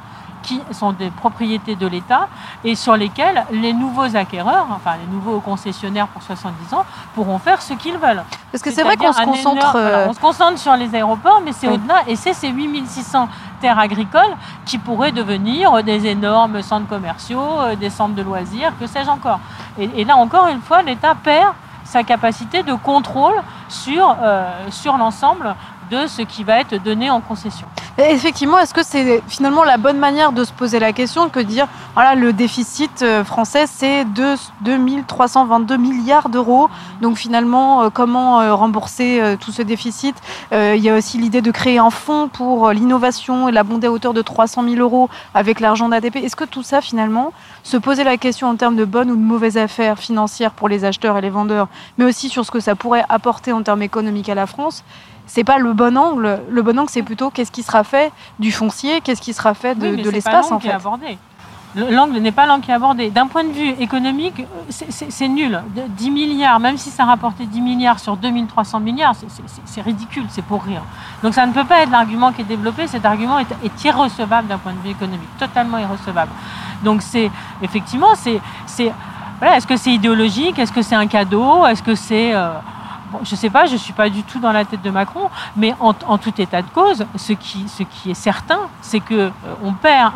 qui 0.49 0.61
sont 0.71 0.91
des 0.93 1.11
propriétés 1.11 1.75
de 1.75 1.85
l'État 1.85 2.27
et 2.63 2.73
sur 2.73 2.95
lesquelles 2.97 3.45
les 3.51 3.71
nouveaux 3.73 4.15
acquéreurs, 4.15 4.65
enfin 4.71 4.93
les 4.99 5.13
nouveaux 5.15 5.39
concessionnaires 5.39 6.07
pour 6.07 6.23
70 6.23 6.73
ans, 6.73 6.85
pourront 7.13 7.37
faire 7.37 7.61
ce 7.61 7.73
qu'ils 7.75 7.97
veulent. 7.97 8.23
Parce 8.51 8.63
que 8.63 8.71
c'est 8.71 8.81
vrai 8.83 8.97
qu'on 8.97 9.13
se 9.13 9.21
concentre. 9.21 9.57
énorme- 9.57 9.71
voilà, 9.71 9.97
euh, 9.99 10.07
on 10.09 10.13
se 10.13 10.19
concentre 10.19 10.57
sur 10.57 10.75
les 10.75 10.93
aéroports, 10.95 11.41
mais 11.45 11.51
c'est 11.51 11.67
Oui. 11.67 11.75
au-delà. 11.75 11.97
Et 12.07 12.15
c'est 12.15 12.33
ces 12.33 12.49
8600 12.49 13.29
terres 13.61 13.77
agricoles 13.77 14.35
qui 14.65 14.79
pourraient 14.79 15.11
devenir 15.11 15.83
des 15.83 16.07
énormes 16.07 16.61
centres 16.63 16.87
commerciaux, 16.87 17.59
euh, 17.59 17.75
des 17.75 17.91
centres 17.91 18.15
de 18.15 18.23
loisirs, 18.23 18.71
que 18.79 18.87
sais-je 18.87 19.09
encore. 19.09 19.39
Et, 19.77 19.89
et 19.97 20.03
là, 20.05 20.17
encore 20.17 20.47
une 20.47 20.61
fois, 20.61 20.81
l'État 20.81 21.13
perd 21.13 21.53
sa 21.83 22.01
capacité 22.03 22.63
de 22.63 22.73
contrôle 22.73 23.35
sur, 23.67 24.15
euh, 24.23 24.51
sur 24.71 24.97
l'ensemble 24.97 25.55
de 25.91 26.05
ce 26.07 26.21
qui 26.23 26.43
va 26.43 26.59
être 26.59 26.75
donné 26.83 27.09
en 27.09 27.19
concession. 27.19 27.67
Effectivement, 28.07 28.59
est-ce 28.59 28.73
que 28.73 28.83
c'est 28.83 29.21
finalement 29.27 29.65
la 29.65 29.75
bonne 29.75 29.97
manière 29.97 30.31
de 30.31 30.45
se 30.45 30.53
poser 30.53 30.79
la 30.79 30.93
question 30.93 31.27
que 31.27 31.39
dire 31.41 31.67
voilà, 31.95 32.15
le 32.15 32.31
déficit 32.31 33.01
euh, 33.01 33.25
français, 33.25 33.65
c'est 33.67 34.05
2 34.05 34.35
2322 34.61 35.75
milliards 35.75 36.29
d'euros. 36.29 36.69
Donc 37.01 37.17
finalement, 37.17 37.83
euh, 37.83 37.89
comment 37.89 38.39
euh, 38.39 38.55
rembourser 38.55 39.21
tout 39.41 39.51
ce 39.51 39.61
déficit? 39.61 40.15
Il 40.51 40.77
y 40.77 40.89
a 40.89 40.95
aussi 40.95 41.17
l'idée 41.17 41.41
de 41.41 41.51
créer 41.51 41.77
un 41.77 41.89
fonds 41.89 42.29
pour 42.29 42.69
l'innovation 42.71 43.49
et 43.49 43.51
l'abonder 43.51 43.87
à 43.87 43.91
hauteur 43.91 44.13
de 44.13 44.21
300 44.21 44.63
000 44.63 44.75
euros 44.77 45.09
avec 45.33 45.59
l'argent 45.59 45.89
d'ADP. 45.89 46.17
Est-ce 46.17 46.35
que 46.35 46.45
tout 46.45 46.63
ça, 46.63 46.81
finalement, 46.81 47.33
se 47.63 47.77
poser 47.77 48.03
la 48.03 48.17
question 48.17 48.47
en 48.47 48.55
termes 48.55 48.75
de 48.75 48.85
bonnes 48.85 49.11
ou 49.11 49.15
de 49.15 49.21
mauvaises 49.21 49.57
affaires 49.57 49.99
financières 49.99 50.51
pour 50.51 50.69
les 50.69 50.85
acheteurs 50.85 51.17
et 51.17 51.21
les 51.21 51.29
vendeurs, 51.29 51.67
mais 51.97 52.05
aussi 52.05 52.29
sur 52.29 52.45
ce 52.45 52.51
que 52.51 52.59
ça 52.59 52.75
pourrait 52.75 53.03
apporter 53.09 53.51
en 53.51 53.61
termes 53.61 53.81
économiques 53.81 54.29
à 54.29 54.35
la 54.35 54.47
France 54.47 54.83
c'est 55.29 55.43
pas 55.43 55.57
le 55.59 55.73
bon 55.73 55.95
angle. 55.97 56.41
Le 56.49 56.61
bon 56.61 56.77
angle, 56.79 56.89
c'est 56.89 57.03
plutôt 57.03 57.29
qu'est-ce 57.29 57.51
qui 57.51 57.63
sera 57.63 57.83
fait 57.83 58.11
du 58.39 58.51
foncier, 58.51 58.99
qu'est-ce 59.01 59.21
qui 59.21 59.33
sera 59.33 59.53
fait 59.53 59.75
de, 59.75 59.89
Oui, 59.89 60.01
l'espace 60.11 60.49
l'angle 60.49 60.53
en 60.53 60.57
est 60.57 60.61
fait. 60.63 60.71
L'angle 61.75 62.17
n'est 62.17 62.31
pas 62.31 62.47
l'angle 62.47 62.63
qui 62.65 62.71
est 62.71 62.73
abordé. 62.73 63.11
D'un 63.11 63.27
point 63.27 63.43
de 63.43 63.51
vue 63.51 63.69
économique, 63.79 64.39
euh, 64.39 64.43
c'est- 64.69 65.27
nul. 65.27 65.61
De 65.75 65.83
10 65.87 66.09
milliards, 66.09 66.59
même 66.59 66.77
si 66.77 66.89
ça 66.89 67.05
rapportait 67.05 67.45
10 67.45 67.61
milliards 67.61 67.99
sur 67.99 68.17
2300 68.17 68.79
milliards, 68.79 69.13
c'est- 69.65 69.81
ridicule, 69.81 70.25
c'est 70.29 70.41
pour 70.43 70.63
rire. 70.63 70.81
Donc 71.21 71.35
ça 71.35 71.45
ne 71.45 71.53
peut 71.53 71.63
pas 71.65 71.81
être 71.83 71.91
l'argument 71.91 72.31
qui 72.31 72.41
est 72.41 72.45
développé. 72.55 72.87
Cet 72.87 73.05
argument 73.05 73.37
est, 73.37 73.45
est 73.63 73.83
irrecevable 73.85 74.47
d'un 74.47 74.57
point 74.57 74.73
de 74.73 74.79
vue 74.79 74.89
économique, 74.89 75.29
totalement 75.37 75.77
irrecevable. 75.77 76.31
Donc 76.83 77.03
c'est 77.03 77.29
effectivement, 77.61 78.15
c'est 78.15 78.41
c'est- 78.65 78.91
voilà, 79.37 79.57
est-ce 79.57 79.67
que 79.67 79.77
c'est 79.77 79.91
idéologique, 79.91 80.57
est-ce 80.57 80.71
que 80.73 80.81
c'est 80.81 80.95
un 80.95 81.07
cadeau, 81.07 81.67
est-ce 81.67 81.83
que 81.83 81.93
c'est 81.93 82.33
euh, 82.33 82.49
Je 83.23 83.31
ne 83.31 83.37
sais 83.37 83.49
pas, 83.49 83.65
je 83.65 83.73
ne 83.73 83.77
suis 83.77 83.93
pas 83.93 84.09
du 84.09 84.23
tout 84.23 84.39
dans 84.39 84.51
la 84.51 84.65
tête 84.65 84.81
de 84.81 84.89
Macron, 84.89 85.29
mais 85.55 85.75
en, 85.79 85.93
tout 85.93 86.41
état 86.41 86.61
de 86.61 86.69
cause, 86.69 87.05
ce 87.15 87.33
qui, 87.33 87.65
est 88.07 88.13
certain, 88.13 88.59
c'est 88.81 88.99
que 88.99 89.13
euh, 89.15 89.31
on 89.63 89.73
perd 89.73 90.13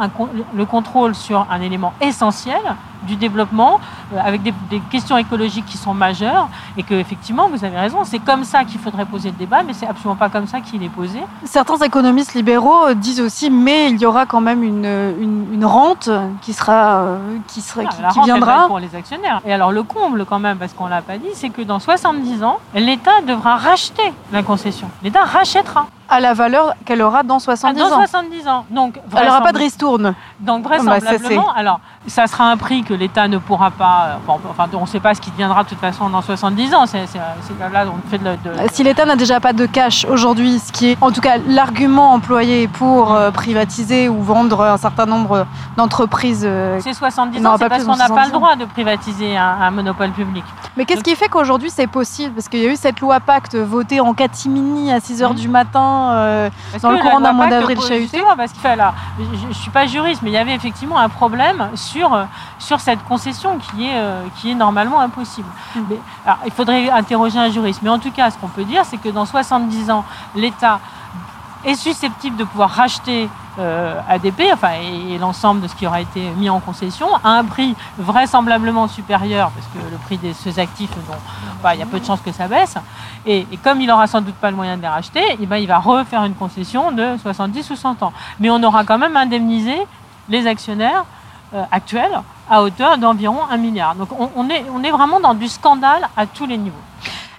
le 0.54 0.66
contrôle 0.66 1.16
sur 1.16 1.46
un 1.50 1.62
élément 1.62 1.94
essentiel 2.02 2.62
du 3.06 3.16
développement, 3.16 3.80
euh, 4.14 4.20
avec 4.24 4.42
des, 4.44 4.54
des 4.70 4.80
questions 4.92 5.18
écologiques 5.18 5.66
qui 5.66 5.78
sont 5.78 5.94
majeures, 5.94 6.48
et 6.78 6.84
que 6.84 6.94
effectivement, 6.94 7.50
vous 7.50 7.64
avez 7.66 7.78
raison, 7.78 8.00
c'est 8.04 8.20
comme 8.20 8.44
ça 8.44 8.64
qu'il 8.64 8.80
faudrait 8.80 9.06
poser 9.06 9.30
le 9.32 9.38
débat, 9.38 9.64
mais 9.64 9.74
c'est 9.74 9.88
absolument 9.88 10.16
pas 10.16 10.30
comme 10.30 10.48
ça 10.48 10.62
qu'il 10.62 10.84
est 10.84 10.90
posé. 10.90 11.20
Certains 11.46 11.78
économistes 11.78 12.34
libéraux 12.34 12.88
euh, 12.88 12.94
disent 12.94 13.22
aussi, 13.22 13.50
mais 13.50 13.90
il 13.90 14.00
y 14.00 14.06
aura 14.06 14.26
quand 14.26 14.42
même 14.42 14.64
une, 14.64 14.86
une, 14.86 15.48
une 15.54 15.66
rente 15.66 16.10
qui 16.42 16.54
sera, 16.54 17.02
euh, 17.02 17.18
qui 17.48 17.62
sera, 17.62 17.84
Voilà, 17.84 18.10
qui, 18.10 18.22
viendra. 18.22 18.68
pour 18.68 18.80
les 18.80 18.96
actionnaires. 18.96 19.42
Et 19.46 19.54
alors 19.54 19.72
le 19.72 19.84
comble 19.84 20.26
quand 20.26 20.40
même, 20.40 20.58
parce 20.58 20.74
qu'on 20.74 20.88
l'a 20.88 21.02
pas 21.02 21.18
dit, 21.18 21.30
c'est 21.34 21.50
que 21.50 21.62
dans 21.62 21.80
70 21.80 22.44
ans, 22.44 22.60
l'État 22.74 23.22
devra 23.28 23.56
racheter 23.58 24.14
la 24.32 24.44
concession. 24.44 24.90
L'État 25.04 25.24
rachètera 25.24 25.88
à 26.14 26.20
la 26.20 26.34
valeur 26.34 26.74
qu'elle 26.86 27.02
aura 27.02 27.24
dans 27.24 27.40
70 27.40 27.82
Ah, 27.84 27.90
dans 27.90 27.96
ans. 27.96 28.00
70 28.02 28.48
ans. 28.48 28.66
Donc, 28.70 29.00
Elle 29.18 29.26
n'aura 29.28 29.42
pas 29.42 29.52
de 29.52 29.58
ristourne. 29.58 30.14
Donc 30.40 30.64
bah, 30.64 30.78
ça, 30.78 30.84
vraisemblablement, 30.84 31.52
alors 31.56 31.80
ça 32.08 32.28
sera 32.28 32.46
un 32.52 32.58
prix 32.58 32.84
que 32.84 32.94
l'État 32.94 33.28
ne 33.28 33.38
pourra 33.38 33.72
pas. 33.72 34.20
bon, 34.28 34.40
enfin, 34.50 34.68
on 34.74 34.82
ne 34.82 34.86
sait 34.86 35.00
pas 35.00 35.14
ce 35.14 35.22
qui 35.22 35.32
deviendra 35.32 35.64
de 35.64 35.70
toute 35.70 35.80
façon 35.80 36.10
dans 36.10 36.22
70 36.22 36.74
ans. 36.76 36.86
C'est 36.86 37.00
là 37.74 37.86
on 37.88 38.10
fait 38.10 38.18
de, 38.18 38.30
Si 38.72 38.84
l'État 38.84 39.06
n'a 39.06 39.16
déjà 39.16 39.40
pas 39.40 39.54
de 39.54 39.66
cash 39.66 40.06
aujourd'hui, 40.06 40.60
ce 40.60 40.72
qui 40.72 40.90
est 40.92 40.98
en 41.02 41.12
tout 41.12 41.22
cas 41.22 41.38
l'argument 41.48 42.12
employé 42.14 42.68
pour 42.68 43.14
euh, 43.14 43.32
privatiser 43.32 44.10
ou 44.10 44.22
vendre 44.22 44.62
un 44.62 44.78
certain 44.78 45.06
nombre 45.06 45.46
d'entreprises. 45.78 46.44
euh, 46.46 46.80
c'est 46.82 46.94
70 46.94 47.40
Non, 47.42 47.52
ans, 47.52 47.56
c'est 47.58 47.70
parce 47.70 47.84
qu'on 47.84 47.92
dans 47.92 47.98
n'a 47.98 48.08
pas 48.10 48.26
70 48.26 48.28
le 48.28 48.34
droit 48.34 48.56
de 48.56 48.66
privatiser 48.66 49.38
un, 49.38 49.58
un 49.62 49.72
monopole 49.72 50.12
public. 50.12 50.44
Mais 50.78 50.86
qu'est-ce 50.86 51.04
qui 51.04 51.16
fait 51.16 51.30
qu'aujourd'hui 51.30 51.70
c'est 51.70 51.88
possible? 51.88 52.34
Parce 52.34 52.48
qu'il 52.50 52.60
y 52.60 52.66
a 52.68 52.70
eu 52.72 52.76
cette 52.76 53.00
loi 53.00 53.20
Pacte 53.20 53.56
votée 53.56 54.00
en 54.02 54.14
catimini 54.14 54.92
à 54.92 55.00
6 55.00 55.22
h 55.22 55.30
Mhm. 55.30 55.36
du 55.36 55.48
matin. 55.48 56.03
Euh, 56.12 56.50
Dans 56.82 56.92
le 56.92 57.00
courant 57.00 57.22
d'un 57.22 57.34
mois 57.34 57.48
d'avril 57.48 57.80
chahuté 57.82 58.22
parce 58.38 58.52
qu'il 58.52 58.62
là, 58.64 58.94
je 59.20 59.48
ne 59.48 59.54
suis 59.54 59.72
pas 59.72 59.86
juriste, 59.88 60.22
mais 60.22 60.30
il 60.30 60.34
y 60.34 60.38
avait 60.38 60.56
effectivement 60.56 60.98
un 60.98 61.10
problème 61.10 61.70
sur, 61.76 62.14
euh, 62.14 62.24
sur 62.60 62.80
cette 62.80 63.04
concession 63.06 63.58
qui 63.58 63.88
est, 63.88 63.96
euh, 63.96 64.24
qui 64.38 64.52
est 64.52 64.56
normalement 64.56 65.00
impossible. 65.00 65.48
Mm. 65.76 65.80
Mais, 65.90 66.00
alors, 66.26 66.40
il 66.46 66.52
faudrait 66.52 66.90
interroger 66.90 67.40
un 67.40 67.50
juriste, 67.50 67.82
mais 67.84 67.90
en 67.90 68.00
tout 68.00 68.12
cas, 68.12 68.32
ce 68.32 68.38
qu'on 68.38 68.48
peut 68.48 68.64
dire, 68.64 68.84
c'est 68.86 68.98
que 68.98 69.10
dans 69.10 69.26
70 69.26 69.92
ans, 69.92 70.06
l'État 70.36 70.80
est 71.66 71.76
susceptible 71.76 72.36
de 72.36 72.44
pouvoir 72.44 72.70
racheter 72.70 73.30
euh, 73.60 74.00
ADP, 74.10 74.44
enfin, 74.52 74.72
et, 74.82 75.18
l'ensemble 75.18 75.62
de 75.62 75.68
ce 75.68 75.76
qui 75.76 75.86
aura 75.86 76.02
été 76.02 76.22
mis 76.38 76.50
en 76.50 76.60
concession, 76.60 77.08
à 77.24 77.38
un 77.38 77.44
prix 77.44 77.76
vraisemblablement 77.98 78.88
supérieur, 78.88 79.52
parce 79.52 79.68
que 79.68 79.92
le 79.92 79.98
prix 79.98 80.18
de 80.18 80.34
ces 80.34 80.60
actifs, 80.60 80.90
bah, 81.62 81.76
il 81.76 81.80
y 81.80 81.84
a 81.84 81.86
peu 81.86 82.00
de 82.00 82.06
chances 82.06 82.22
que 82.22 82.32
ça 82.32 82.48
baisse. 82.48 82.76
Et, 83.26 83.46
comme 83.64 83.82
il 83.82 83.92
aura 83.92 84.08
sans 84.08 84.22
doute 84.22 84.36
pas 84.36 84.50
le 84.50 84.56
moyen 84.56 84.78
de 84.78 84.82
les 84.82 84.88
racheter, 84.88 85.24
eh 85.40 85.46
ben, 85.46 85.58
il 85.58 85.68
va 85.68 85.80
refaire 85.80 86.24
une 86.24 86.36
concession 86.36 86.92
de 86.92 87.18
70 87.22 87.70
ou 87.70 87.76
100 87.76 88.04
ans. 88.04 88.14
Mais 88.40 88.50
on 88.50 88.62
aura 88.64 88.84
quand 88.84 88.98
même 88.98 89.16
indemnisé 89.16 89.76
les 90.30 90.48
actionnaires 90.48 91.06
euh, 91.54 91.64
actuels 91.72 92.20
à 92.50 92.64
hauteur 92.64 92.98
d'environ 92.98 93.40
1 93.50 93.58
milliard. 93.58 93.96
Donc 93.96 94.10
on 94.36 94.50
est 94.50 94.92
vraiment 94.92 95.20
dans 95.20 95.34
du 95.34 95.48
scandale 95.48 96.10
à 96.18 96.26
tous 96.26 96.46
les 96.46 96.58
niveaux. 96.58 96.76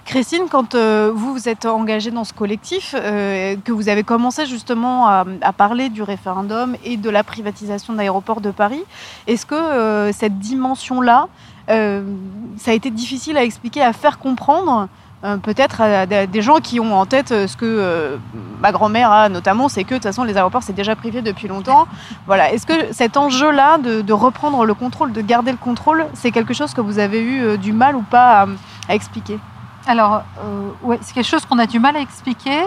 Christine, 0.05 0.43
quand 0.51 0.75
euh, 0.75 1.11
vous 1.13 1.33
vous 1.33 1.49
êtes 1.49 1.65
engagée 1.65 2.11
dans 2.11 2.23
ce 2.23 2.33
collectif, 2.33 2.93
euh, 2.97 3.55
que 3.65 3.71
vous 3.71 3.89
avez 3.89 4.03
commencé 4.03 4.45
justement 4.45 5.07
à, 5.07 5.25
parler 5.57 5.89
du 5.89 6.03
référendum 6.03 6.75
et 6.83 6.95
de 6.95 7.09
la 7.09 7.23
privatisation 7.23 7.93
d'aéroports 7.93 8.39
de 8.39 8.51
Paris, 8.51 8.83
est-ce 9.25 9.47
que 9.47 9.55
euh, 9.55 10.11
cette 10.11 10.37
dimension-là, 10.37 11.27
ça 11.67 12.71
a 12.71 12.73
été 12.73 12.91
difficile 12.91 13.35
à 13.37 13.43
expliquer, 13.43 13.81
à 13.81 13.91
faire 13.91 14.19
comprendre 14.19 14.87
peut-être 15.41 15.81
à, 15.81 16.05
des- 16.05 16.41
gens 16.43 16.57
qui 16.57 16.79
ont 16.79 16.95
en 16.95 17.07
tête 17.07 17.29
ce 17.29 17.57
que 17.57 18.19
ma 18.61 18.71
grand-mère 18.71 19.11
a 19.11 19.29
notamment, 19.29 19.67
c'est 19.67 19.83
que 19.83 19.89
de 19.89 19.95
toute 19.95 20.03
façon 20.03 20.23
les 20.23 20.37
aéroports 20.37 20.61
c'est 20.61 20.73
déjà 20.73 20.95
privé 20.95 21.23
depuis 21.23 21.47
longtemps. 21.47 21.87
Voilà. 22.27 22.53
Est-ce 22.53 22.67
que 22.67 22.93
cet 22.93 23.17
enjeu-là 23.17 23.79
de, 23.79 24.13
reprendre 24.13 24.63
le 24.63 24.75
contrôle, 24.75 25.11
de 25.11 25.21
garder 25.21 25.49
le 25.51 25.57
contrôle, 25.57 26.05
c'est 26.13 26.29
quelque 26.29 26.53
chose 26.53 26.75
que 26.75 26.81
vous 26.81 26.99
avez 26.99 27.23
eu 27.23 27.57
du 27.57 27.73
mal 27.73 27.95
ou 27.95 28.03
pas 28.03 28.45
à 28.87 28.93
expliquer? 28.93 29.39
Alors, 29.87 30.23
euh, 30.39 30.69
ouais, 30.81 30.97
c'est 31.01 31.13
quelque 31.13 31.27
chose 31.27 31.45
qu'on 31.45 31.59
a 31.59 31.67
du 31.67 31.79
mal 31.79 31.95
à 31.95 31.99
expliquer 31.99 32.63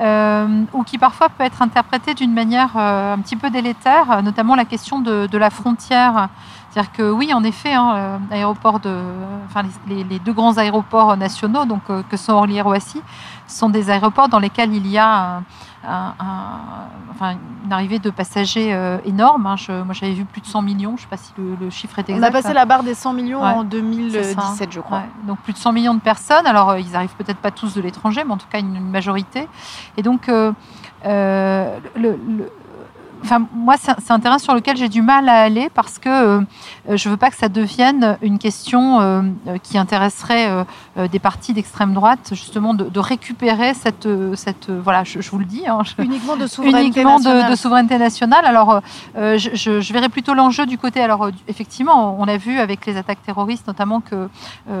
euh, 0.00 0.64
ou 0.72 0.84
qui 0.84 0.98
parfois 0.98 1.28
peut 1.30 1.44
être 1.44 1.62
interprété 1.62 2.14
d'une 2.14 2.32
manière 2.32 2.70
euh, 2.76 3.14
un 3.14 3.18
petit 3.18 3.36
peu 3.36 3.50
délétère, 3.50 4.22
notamment 4.22 4.54
la 4.54 4.66
question 4.66 5.00
de, 5.00 5.26
de 5.26 5.38
la 5.38 5.50
frontière. 5.50 6.28
C'est-à-dire 6.70 6.92
que 6.92 7.10
oui, 7.10 7.32
en 7.32 7.42
effet, 7.42 7.72
hein, 7.72 8.20
euh, 8.32 8.78
de, 8.82 9.02
enfin, 9.46 9.62
les 9.88 10.18
deux 10.18 10.34
grands 10.34 10.58
aéroports 10.58 11.16
nationaux, 11.16 11.64
donc 11.64 11.82
euh, 11.88 12.02
que 12.10 12.16
sont 12.18 12.34
Orly 12.34 12.58
et 12.58 12.60
Roissy, 12.60 13.00
sont 13.46 13.70
des 13.70 13.88
aéroports 13.88 14.28
dans 14.28 14.38
lesquels 14.38 14.74
il 14.74 14.86
y 14.86 14.98
a 14.98 15.40
un- 15.88 16.88
enfin, 17.10 17.36
une 17.64 17.72
arrivée 17.72 17.98
de 17.98 18.10
passagers 18.10 18.72
euh, 18.74 18.98
énorme. 19.04 19.46
hein. 19.46 19.56
Je- 19.56 19.82
moi, 19.82 19.92
j'avais 19.94 20.12
vu 20.12 20.24
plus 20.24 20.40
de 20.40 20.46
100 20.46 20.62
millions. 20.62 20.90
Je 20.96 21.02
ne 21.02 21.04
sais 21.04 21.06
pas 21.10 21.16
si 21.16 21.32
le, 21.38 21.56
le 21.60 21.70
chiffre 21.70 21.98
est 21.98 22.10
On 22.10 22.14
exact. 22.14 22.28
a 22.28 22.30
passé 22.30 22.52
la 22.54 22.64
barre 22.64 22.82
des 22.82 22.94
100 22.94 23.12
millions 23.12 23.40
Ouais, 23.42 23.48
en 23.48 23.62
c'est 23.62 23.68
2017, 23.68 24.34
ça. 24.38 24.66
je 24.70 24.80
crois. 24.80 24.98
Ouais, 24.98 25.04
donc 25.26 25.38
plus 25.40 25.52
de 25.52 25.58
100 25.58 25.72
millions 25.72 25.94
de 25.94 26.00
personnes. 26.00 26.46
Alors 26.46 26.70
euh, 26.70 26.80
ils 26.80 26.94
arrivent 26.96 27.14
peut-être 27.16 27.38
pas 27.38 27.50
tous 27.50 27.74
de 27.74 27.80
l'étranger, 27.80 28.22
mais 28.24 28.32
en 28.32 28.38
tout 28.38 28.46
cas 28.50 28.60
une, 28.60 28.76
une 28.76 28.90
majorité. 28.90 29.48
Et 29.96 30.02
donc, 30.02 30.28
euh, 30.28 30.52
euh, 31.06 31.78
le, 31.96 32.10
le- 32.28 32.52
enfin, 33.22 33.46
moi, 33.54 33.74
c'est 33.78 34.10
un- 34.12 34.20
terrain 34.20 34.38
sur 34.38 34.54
lequel 34.54 34.76
j'ai 34.76 34.88
du 34.88 35.02
mal 35.02 35.28
à 35.28 35.34
aller 35.42 35.68
parce 35.74 35.98
que 35.98 36.08
euh, 36.08 36.40
je 36.92 37.08
veux 37.08 37.16
pas 37.16 37.30
que 37.30 37.36
ça 37.36 37.48
devienne 37.48 38.18
une 38.22 38.38
question 38.38 39.00
euh, 39.00 39.22
euh, 39.46 39.58
qui 39.62 39.78
intéresserait 39.78 40.48
euh, 40.96 41.08
des 41.08 41.18
partis 41.18 41.52
d'extrême 41.52 41.94
droite, 41.94 42.30
justement, 42.32 42.74
de, 42.74 42.84
de 42.84 43.00
récupérer 43.00 43.74
cette, 43.74 44.08
cette 44.34 44.70
voilà, 44.70 45.04
je, 45.04 45.20
je 45.20 45.30
vous 45.30 45.38
le 45.38 45.44
dis, 45.44 45.62
hein, 45.68 45.80
je- 45.84 46.02
Uniquement 46.02 46.36
de 46.36 46.46
souveraineté 46.54 46.80
uniquement 47.00 47.18
de, 47.18 47.24
nationale. 47.24 47.50
de 47.50 47.56
souveraineté 47.56 47.98
nationale. 47.98 48.44
Alors, 48.44 48.80
je, 49.16 49.92
verrais 49.92 50.08
plutôt 50.08 50.34
l'enjeu 50.34 50.66
du 50.66 50.78
côté. 50.78 51.00
Alors, 51.00 51.28
effectivement, 51.48 52.16
on 52.18 52.26
a 52.28 52.36
vu 52.36 52.58
avec 52.58 52.84
les 52.86 52.96
attaques 52.96 53.22
terroristes, 53.22 53.66
notamment 53.66 54.00
que 54.00 54.28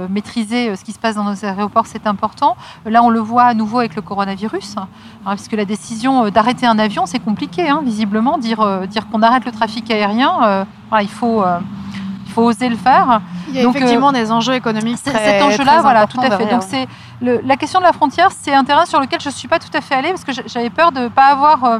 maîtriser 0.08 0.74
ce 0.76 0.84
qui 0.84 0.92
se 0.92 0.98
passe 0.98 1.14
dans 1.16 1.24
nos 1.24 1.44
aéroports, 1.44 1.86
c'est 1.86 2.06
important. 2.06 2.56
Là, 2.86 3.02
on 3.02 3.10
le 3.10 3.20
voit 3.20 3.44
à 3.44 3.54
nouveau 3.54 3.78
avec 3.78 3.94
le 3.96 4.02
coronavirus, 4.02 4.76
hein, 4.78 4.88
puisque 5.34 5.52
la 5.52 5.64
décision 5.64 6.28
d'arrêter 6.30 6.66
un 6.66 6.78
avion, 6.78 7.06
c'est 7.06 7.18
compliqué, 7.18 7.68
hein, 7.68 7.80
visiblement. 7.84 8.27
Dire, 8.36 8.60
euh, 8.60 8.84
dire 8.86 9.08
qu'on 9.08 9.22
arrête 9.22 9.44
le 9.46 9.52
trafic 9.52 9.90
aérien, 9.90 10.32
euh, 10.42 10.64
voilà, 10.90 11.02
il 11.02 11.08
faut. 11.08 11.42
euh, 11.42 11.58
il 12.26 12.32
faut 12.34 12.42
oser 12.42 12.68
le 12.68 12.76
faire. 12.76 13.20
Il 13.48 13.54
y 13.56 13.58
a 13.58 13.62
Donc, 13.62 13.74
effectivement 13.74 14.12
des 14.12 14.30
enjeux 14.30 14.52
économiques 14.52 14.98
C'est- 15.02 15.10
très 15.12 15.24
Cet 15.38 15.42
enjeu-là, 15.42 15.72
très 15.72 15.80
voilà, 15.80 16.06
tout 16.06 16.20
à 16.20 16.30
fait. 16.36 16.44
Donc 16.50 16.62
c'est 16.62 16.86
le- 17.22 17.40
la 17.42 17.56
question 17.56 17.80
de 17.80 17.84
la 17.84 17.92
frontière, 17.94 18.28
c'est 18.30 18.54
un 18.54 18.64
terrain 18.64 18.84
sur 18.84 19.00
lequel 19.00 19.18
je 19.20 19.30
suis 19.30 19.48
pas 19.48 19.58
tout 19.58 19.70
à 19.74 19.80
fait 19.80 19.94
allée 19.94 20.10
parce 20.10 20.24
que 20.24 20.32
j'a- 20.32 20.42
j'avais 20.46 20.68
peur 20.68 20.92
de 20.92 21.08
pas 21.08 21.28
avoir 21.28 21.64
euh, 21.64 21.78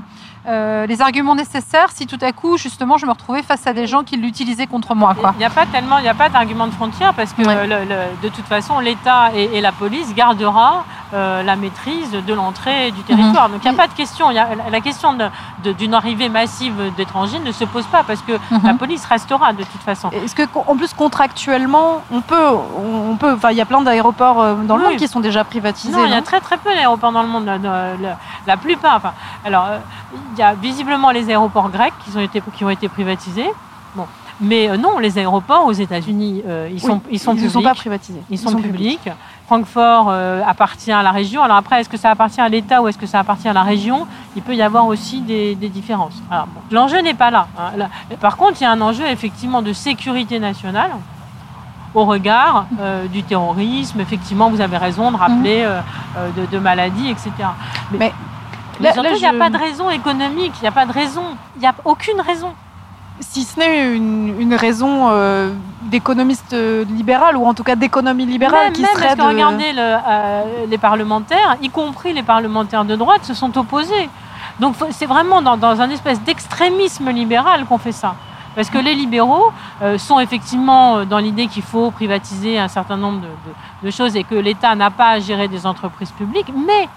euh, 0.48 0.86
les 0.86 1.02
arguments 1.02 1.34
nécessaires 1.34 1.88
si 1.92 2.06
tout 2.06 2.18
à 2.22 2.32
coup, 2.32 2.56
justement, 2.56 2.96
je 2.96 3.04
me 3.04 3.10
retrouvais 3.12 3.42
face 3.42 3.66
à 3.66 3.74
des 3.74 3.86
gens 3.86 4.02
qui 4.02 4.16
l'utilisaient 4.16 4.66
contre 4.66 4.94
moi. 4.94 5.14
Quoi. 5.14 5.32
Il 5.36 5.38
n'y 5.40 5.44
a 5.44 5.50
pas 5.50 5.66
tellement, 5.66 5.98
il 5.98 6.02
n'y 6.04 6.08
a 6.08 6.14
pas 6.14 6.30
d'argument 6.30 6.66
de 6.66 6.72
frontière 6.72 7.12
parce 7.12 7.34
que 7.34 7.42
Ouais. 7.42 7.66
le- 7.66 7.84
le- 7.84 8.22
de 8.22 8.28
toute 8.34 8.46
façon, 8.46 8.80
l'État 8.80 9.30
et, 9.36 9.58
et 9.58 9.60
la 9.60 9.70
police 9.72 10.14
gardera 10.14 10.84
euh, 11.14 11.42
la 11.42 11.56
maîtrise 11.56 12.10
de 12.12 12.34
l'entrée 12.34 12.90
du 12.90 13.02
territoire. 13.02 13.48
Donc 13.48 13.60
il 13.64 13.68
n'y 13.70 13.74
a 13.74 13.78
pas 13.78 13.86
de 13.88 13.94
question. 13.94 14.30
Il 14.30 14.34
y 14.34 14.38
a, 14.38 14.48
la 14.70 14.80
question 14.80 15.16
d'une 15.64 15.94
arrivée 15.94 16.28
massive 16.28 16.74
d'étrangers 16.96 17.38
ne 17.38 17.52
se 17.52 17.64
pose 17.64 17.86
pas 17.86 18.02
parce 18.04 18.20
que 18.22 18.32
Mhm. 18.50 18.60
la 18.64 18.74
police 18.74 19.04
restera 19.06 19.52
de 19.52 19.62
toute 19.64 19.80
façon. 19.82 20.10
Est-ce 20.10 20.34
que, 20.34 20.42
en 20.66 20.76
plus, 20.76 20.92
contractuellement, 20.94 22.02
on 22.12 22.20
peut, 22.20 22.48
on 23.10 23.16
peut, 23.16 23.32
enfin, 23.34 23.50
il 23.50 23.56
y 23.56 23.60
a 23.60 23.66
plein 23.66 23.80
d'aéroports 23.80 24.40
euh, 24.40 24.54
dans 24.64 24.76
le 24.76 24.82
Oui. 24.84 24.88
monde 24.90 24.98
qui 24.98 25.08
sont 25.08 25.20
déjà 25.20 25.44
privatisés. 25.44 25.92
Non, 25.92 26.04
il 26.04 26.10
y 26.10 26.14
a 26.14 26.22
très 26.22 26.40
très 26.40 26.56
peu 26.58 26.70
d'aéroports 26.74 27.12
dans 27.12 27.22
le 27.22 27.28
monde. 27.28 27.48
euh, 27.48 27.94
La 28.46 28.56
plupart. 28.56 28.96
Enfin, 28.96 29.12
alors, 29.44 29.66
il 30.32 30.38
y 30.38 30.42
a 30.42 30.54
visiblement 30.54 31.10
les 31.10 31.28
aéroports 31.30 31.70
grecs 31.70 31.92
qui 32.04 32.16
ont 32.16 32.20
été, 32.20 32.42
qui 32.54 32.64
ont 32.64 32.70
été 32.70 32.88
privatisés. 32.88 33.50
Bon. 33.94 34.06
Mais 34.40 34.68
non, 34.78 34.98
les 34.98 35.18
aéroports 35.18 35.64
aux 35.66 35.72
États-Unis, 35.72 36.42
euh, 36.46 36.68
ils, 36.70 36.80
sont, 36.80 37.00
ils 37.10 37.18
sont 37.18 37.32
ne 37.32 37.36
publics. 37.38 37.52
sont 37.52 37.62
pas 37.62 37.74
privatisés. 37.74 38.22
Ils 38.30 38.38
sont, 38.38 38.54
publics. 38.54 39.08
Francfort 39.52 40.08
euh, 40.10 40.42
appartient 40.46 40.92
à 40.92 41.02
la 41.02 41.10
région. 41.10 41.42
Alors 41.42 41.56
après, 41.56 41.80
est-ce 41.80 41.88
que 41.88 41.96
ça 41.96 42.10
appartient 42.10 42.40
à 42.40 42.50
l'État 42.50 42.82
ou 42.82 42.88
est-ce 42.88 42.98
que 42.98 43.06
ça 43.06 43.18
appartient 43.20 43.48
à 43.48 43.54
la 43.54 43.62
région? 43.62 44.06
Il 44.36 44.42
peut 44.42 44.54
y 44.54 44.60
avoir 44.60 44.84
aussi 44.86 45.22
des, 45.22 45.54
des 45.54 45.70
différences. 45.70 46.22
Bon, 46.30 46.60
L'enjeu 46.70 47.00
n'est 47.00 47.14
pas 47.14 47.30
là, 47.30 47.48
hein. 47.58 47.70
Là- 47.78 47.88
Par 48.20 48.36
contre, 48.36 48.60
il 48.60 48.64
y 48.64 48.66
a 48.66 48.70
un 48.70 48.80
enjeu 48.82 49.06
effectivement 49.06 49.62
de 49.62 49.72
sécurité 49.72 50.38
nationale 50.38 50.90
au 51.94 52.04
regard 52.04 52.66
euh, 52.78 53.06
du 53.06 53.22
terrorisme. 53.22 53.98
Effectivement, 54.00 54.50
vous 54.50 54.60
avez 54.60 54.76
raison 54.76 55.10
de 55.12 55.16
rappeler 55.16 55.62
euh, 55.64 55.80
de, 56.36 56.44
de 56.44 56.58
maladies, 56.58 57.08
etc. 57.08 57.30
Mais 58.00 58.12
surtout, 58.92 59.08
il 59.16 59.20
n'y 59.20 59.26
a 59.26 59.32
je- 59.32 59.38
pas 59.38 59.48
de 59.50 59.56
raison 59.56 59.88
économique. 59.88 60.52
Il 60.58 60.62
n'y 60.62 60.68
a 60.68 60.72
pas 60.72 60.84
de 60.84 60.92
raison. 60.92 61.22
Il 61.56 61.60
n'y 61.60 61.66
a 61.66 61.74
aucune 61.86 62.20
raison. 62.20 62.52
Si 63.20 63.42
ce 63.44 63.58
n'est 63.58 63.94
une, 63.96 64.40
une 64.40 64.54
raison 64.54 65.08
euh, 65.10 65.52
d'économiste 65.82 66.52
euh, 66.52 66.84
libéral 66.84 67.36
ou 67.36 67.44
en 67.46 67.54
tout 67.54 67.64
cas 67.64 67.74
d'économie 67.76 68.26
libérale 68.26 68.64
même, 68.64 68.72
qui 68.72 68.82
même 68.82 68.90
serait 68.94 69.02
parce 69.08 69.14
que 69.16 69.20
de... 69.22 69.26
regardez, 69.26 69.72
le, 69.72 69.80
euh, 69.80 70.42
les 70.68 70.78
parlementaires, 70.78 71.56
y 71.62 71.68
compris 71.70 72.12
les 72.12 72.22
parlementaires 72.22 72.84
de 72.84 72.94
droite, 72.96 73.24
se 73.24 73.34
sont 73.34 73.56
opposés. 73.58 74.08
Donc 74.60 74.74
c'est 74.90 75.06
vraiment 75.06 75.42
dans, 75.42 75.56
dans 75.56 75.80
un 75.80 75.90
espèce 75.90 76.20
d'extrémisme 76.22 77.10
libéral 77.10 77.64
qu'on 77.66 77.78
fait 77.78 77.92
ça. 77.92 78.14
Parce 78.54 78.70
que 78.70 78.78
les 78.78 78.94
libéraux 78.94 79.52
euh, 79.82 79.98
sont 79.98 80.18
effectivement 80.18 81.04
dans 81.04 81.18
l'idée 81.18 81.46
qu'il 81.46 81.62
faut 81.62 81.90
privatiser 81.90 82.58
un 82.58 82.66
certain 82.68 82.96
nombre 82.96 83.20
de, 83.20 83.26
de- 83.26 83.86
de 83.86 83.90
choses 83.90 84.16
et 84.16 84.24
que 84.24 84.34
l'État 84.34 84.74
n'a 84.74 84.90
pas 84.90 85.10
à 85.10 85.18
gérer 85.20 85.46
des 85.48 85.64
entreprises 85.66 86.10
publiques, 86.10 86.52
mais 86.66 86.88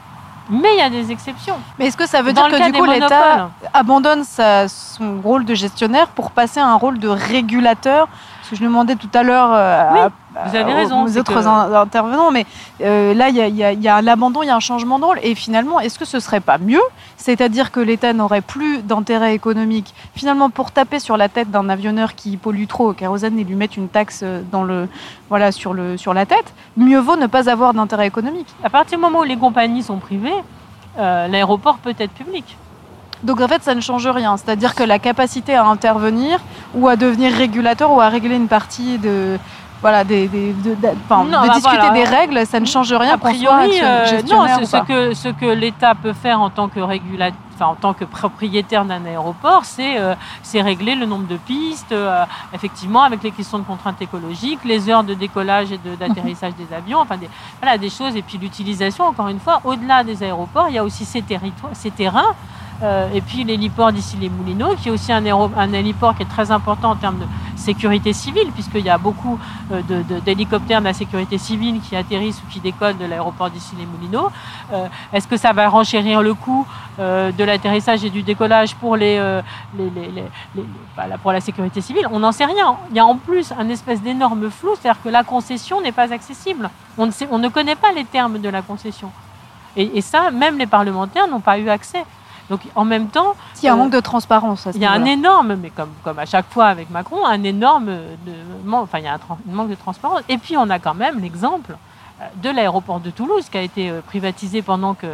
mais 0.50 0.70
il 0.74 0.80
y 0.80 0.82
a 0.82 0.90
des 0.90 1.12
exceptions. 1.12 1.56
Mais 1.78 1.88
est-ce 1.88 1.98
que 1.98 2.08
ça 2.08 2.22
veut 2.22 2.34
dans 2.34 2.48
dire 2.48 2.58
que 2.58 2.64
du 2.66 2.72
coup 2.74 2.86
l'État 2.86 3.50
abandonne 3.74 4.24
sa- 4.24 4.68
son 4.68 5.22
rôle 5.22 5.46
de 5.46 5.54
gestionnaire 5.56 6.08
pour 6.08 6.32
passer 6.32 6.60
à 6.60 6.66
un 6.68 6.76
rôle 6.76 7.00
de 7.00 7.08
régulateur? 7.08 8.08
Parce 8.40 8.50
que 8.50 8.56
je 8.56 8.64
demandais 8.64 8.96
tout 8.96 9.10
à 9.14 9.24
l'heure 9.24 9.52
euh, 9.54 9.90
Oui, 9.94 10.00
à- 10.00 10.10
vous 10.34 10.56
avez 10.56 10.74
raison, 10.74 11.04
aux 11.04 11.18
autres 11.18 11.34
que- 11.34 11.76
intervenants, 11.76 12.32
mais 12.32 12.46
euh, 12.82 13.14
là 13.14 13.30
il 13.30 13.36
y 13.36 13.42
a, 13.42 13.48
il 13.48 13.56
y 13.56 13.64
a- 13.64 13.74
il 13.74 13.82
y 13.82 13.88
a 13.88 13.96
un 13.98 14.08
abandon, 14.08 14.44
il 14.44 14.48
y 14.48 14.50
a 14.50 14.56
un 14.56 14.60
changement 14.62 14.98
de 15.00 15.06
rôle. 15.06 15.20
Et 15.24 15.36
finalement, 15.36 15.80
est-ce 15.80 16.00
que 16.00 16.06
ce 16.06 16.20
serait 16.20 16.40
pas 16.40 16.58
mieux? 16.58 16.82
C'est-à-dire 17.18 17.72
que 17.72 17.80
l'État 17.80 18.14
n'aurait 18.14 18.42
plus 18.42 18.82
d'intérêt 18.82 19.36
économique 19.36 19.94
finalement 20.16 20.50
pour 20.50 20.72
taper 20.72 21.00
sur 21.00 21.18
la 21.18 21.30
tête 21.30 21.52
d'un 21.52 21.70
avionneur 21.70 22.16
qui 22.16 22.38
pollue 22.38 22.66
trop 22.66 22.90
au 22.90 22.94
kérosène 22.94 23.38
et 23.40 23.44
lui 23.44 23.56
mettre 23.56 23.78
une 23.78 23.90
taxe 23.90 24.22
euh, 24.24 24.42
dans 24.52 24.64
le, 24.64 24.88
voilà, 25.30 25.52
sur, 25.52 25.74
le, 25.74 25.98
sur 25.98 26.14
la 26.14 26.26
tête 26.26 26.54
Mieux 26.78 27.00
vaut 27.00 27.18
ne 27.18 27.28
pas 27.28 27.50
avoir 27.50 27.74
d'intérêt 27.74 28.08
économique. 28.08 28.48
à 28.64 28.70
partir 28.70 28.98
du 28.98 29.02
moment 29.04 29.20
où 29.20 29.24
les 29.24 29.38
compagnies 29.38 29.84
sont 29.84 29.98
privées, 29.98 30.32
euh, 30.98 31.28
l'aéroport 31.28 31.78
peut 31.78 31.94
être 32.00 32.12
public. 32.12 32.58
Donc 33.24 33.40
en 33.40 33.48
fait, 33.48 33.62
ça 33.62 33.76
ne 33.76 33.82
change 33.82 34.08
rien. 34.08 34.36
C'est-à-dire 34.38 34.74
que 34.74 34.82
la 34.84 34.98
capacité 34.98 35.54
à 35.54 35.64
intervenir 35.66 36.40
ou 36.74 36.88
à 36.88 36.96
devenir 36.96 37.32
régulateur 37.32 37.92
ou 37.94 38.02
à 38.02 38.10
régler 38.10 38.36
une 38.36 38.48
partie 38.48 38.98
de 38.98 39.38
voilà 39.82 40.04
des, 40.04 40.28
des- 40.28 40.54
de, 40.54 40.76
de- 40.76 40.88
enfin, 41.06 41.24
Non, 41.24 41.42
de 41.42 41.48
bah 41.48 41.54
discuter 41.56 41.78
voilà. 41.78 41.90
des 41.94 42.04
règles, 42.04 42.46
ça 42.46 42.60
ne 42.60 42.66
change 42.66 42.94
rien 42.94 43.14
A 43.14 43.18
priori, 43.18 43.80
euh, 43.82 44.22
non, 44.30 44.46
ce 44.64 44.78
que, 44.86 45.14
ce 45.14 45.30
que 45.30 45.46
l'État 45.46 45.96
peut 45.96 46.14
faire 46.14 46.40
en 46.40 46.50
tant 46.52 46.68
que 46.68 46.80
régula- 46.80 47.32
enfin, 47.56 47.66
en 47.72 47.76
tant 47.76 47.94
que 47.94 48.06
propriétaire 48.06 48.86
d'un 48.86 49.04
aéroport, 49.06 49.66
c'est 49.66 49.98
euh, 50.00 50.14
régler 50.54 50.96
le 50.96 51.06
nombre 51.08 51.28
de 51.28 51.38
pistes, 51.38 51.92
euh, 51.92 52.24
effectivement, 52.54 53.02
avec 53.04 53.24
les 53.24 53.32
questions 53.32 53.58
de 53.60 53.64
contraintes 53.64 54.02
écologiques, 54.02 54.60
les 54.66 54.88
heures 54.90 55.04
de 55.04 55.14
décollage 55.16 55.72
et 55.72 55.78
de- 55.80 55.96
d'atterrissage 55.96 56.54
des 56.56 56.74
avions, 56.76 57.00
enfin 57.00 57.18
des, 57.18 57.30
voilà, 57.62 57.78
des 57.78 57.90
choses. 57.90 58.16
Et 58.16 58.22
puis 58.22 58.38
l'utilisation, 58.38 59.06
encore 59.06 59.30
une 59.30 59.40
fois, 59.40 59.62
au-delà 59.64 60.04
des 60.04 60.22
aéroports, 60.24 60.68
il 60.70 60.76
y 60.76 60.78
a 60.78 60.84
aussi 60.84 61.06
ces, 61.06 61.22
territoires, 61.24 61.72
ces 61.74 61.90
terrains. 61.92 62.34
Euh, 62.84 63.10
et 63.14 63.22
puis 63.22 63.44
l'héliport 63.44 63.92
d'ici 63.92 64.18
les 64.18 64.30
Moulineaux, 64.30 64.76
qui 64.76 64.90
est 64.90 64.92
aussi 64.92 65.12
un, 65.12 65.24
un 65.26 65.74
héliport 65.74 66.16
qui 66.16 66.24
est 66.24 66.30
très 66.30 66.52
important 66.52 66.92
en 66.92 66.96
termes 66.96 67.20
de 67.20 67.26
sécurité 67.56 68.12
civile, 68.14 68.52
puisqu'il 68.54 68.84
y 68.86 68.90
a 68.90 68.98
beaucoup 68.98 69.38
euh, 69.72 69.82
d'hélicoptères 70.26 70.80
de, 70.80 70.86
la 70.86 70.94
sécurité 70.94 71.38
civile 71.38 71.80
qui 71.82 71.96
atterrissent 71.96 72.42
ou 72.44 72.52
qui 72.52 72.60
décollent 72.60 72.98
de 72.98 73.06
l'aéroport 73.06 73.50
d'ici 73.52 73.76
les 73.78 73.86
Moulineaux. 73.86 74.30
Euh, 74.74 74.88
Est-ce 75.14 75.28
que 75.28 75.38
ça 75.38 75.54
va 75.54 75.70
renchérir 75.70 76.22
le 76.22 76.34
coût 76.34 76.66
de 77.00 77.44
l'atterrissage 77.44 78.04
et 78.04 78.10
du 78.12 78.22
décollage 78.22 78.76
pour, 78.76 78.96
les, 78.96 79.18
bah, 80.96 81.04
pour 81.22 81.32
la 81.32 81.42
sécurité 81.42 81.82
civile? 81.82 82.08
On 82.12 82.20
n'en 82.20 82.32
sait 82.32 82.46
rien. 82.46 82.76
Il 82.92 82.96
y 82.96 83.00
a 83.00 83.06
en 83.06 83.16
plus 83.16 83.52
un 83.58 83.70
espèce 83.70 84.02
d'énorme 84.02 84.50
flou, 84.52 84.72
c'est-à-dire 84.80 85.02
que 85.02 85.10
la 85.10 85.24
concession 85.24 85.82
n'est 85.82 85.92
pas 85.92 86.14
accessible. 86.14 86.70
On 86.98 87.06
ne, 87.08 87.12
sait- 87.12 87.28
on 87.32 87.40
ne 87.40 87.48
connaît 87.50 87.76
pas 87.76 87.92
les 87.92 88.06
termes 88.06 88.40
de 88.40 88.50
la 88.50 88.62
concession. 88.62 89.12
Et 89.78 90.02
ça, 90.02 90.32
même 90.32 90.58
les 90.58 90.68
parlementaires 90.68 91.28
n'ont 91.28 91.40
pas 91.40 91.58
eu 91.58 91.70
accès. 91.70 92.04
Donc 92.52 92.60
en 92.76 92.84
même 92.84 93.08
temps, 93.08 93.34
Il 93.62 93.66
y 93.66 93.70
a 93.70 93.74
un 93.74 93.78
manque 93.78 93.94
de 93.94 94.02
transparence. 94.02 94.68
il 94.76 94.82
y 94.82 94.86
a 94.86 94.92
un 94.92 95.06
énorme, 95.06 95.56
mais 95.56 95.70
comme, 95.70 95.94
comme 96.04 96.20
à 96.20 96.26
chaque 96.26 96.50
fois 96.50 96.66
avec 96.66 96.90
Macron, 96.90 97.26
un 97.26 97.42
énorme 97.44 97.86
de, 97.86 98.34
enfin, 98.74 99.00
il 99.00 99.06
y 99.06 99.08
a 99.08 99.14
un, 99.14 99.20
manque 99.46 99.70
de 99.70 99.76
transparence. 99.76 100.22
Et 100.28 100.38
puis 100.38 100.58
on 100.58 100.70
a 100.70 100.78
quand 100.78 100.94
même 100.94 101.20
l'exemple 101.22 101.78
euh, 102.20 102.26
de 102.44 102.50
l'aéroport 102.50 103.00
de 103.00 103.10
Toulouse 103.10 103.48
qui 103.50 103.58
a 103.58 103.62
été 103.62 103.90
euh, 103.90 104.02
privatisé 104.02 104.62
pendant 104.62 104.96
que 104.96 105.08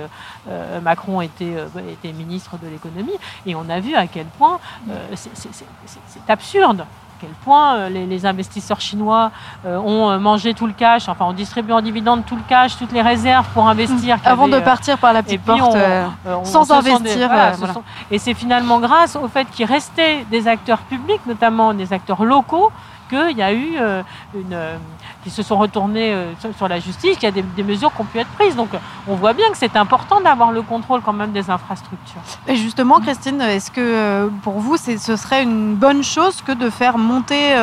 euh, 0.49 0.81
Macron 0.81 1.21
était, 1.21 1.53
euh, 1.55 1.67
était 1.93 2.11
ministre 2.11 2.57
de 2.57 2.67
l'économie. 2.67 3.17
Et 3.45 3.53
on 3.53 3.69
a 3.69 3.79
vu 3.79 3.93
à 3.93 4.07
quel 4.07 4.25
point 4.25 4.59
euh, 4.89 5.15
c'est 5.15 6.27
absurde. 6.27 6.85
À 7.17 7.19
quel 7.21 7.29
point 7.43 7.75
euh, 7.77 7.89
les, 7.89 8.05
les 8.05 8.27
investisseurs 8.27 8.79
chinois 8.79 9.31
euh, 9.65 9.79
ont 9.79 10.11
euh, 10.11 10.19
mangé 10.19 10.53
tout 10.53 10.67
le 10.67 10.73
cash, 10.73 11.09
enfin 11.09 11.25
ont 11.25 11.33
distribué 11.33 11.73
en 11.73 11.81
dividendes 11.81 12.23
tout 12.27 12.35
le 12.35 12.43
cash, 12.47 12.77
toutes 12.77 12.91
les 12.91 13.01
réserves 13.01 13.47
pour 13.55 13.67
investir. 13.67 14.21
qui 14.21 14.27
Avant 14.27 14.47
de 14.47 14.59
partir 14.59 14.99
par 14.99 15.13
la 15.13 15.21
et 15.21 15.23
petite 15.23 15.41
porte. 15.41 15.59
on- 15.63 15.75
euh, 15.75 16.05
on- 16.27 16.45
sans 16.45 16.65
des- 16.65 16.73
investir, 16.91 17.27
voilà, 17.27 17.53
ce 17.53 17.57
voilà. 17.57 17.73
sont- 17.73 17.83
et 18.11 18.19
c'est 18.19 18.35
finalement 18.35 18.79
grâce 18.79 19.15
au 19.15 19.27
fait 19.27 19.49
qu'il 19.49 19.65
restait 19.65 20.25
des 20.29 20.47
acteurs 20.47 20.77
publics, 20.79 21.21
notamment 21.25 21.73
des 21.73 21.91
acteurs 21.91 22.23
locaux, 22.23 22.71
qu'il 23.07 23.37
y 23.37 23.41
a 23.41 23.53
eu 23.53 23.75
euh, 23.79 24.03
une, 24.33 24.53
euh, 24.53 24.77
qui 25.23 25.29
se 25.29 25.43
sont 25.43 25.57
retournés 25.57 26.13
euh, 26.13 26.33
sur, 26.57 26.67
la 26.67 26.79
justice, 26.79 27.17
qu'il 27.17 27.23
y 27.23 27.27
a 27.27 27.31
des, 27.31 27.63
mesures 27.63 27.93
qui 27.93 28.01
ont 28.01 28.05
pu 28.05 28.19
être 28.19 28.29
prises. 28.31 28.55
Donc 28.55 28.69
on 29.07 29.15
voit 29.15 29.33
bien 29.33 29.49
que 29.49 29.57
c'est 29.57 29.75
important 29.75 30.21
d'avoir 30.21 30.51
le 30.51 30.61
contrôle 30.61 31.01
quand 31.01 31.13
même 31.13 31.31
des 31.31 31.49
infrastructures. 31.49 32.21
Et 32.47 32.55
justement, 32.55 32.99
Christine, 32.99 33.41
est-ce 33.41 33.71
que 33.71 34.29
pour 34.41 34.59
vous, 34.59 34.77
ce 34.77 35.15
serait 35.15 35.43
une 35.43 35.75
bonne 35.75 36.03
chose 36.03 36.41
que 36.41 36.51
de 36.51 36.69
faire 36.69 36.97
monter 36.97 37.55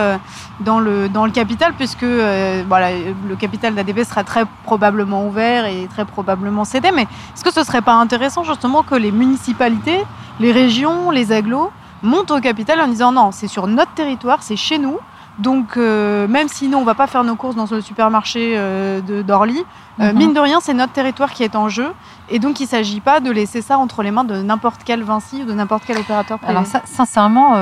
dans, 0.61 0.81
le, 0.81 1.09
dans 1.09 1.27
le 1.27 1.33
capital, 1.33 1.73
puisque 1.75 2.05
voilà, 2.05 2.91
le 3.29 3.37
capital 3.37 3.75
d'ADP 3.75 4.05
sera 4.05 4.25
très 4.25 4.45
probablement 4.65 5.27
ouvert 5.27 5.67
et 5.67 5.89
très 5.89 6.05
probablement 6.05 6.65
cédé, 6.65 6.91
mais 6.93 7.03
est-ce 7.03 7.45
que 7.45 7.53
ce 7.53 7.65
serait 7.65 7.83
pas 7.83 7.95
intéressant 7.95 8.45
justement 8.45 8.83
que 8.83 8.95
les 8.95 9.13
municipalités, 9.13 10.05
les 10.41 10.53
régions, 10.53 11.11
les 11.11 11.33
agglos 11.33 11.71
montent 12.05 12.31
au 12.31 12.41
capital 12.41 12.81
en 12.81 12.89
disant 12.89 13.13
non, 13.13 13.33
c'est 13.33 13.49
sur 13.49 13.67
notre 13.67 13.93
territoire, 13.93 14.43
c'est 14.43 14.57
chez 14.57 14.79
nous. 14.79 14.99
Donc, 15.39 15.77
euh, 15.77 16.29
même 16.29 16.49
si 16.49 16.69
nous, 16.69 16.79
on 16.79 16.85
va 16.85 16.95
pas 16.95 17.07
faire 17.09 17.25
nos 17.25 17.35
courses 17.35 17.57
dans 17.57 17.67
le 17.71 17.81
supermarché 17.81 18.55
euh, 18.57 19.01
de 19.01 19.23
d'Orly, 19.23 19.65
euh, 20.01 20.13
Mhm. 20.13 20.19
mine 20.19 20.33
de 20.35 20.41
rien, 20.41 20.59
c'est 20.61 20.75
notre 20.75 20.93
territoire 20.93 21.31
qui 21.33 21.43
est 21.43 21.57
en 21.57 21.69
jeu. 21.69 21.93
Et 22.31 22.39
donc, 22.39 22.59
il 22.59 22.65
ne 22.65 22.69
s'agit 22.69 23.01
pas 23.01 23.21
de 23.21 23.31
laisser 23.31 23.61
ça 23.61 23.77
entre 23.79 24.03
les 24.03 24.11
mains 24.11 24.25
de 24.25 24.41
n'importe 24.43 24.81
quel 24.85 25.03
Vinci 25.03 25.43
ou 25.43 25.45
de 25.45 25.53
n'importe 25.53 25.85
quel 25.87 25.99
opérateur 25.99 26.39
privé. 26.39 26.53
Alors 26.53 26.67
ça, 26.67 26.81
sincèrement, 26.85 27.55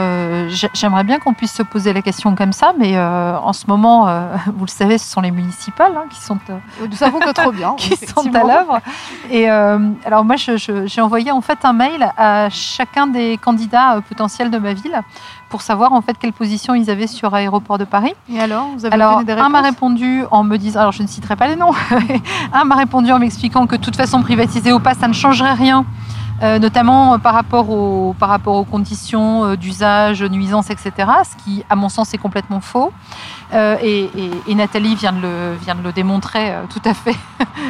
j'ai- 0.48 0.70
j'aimerais 0.72 1.02
bien 1.02 1.18
qu'on 1.18 1.34
puisse 1.34 1.52
se 1.52 1.62
poser 1.64 1.92
la 1.92 2.00
question 2.00 2.34
comme 2.36 2.52
ça, 2.52 2.72
mais 2.78 2.96
en 2.98 3.52
ce 3.52 3.66
moment, 3.66 4.06
vous 4.56 4.64
le 4.64 4.70
savez, 4.70 4.98
ce 4.98 5.10
sont 5.10 5.20
les 5.20 5.32
municipales 5.32 5.92
hein, 5.96 6.04
qui 6.10 6.20
sont 6.22 6.38
Nous 6.88 6.96
savons 6.96 7.18
que 7.18 7.32
trop 7.32 7.50
bien. 7.50 7.74
qui 7.76 7.96
sont 7.96 8.32
à 8.34 8.44
l'œuvre. 8.44 8.78
Et 9.30 9.48
alors 9.48 10.24
moi, 10.24 10.36
j'ai 10.36 11.00
envoyé 11.00 11.32
en 11.32 11.40
fait 11.40 11.58
un 11.64 11.72
mail 11.72 12.08
à 12.16 12.48
chacun 12.48 13.08
des 13.08 13.38
candidats 13.38 14.00
potentiels 14.08 14.50
de 14.50 14.58
ma 14.58 14.74
ville 14.74 15.00
pour 15.52 15.60
savoir 15.62 15.92
en 15.92 16.00
fait 16.00 16.16
quelle 16.18 16.32
position 16.32 16.74
ils 16.74 16.88
avaient 16.90 17.06
sur 17.06 17.34
Aéroport 17.34 17.76
de 17.76 17.84
Paris. 17.84 18.14
Et 18.32 18.40
alors, 18.40 18.68
vous 18.74 18.86
avez 18.86 18.94
Alors, 18.94 19.22
des 19.22 19.32
un 19.34 19.50
m'a 19.50 19.60
répondu 19.60 20.24
en 20.30 20.42
me 20.44 20.56
disant, 20.56 20.80
alors 20.80 20.92
je 20.92 21.02
ne 21.02 21.06
citerai 21.06 21.36
pas 21.36 21.46
les 21.46 21.56
noms, 21.56 21.72
un 22.54 22.64
m'a 22.64 22.74
répondu 22.76 23.12
en 23.12 23.18
m'expliquant 23.18 23.66
que 23.66 23.76
de 23.76 23.80
toute 23.82 23.94
façon 23.96 24.22
privatisé 24.22 24.72
ou 24.72 24.80
pas, 24.80 24.94
ça 24.94 25.06
ne 25.08 25.12
changerait 25.12 25.52
rien. 25.52 25.84
euh, 26.42 26.58
notamment 26.58 27.14
euh, 27.14 27.18
par 27.18 27.34
rapport, 27.34 27.68
aux, 27.70 28.16
par 28.18 28.28
rapport 28.30 28.56
aux 28.56 28.64
conditions 28.64 29.44
euh, 29.44 29.56
d'usage, 29.56 30.22
nuisances, 30.24 30.70
etc., 30.70 30.90
ce 31.30 31.36
qui, 31.44 31.62
à 31.70 31.76
mon 31.76 31.88
sens, 31.90 32.14
est 32.14 32.18
complètement 32.18 32.60
faux. 32.60 32.90
Et, 33.54 34.08
et- 34.16 34.30
et 34.48 34.54
Nathalie 34.54 34.94
vient 34.96 35.12
de 35.12 35.20
le, 35.20 35.54
vient 35.62 35.74
de 35.74 35.82
le 35.82 35.92
démontrer 35.92 36.54
tout 36.70 36.80
à 36.86 36.94
fait 36.94 37.14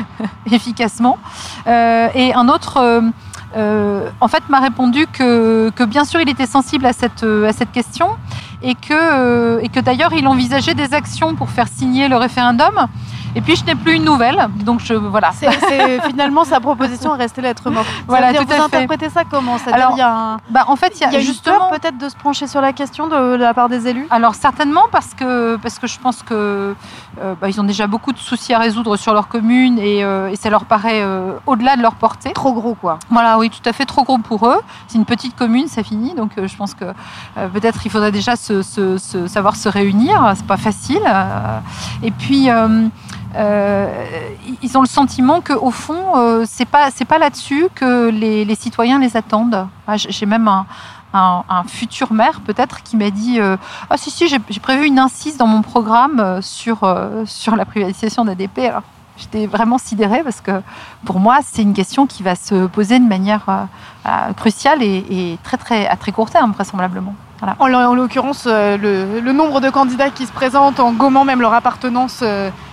efficacement. 0.52 1.18
Et 1.66 2.32
un 2.34 2.48
autre 2.48 3.02
euh, 3.56 3.82
euh, 4.02 4.10
en 4.20 4.28
fait, 4.28 4.42
m'a 4.48 4.60
répondu 4.60 5.06
que, 5.06 5.84
bien 5.84 6.04
sûr, 6.04 6.20
il 6.20 6.28
était 6.28 6.46
sensible 6.46 6.86
à 6.86 6.92
cette, 6.92 7.24
cette 7.56 7.72
question 7.72 8.08
que, 8.62 9.60
et 9.62 9.68
que 9.68 9.80
d'ailleurs, 9.80 10.12
il 10.12 10.26
envisageait 10.26 10.74
des 10.74 10.94
actions 10.94 11.34
pour 11.34 11.50
faire 11.50 11.68
signer 11.68 12.08
le 12.08 12.16
référendum. 12.16 12.86
Et 13.34 13.40
puis 13.40 13.56
je 13.56 13.64
n'ai 13.64 13.74
plus 13.74 13.94
une 13.94 14.04
nouvelle, 14.04 14.48
donc 14.56 14.80
je 14.80 14.94
voilà. 14.94 15.30
C'est, 15.32 15.48
finalement 16.08 16.44
sa 16.44 16.60
proposition 16.60 17.14
est 17.14 17.18
restée 17.18 17.40
lettre 17.40 17.70
morte. 17.70 17.86
Voilà, 18.06 18.34
tout 18.34 18.44
vous 18.46 18.52
à 18.52 18.64
interprétez 18.64 19.08
ça 19.08 19.22
comment? 19.24 19.56
Alors, 19.70 19.96
y 19.96 20.02
a 20.02 20.14
un... 20.14 20.36
bah, 20.50 20.64
en 20.68 20.76
fait, 20.76 20.92
il 20.96 21.00
y 21.00 21.04
a, 21.04 21.12
y 21.12 21.16
a 21.16 21.20
justement 21.20 21.70
peut-être 21.70 21.96
de 21.96 22.08
se 22.08 22.16
pencher 22.16 22.46
sur 22.46 22.60
la 22.60 22.72
question 22.72 23.06
de, 23.08 23.36
la 23.36 23.54
part 23.54 23.68
des 23.68 23.88
élus? 23.88 24.06
Alors 24.10 24.34
certainement 24.34 24.84
parce 24.90 25.14
que 25.14 25.56
parce 25.56 25.78
que 25.78 25.86
je 25.86 25.98
pense 25.98 26.22
que 26.22 26.74
euh, 27.20 27.34
bah, 27.40 27.48
ils 27.48 27.60
ont 27.60 27.64
déjà 27.64 27.86
beaucoup 27.86 28.12
de 28.12 28.18
soucis 28.18 28.52
à 28.52 28.58
résoudre 28.58 28.96
sur 28.96 29.14
leur 29.14 29.28
commune 29.28 29.78
et, 29.78 30.04
euh, 30.04 30.28
et 30.28 30.36
ça 30.36 30.50
leur 30.50 30.66
paraît 30.66 31.02
euh, 31.02 31.32
au-delà 31.46 31.76
de 31.76 31.82
leur 31.82 31.94
portée. 31.94 32.32
Trop 32.32 32.52
gros 32.52 32.74
quoi. 32.74 32.98
Voilà, 33.10 33.38
oui, 33.38 33.48
tout 33.48 33.66
à 33.68 33.72
fait 33.72 33.86
trop 33.86 34.04
gros 34.04 34.18
pour 34.18 34.46
eux. 34.46 34.60
C'est 34.88 34.98
une 34.98 35.06
petite 35.06 35.36
commune, 35.36 35.68
ça 35.68 35.82
finit, 35.82 36.14
donc 36.14 36.32
je 36.36 36.56
pense 36.56 36.74
que 36.74 36.84
peut-être 37.54 37.86
il 37.86 37.90
faudrait 37.90 38.12
déjà 38.12 38.36
se, 38.36 38.62
se, 38.62 38.98
se, 38.98 39.26
savoir 39.26 39.56
se 39.56 39.68
réunir. 39.68 40.32
C'est 40.36 40.46
pas 40.46 40.56
facile. 40.56 41.02
et 42.02 42.10
puis 42.10 42.48
euh, 43.34 43.88
ils 44.62 44.76
ont 44.76 44.82
le 44.82 44.88
sentiment 44.88 45.40
qu'au 45.40 45.70
fond, 45.70 46.16
euh, 46.16 46.44
c'est 46.46 46.64
pas 46.64 46.90
c'est 46.90 47.04
pas 47.04 47.18
là-dessus 47.18 47.68
que 47.74 48.10
les, 48.10 48.54
citoyens 48.54 48.98
les 48.98 49.16
attendent. 49.16 49.66
Ah, 49.86 49.96
j'ai 49.96 50.26
même 50.26 50.48
un, 50.48 50.64
futur 51.66 52.12
maire 52.12 52.40
peut-être 52.40 52.82
qui 52.82 52.96
m'a 52.96 53.10
dit 53.10 53.38
euh, 53.40 53.56
ah 53.90 53.96
si 53.96 54.10
si 54.10 54.28
j'ai 54.28 54.38
prévu 54.38 54.86
une 54.86 54.98
incise 54.98 55.36
dans 55.36 55.46
mon 55.46 55.62
programme 55.62 56.40
sur 56.42 56.80
sur 57.26 57.56
la 57.56 57.64
privatisation 57.64 58.24
d'ADP. 58.24 58.58
Alors 58.60 58.82
j'étais 59.16 59.46
vraiment 59.46 59.78
sidérée 59.78 60.22
parce 60.22 60.40
que 60.40 60.62
pour 61.04 61.20
moi 61.20 61.38
c'est 61.42 61.62
une 61.62 61.74
question 61.74 62.06
qui 62.06 62.22
va 62.22 62.34
se 62.34 62.66
poser 62.66 62.98
de 62.98 63.06
manière 63.06 63.68
cruciale 64.36 64.82
et, 64.82 65.38
très 65.42 65.56
très 65.56 65.86
à 65.86 65.96
très 65.96 66.12
court 66.12 66.30
terme 66.30 66.52
vraisemblablement. 66.52 67.14
En, 67.58 67.66
l'occurrence, 67.66 68.46
le, 68.46 69.18
le, 69.20 69.32
nombre 69.32 69.60
de 69.60 69.68
candidats 69.68 70.10
qui 70.10 70.26
se 70.26 70.32
présentent 70.32 70.78
en 70.78 70.92
gommant 70.92 71.24
même 71.24 71.40
leur 71.40 71.52
appartenance 71.52 72.22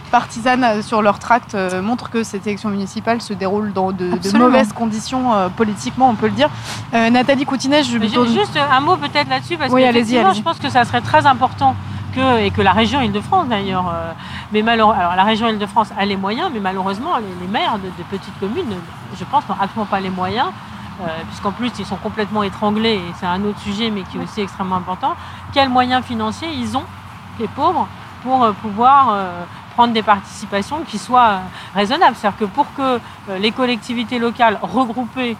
partisanes 0.09 0.63
euh, 0.63 0.81
sur 0.81 1.01
leur 1.01 1.19
tract 1.19 1.55
euh, 1.55 1.81
montrent 1.81 2.09
que 2.09 2.23
cette 2.23 2.45
élection 2.47 2.69
municipale 2.69 3.21
se 3.21 3.33
déroule 3.33 3.71
dans 3.73 3.91
de, 3.91 4.37
mauvaises 4.37 4.73
conditions 4.73 5.33
euh, 5.33 5.49
politiquement, 5.49 6.09
on 6.09 6.15
peut 6.15 6.27
le 6.27 6.33
dire. 6.33 6.49
Nathalie 6.91 7.45
Coutinet, 7.45 7.83
je 7.83 7.97
Juste 7.99 8.57
un 8.57 8.79
mot 8.81 8.97
peut-être 8.97 9.29
là-dessus, 9.29 9.57
parce 9.57 9.71
que 9.73 9.79
je 9.79 10.41
pense 10.41 10.59
que 10.59 10.69
ça 10.69 10.83
serait 10.85 11.01
très 11.01 11.25
important 11.25 11.75
que, 12.13 12.41
et 12.41 12.49
que 12.51 12.61
la 12.61 12.71
région 12.71 13.01
Île-de-France 13.01 13.47
d'ailleurs, 13.47 13.93
mais 14.51 14.67
alors 14.67 14.93
la 14.93 15.23
région 15.23 15.47
Île-de-France 15.47 15.89
a 15.97 16.05
les 16.05 16.17
moyens, 16.17 16.49
mais 16.53 16.59
malheureusement 16.59 17.17
les, 17.17 17.47
maires 17.47 17.77
de, 17.77 18.03
petites 18.09 18.37
communes, 18.39 18.75
je 19.17 19.23
pense, 19.25 19.47
n'ont 19.47 19.55
absolument 19.59 19.85
pas 19.85 19.99
les 19.99 20.09
moyens, 20.09 20.47
puisqu'en 21.27 21.51
plus 21.51 21.71
ils 21.77 21.85
sont 21.85 21.97
complètement 21.97 22.43
étranglés, 22.43 22.95
et 22.95 23.13
c'est 23.19 23.27
un 23.27 23.43
autre 23.43 23.59
sujet, 23.59 23.89
mais 23.91 24.01
qui 24.03 24.17
est 24.17 24.23
aussi 24.23 24.41
extrêmement 24.41 24.77
important. 24.77 25.15
Quels 25.53 25.69
moyens 25.69 26.03
financiers 26.03 26.49
ils 26.51 26.75
ont, 26.75 26.85
les 27.39 27.47
pauvres, 27.47 27.87
pour 28.23 28.47
pouvoir 28.61 29.15
des 29.87 30.03
participations 30.03 30.81
qui 30.83 30.97
soient 30.97 31.29
euh, 31.29 31.39
raisonnables. 31.75 32.15
C'est-à-dire 32.15 32.39
que 32.39 32.45
pour 32.45 32.73
que 32.73 32.99
euh, 33.29 33.37
les 33.39 33.51
collectivités 33.51 34.19
locales 34.19 34.59
regroupées 34.61 35.37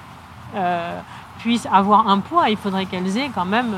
euh, 0.56 1.00
puissent 1.40 1.68
avoir 1.72 2.08
un 2.08 2.20
poids, 2.20 2.50
il 2.50 2.58
faudrait 2.58 2.86
qu'elles 2.86 3.18
aient 3.18 3.32
quand 3.34 3.46
même 3.46 3.74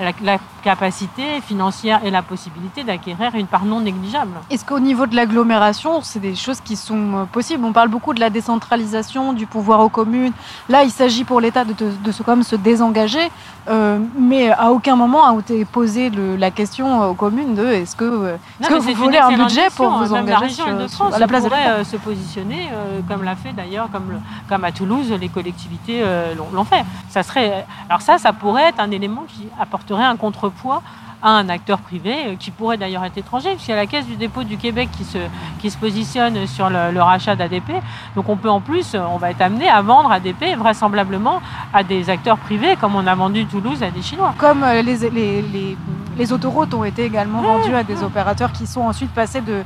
la, 0.00 0.38
capacité 0.62 1.40
financière 1.40 2.04
et 2.04 2.10
la 2.10 2.20
possibilité 2.20 2.84
d'acquérir 2.84 3.34
une 3.34 3.46
part 3.46 3.64
non 3.64 3.80
négligeable. 3.80 4.32
Est-ce 4.50 4.62
qu'au 4.62 4.78
niveau 4.78 5.06
de 5.06 5.16
l'agglomération, 5.16 6.02
c'est 6.02 6.18
des 6.18 6.34
choses 6.34 6.60
qui 6.60 6.76
sont 6.76 7.14
euh, 7.14 7.24
possibles? 7.24 7.64
On 7.64 7.72
parle 7.72 7.88
beaucoup 7.88 8.12
de 8.12 8.20
la 8.20 8.28
décentralisation, 8.28 9.32
du 9.32 9.46
pouvoir 9.46 9.80
aux 9.80 9.88
communes. 9.88 10.32
Là, 10.68 10.84
il 10.84 10.90
s'agit 10.90 11.24
pour 11.24 11.40
l'État 11.40 11.64
de, 11.64 11.72
de, 11.72 12.12
se, 12.12 12.22
comme 12.22 12.42
se 12.42 12.56
désengager, 12.56 13.30
euh, 13.68 13.98
mais 14.18 14.50
à 14.50 14.70
aucun 14.70 14.96
moment 14.96 15.24
a 15.24 15.38
été 15.38 15.64
posée 15.64 16.10
la 16.38 16.50
question 16.50 17.08
aux 17.08 17.14
communes 17.14 17.54
de 17.54 17.64
est-ce 17.66 17.96
que, 17.96 18.04
euh, 18.04 18.36
que 18.62 18.74
vous 18.74 18.92
voulez 18.94 19.18
un 19.18 19.32
budget 19.32 19.68
pour 19.74 19.90
vous 19.90 20.12
engager 20.12 20.30
la 20.30 20.38
région 20.38 20.66
sur, 20.66 20.76
de 20.76 20.88
France 20.88 21.14
à 21.14 21.18
la 21.18 21.26
place 21.26 21.44
pourrait 21.44 21.84
se 21.84 21.96
positionner, 21.96 22.68
comme 23.08 23.24
l'a 23.24 23.36
fait 23.36 23.52
d'ailleurs, 23.54 23.88
comme, 23.90 24.20
comme 24.46 24.64
à 24.64 24.72
Toulouse, 24.72 25.10
les 25.18 25.28
collectivités 25.30 26.04
l'ont 26.52 26.64
fait. 26.64 26.84
Ça 27.10 27.22
serait, 27.22 27.66
alors 27.88 28.00
ça, 28.00 28.18
ça 28.18 28.32
pourrait 28.32 28.68
être 28.68 28.80
un 28.80 28.90
élément 28.90 29.24
qui 29.28 29.48
apporte 29.58 29.90
un 29.90 30.16
contrepoids 30.16 30.80
à 31.22 31.30
un 31.32 31.48
acteur 31.48 31.78
privé 31.78 32.14
euh, 32.26 32.36
qui 32.36 32.50
pourrait 32.50 32.76
d'ailleurs 32.76 33.04
être 33.04 33.18
étranger, 33.18 33.50
puisqu'il 33.50 33.72
y 33.72 33.74
a 33.74 33.76
la 33.76 33.86
Caisse 33.86 34.06
du 34.06 34.16
dépôt 34.16 34.42
du 34.44 34.56
Québec 34.56 34.88
qui 34.96 35.04
se, 35.04 35.18
qui 35.58 35.70
se 35.70 35.76
positionne 35.76 36.46
sur 36.46 36.70
le, 36.70 37.00
rachat 37.02 37.36
d'ADP. 37.36 37.72
Donc 38.14 38.28
on 38.28 38.36
peut 38.36 38.48
en 38.48 38.60
plus, 38.60 38.94
on 38.94 39.16
va 39.16 39.30
être 39.30 39.40
amené 39.40 39.68
à 39.68 39.82
vendre 39.82 40.10
ADP 40.10 40.56
vraisemblablement 40.56 41.40
à 41.72 41.82
des 41.82 42.08
acteurs 42.10 42.38
privés, 42.38 42.76
comme 42.80 42.96
on 42.96 43.06
a 43.06 43.14
vendu 43.14 43.44
Toulouse 43.46 43.82
à 43.82 43.90
des 43.90 44.02
Chinois. 44.02 44.34
Comme 44.38 44.62
euh, 44.62 44.82
les, 44.82 45.10
les, 45.10 45.76
les, 46.16 46.32
autoroutes 46.32 46.72
ont 46.74 46.84
été 46.84 47.04
également 47.04 47.42
vendues 47.42 47.74
à 47.74 47.82
des 47.82 48.02
opérateurs 48.02 48.52
qui 48.52 48.66
sont 48.66 48.82
ensuite 48.82 49.10
passés 49.10 49.40
de, 49.40 49.62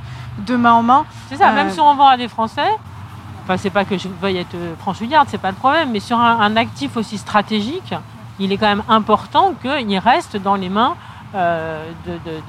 de 0.46 0.56
main 0.56 0.72
en 0.72 0.82
main. 0.82 1.04
C'est 1.28 1.36
ça, 1.36 1.52
même 1.52 1.68
euh, 1.68 1.70
si 1.70 1.80
on 1.80 1.94
vend 1.94 2.08
à 2.08 2.16
des 2.16 2.28
Français, 2.28 2.70
enfin 3.44 3.56
c'est 3.56 3.70
pas 3.70 3.84
que 3.84 3.96
je 3.96 4.08
veuille 4.08 4.38
être 4.38 4.56
franchouillarde, 4.78 5.28
c'est 5.30 5.38
pas 5.38 5.50
le 5.50 5.56
problème, 5.56 5.90
mais 5.92 6.00
sur 6.00 6.18
un 6.18 6.56
actif 6.56 6.96
aussi 6.96 7.18
stratégique, 7.18 7.94
il 8.38 8.52
est 8.52 8.56
quand 8.56 8.68
même 8.68 8.82
important 8.88 9.54
qu'il 9.60 9.98
reste 9.98 10.36
dans 10.36 10.56
les 10.56 10.68
mains 10.68 10.96
euh, 11.34 11.90
de, 12.06 12.12
de, 12.12 12.42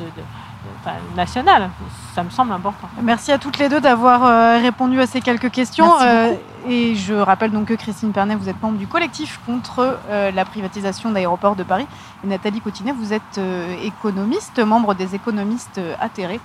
nationales. 1.15 1.69
Ça 2.13 2.23
me 2.23 2.29
semble 2.29 2.51
important. 2.51 2.87
Merci 3.01 3.31
à 3.31 3.37
toutes 3.37 3.57
les 3.57 3.69
deux 3.69 3.81
d'avoir 3.81 4.25
euh, 4.25 4.59
répondu 4.59 4.99
à 4.99 5.07
ces 5.07 5.21
quelques 5.21 5.51
questions. 5.51 5.91
Euh, 6.01 6.33
et 6.67 6.95
je 6.95 7.13
rappelle 7.13 7.51
donc 7.51 7.67
que 7.67 7.73
Christine 7.73 8.11
Pernet, 8.11 8.35
vous 8.35 8.49
êtes 8.49 8.61
membre 8.61 8.77
du 8.77 8.87
collectif 8.87 9.39
contre 9.45 9.97
la 10.09 10.45
privatisation 10.45 11.11
d'aéroports 11.11 11.55
de 11.55 11.63
Paris. 11.63 11.87
Et 12.23 12.27
Nathalie 12.27 12.61
Cotinet, 12.61 12.91
vous 12.91 13.13
êtes 13.13 13.39
économiste, 13.83 14.59
membre 14.59 14.95
des 14.95 15.15
économistes 15.15 15.79
atterrés. 15.99 16.39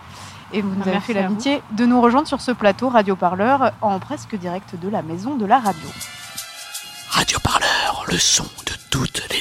Et 0.52 0.62
vous 0.62 0.74
nous 0.74 0.88
avez 0.88 1.00
fait 1.00 1.12
l'amitié 1.12 1.62
de 1.72 1.86
nous 1.86 2.00
rejoindre 2.00 2.26
sur 2.26 2.40
ce 2.40 2.50
plateau 2.50 2.88
Radio 2.88 3.14
Parleur 3.16 3.72
en 3.80 3.98
presque 3.98 4.36
direct 4.36 4.74
de 4.80 4.88
la 4.88 5.02
maison 5.02 5.36
de 5.36 5.46
la 5.46 5.58
radio. 5.58 5.88
Radio 7.10 7.38
Parleur, 7.40 8.04
le 8.08 8.18
son 8.18 8.44
de 8.66 8.72
toutes 8.90 9.22
les 9.30 9.40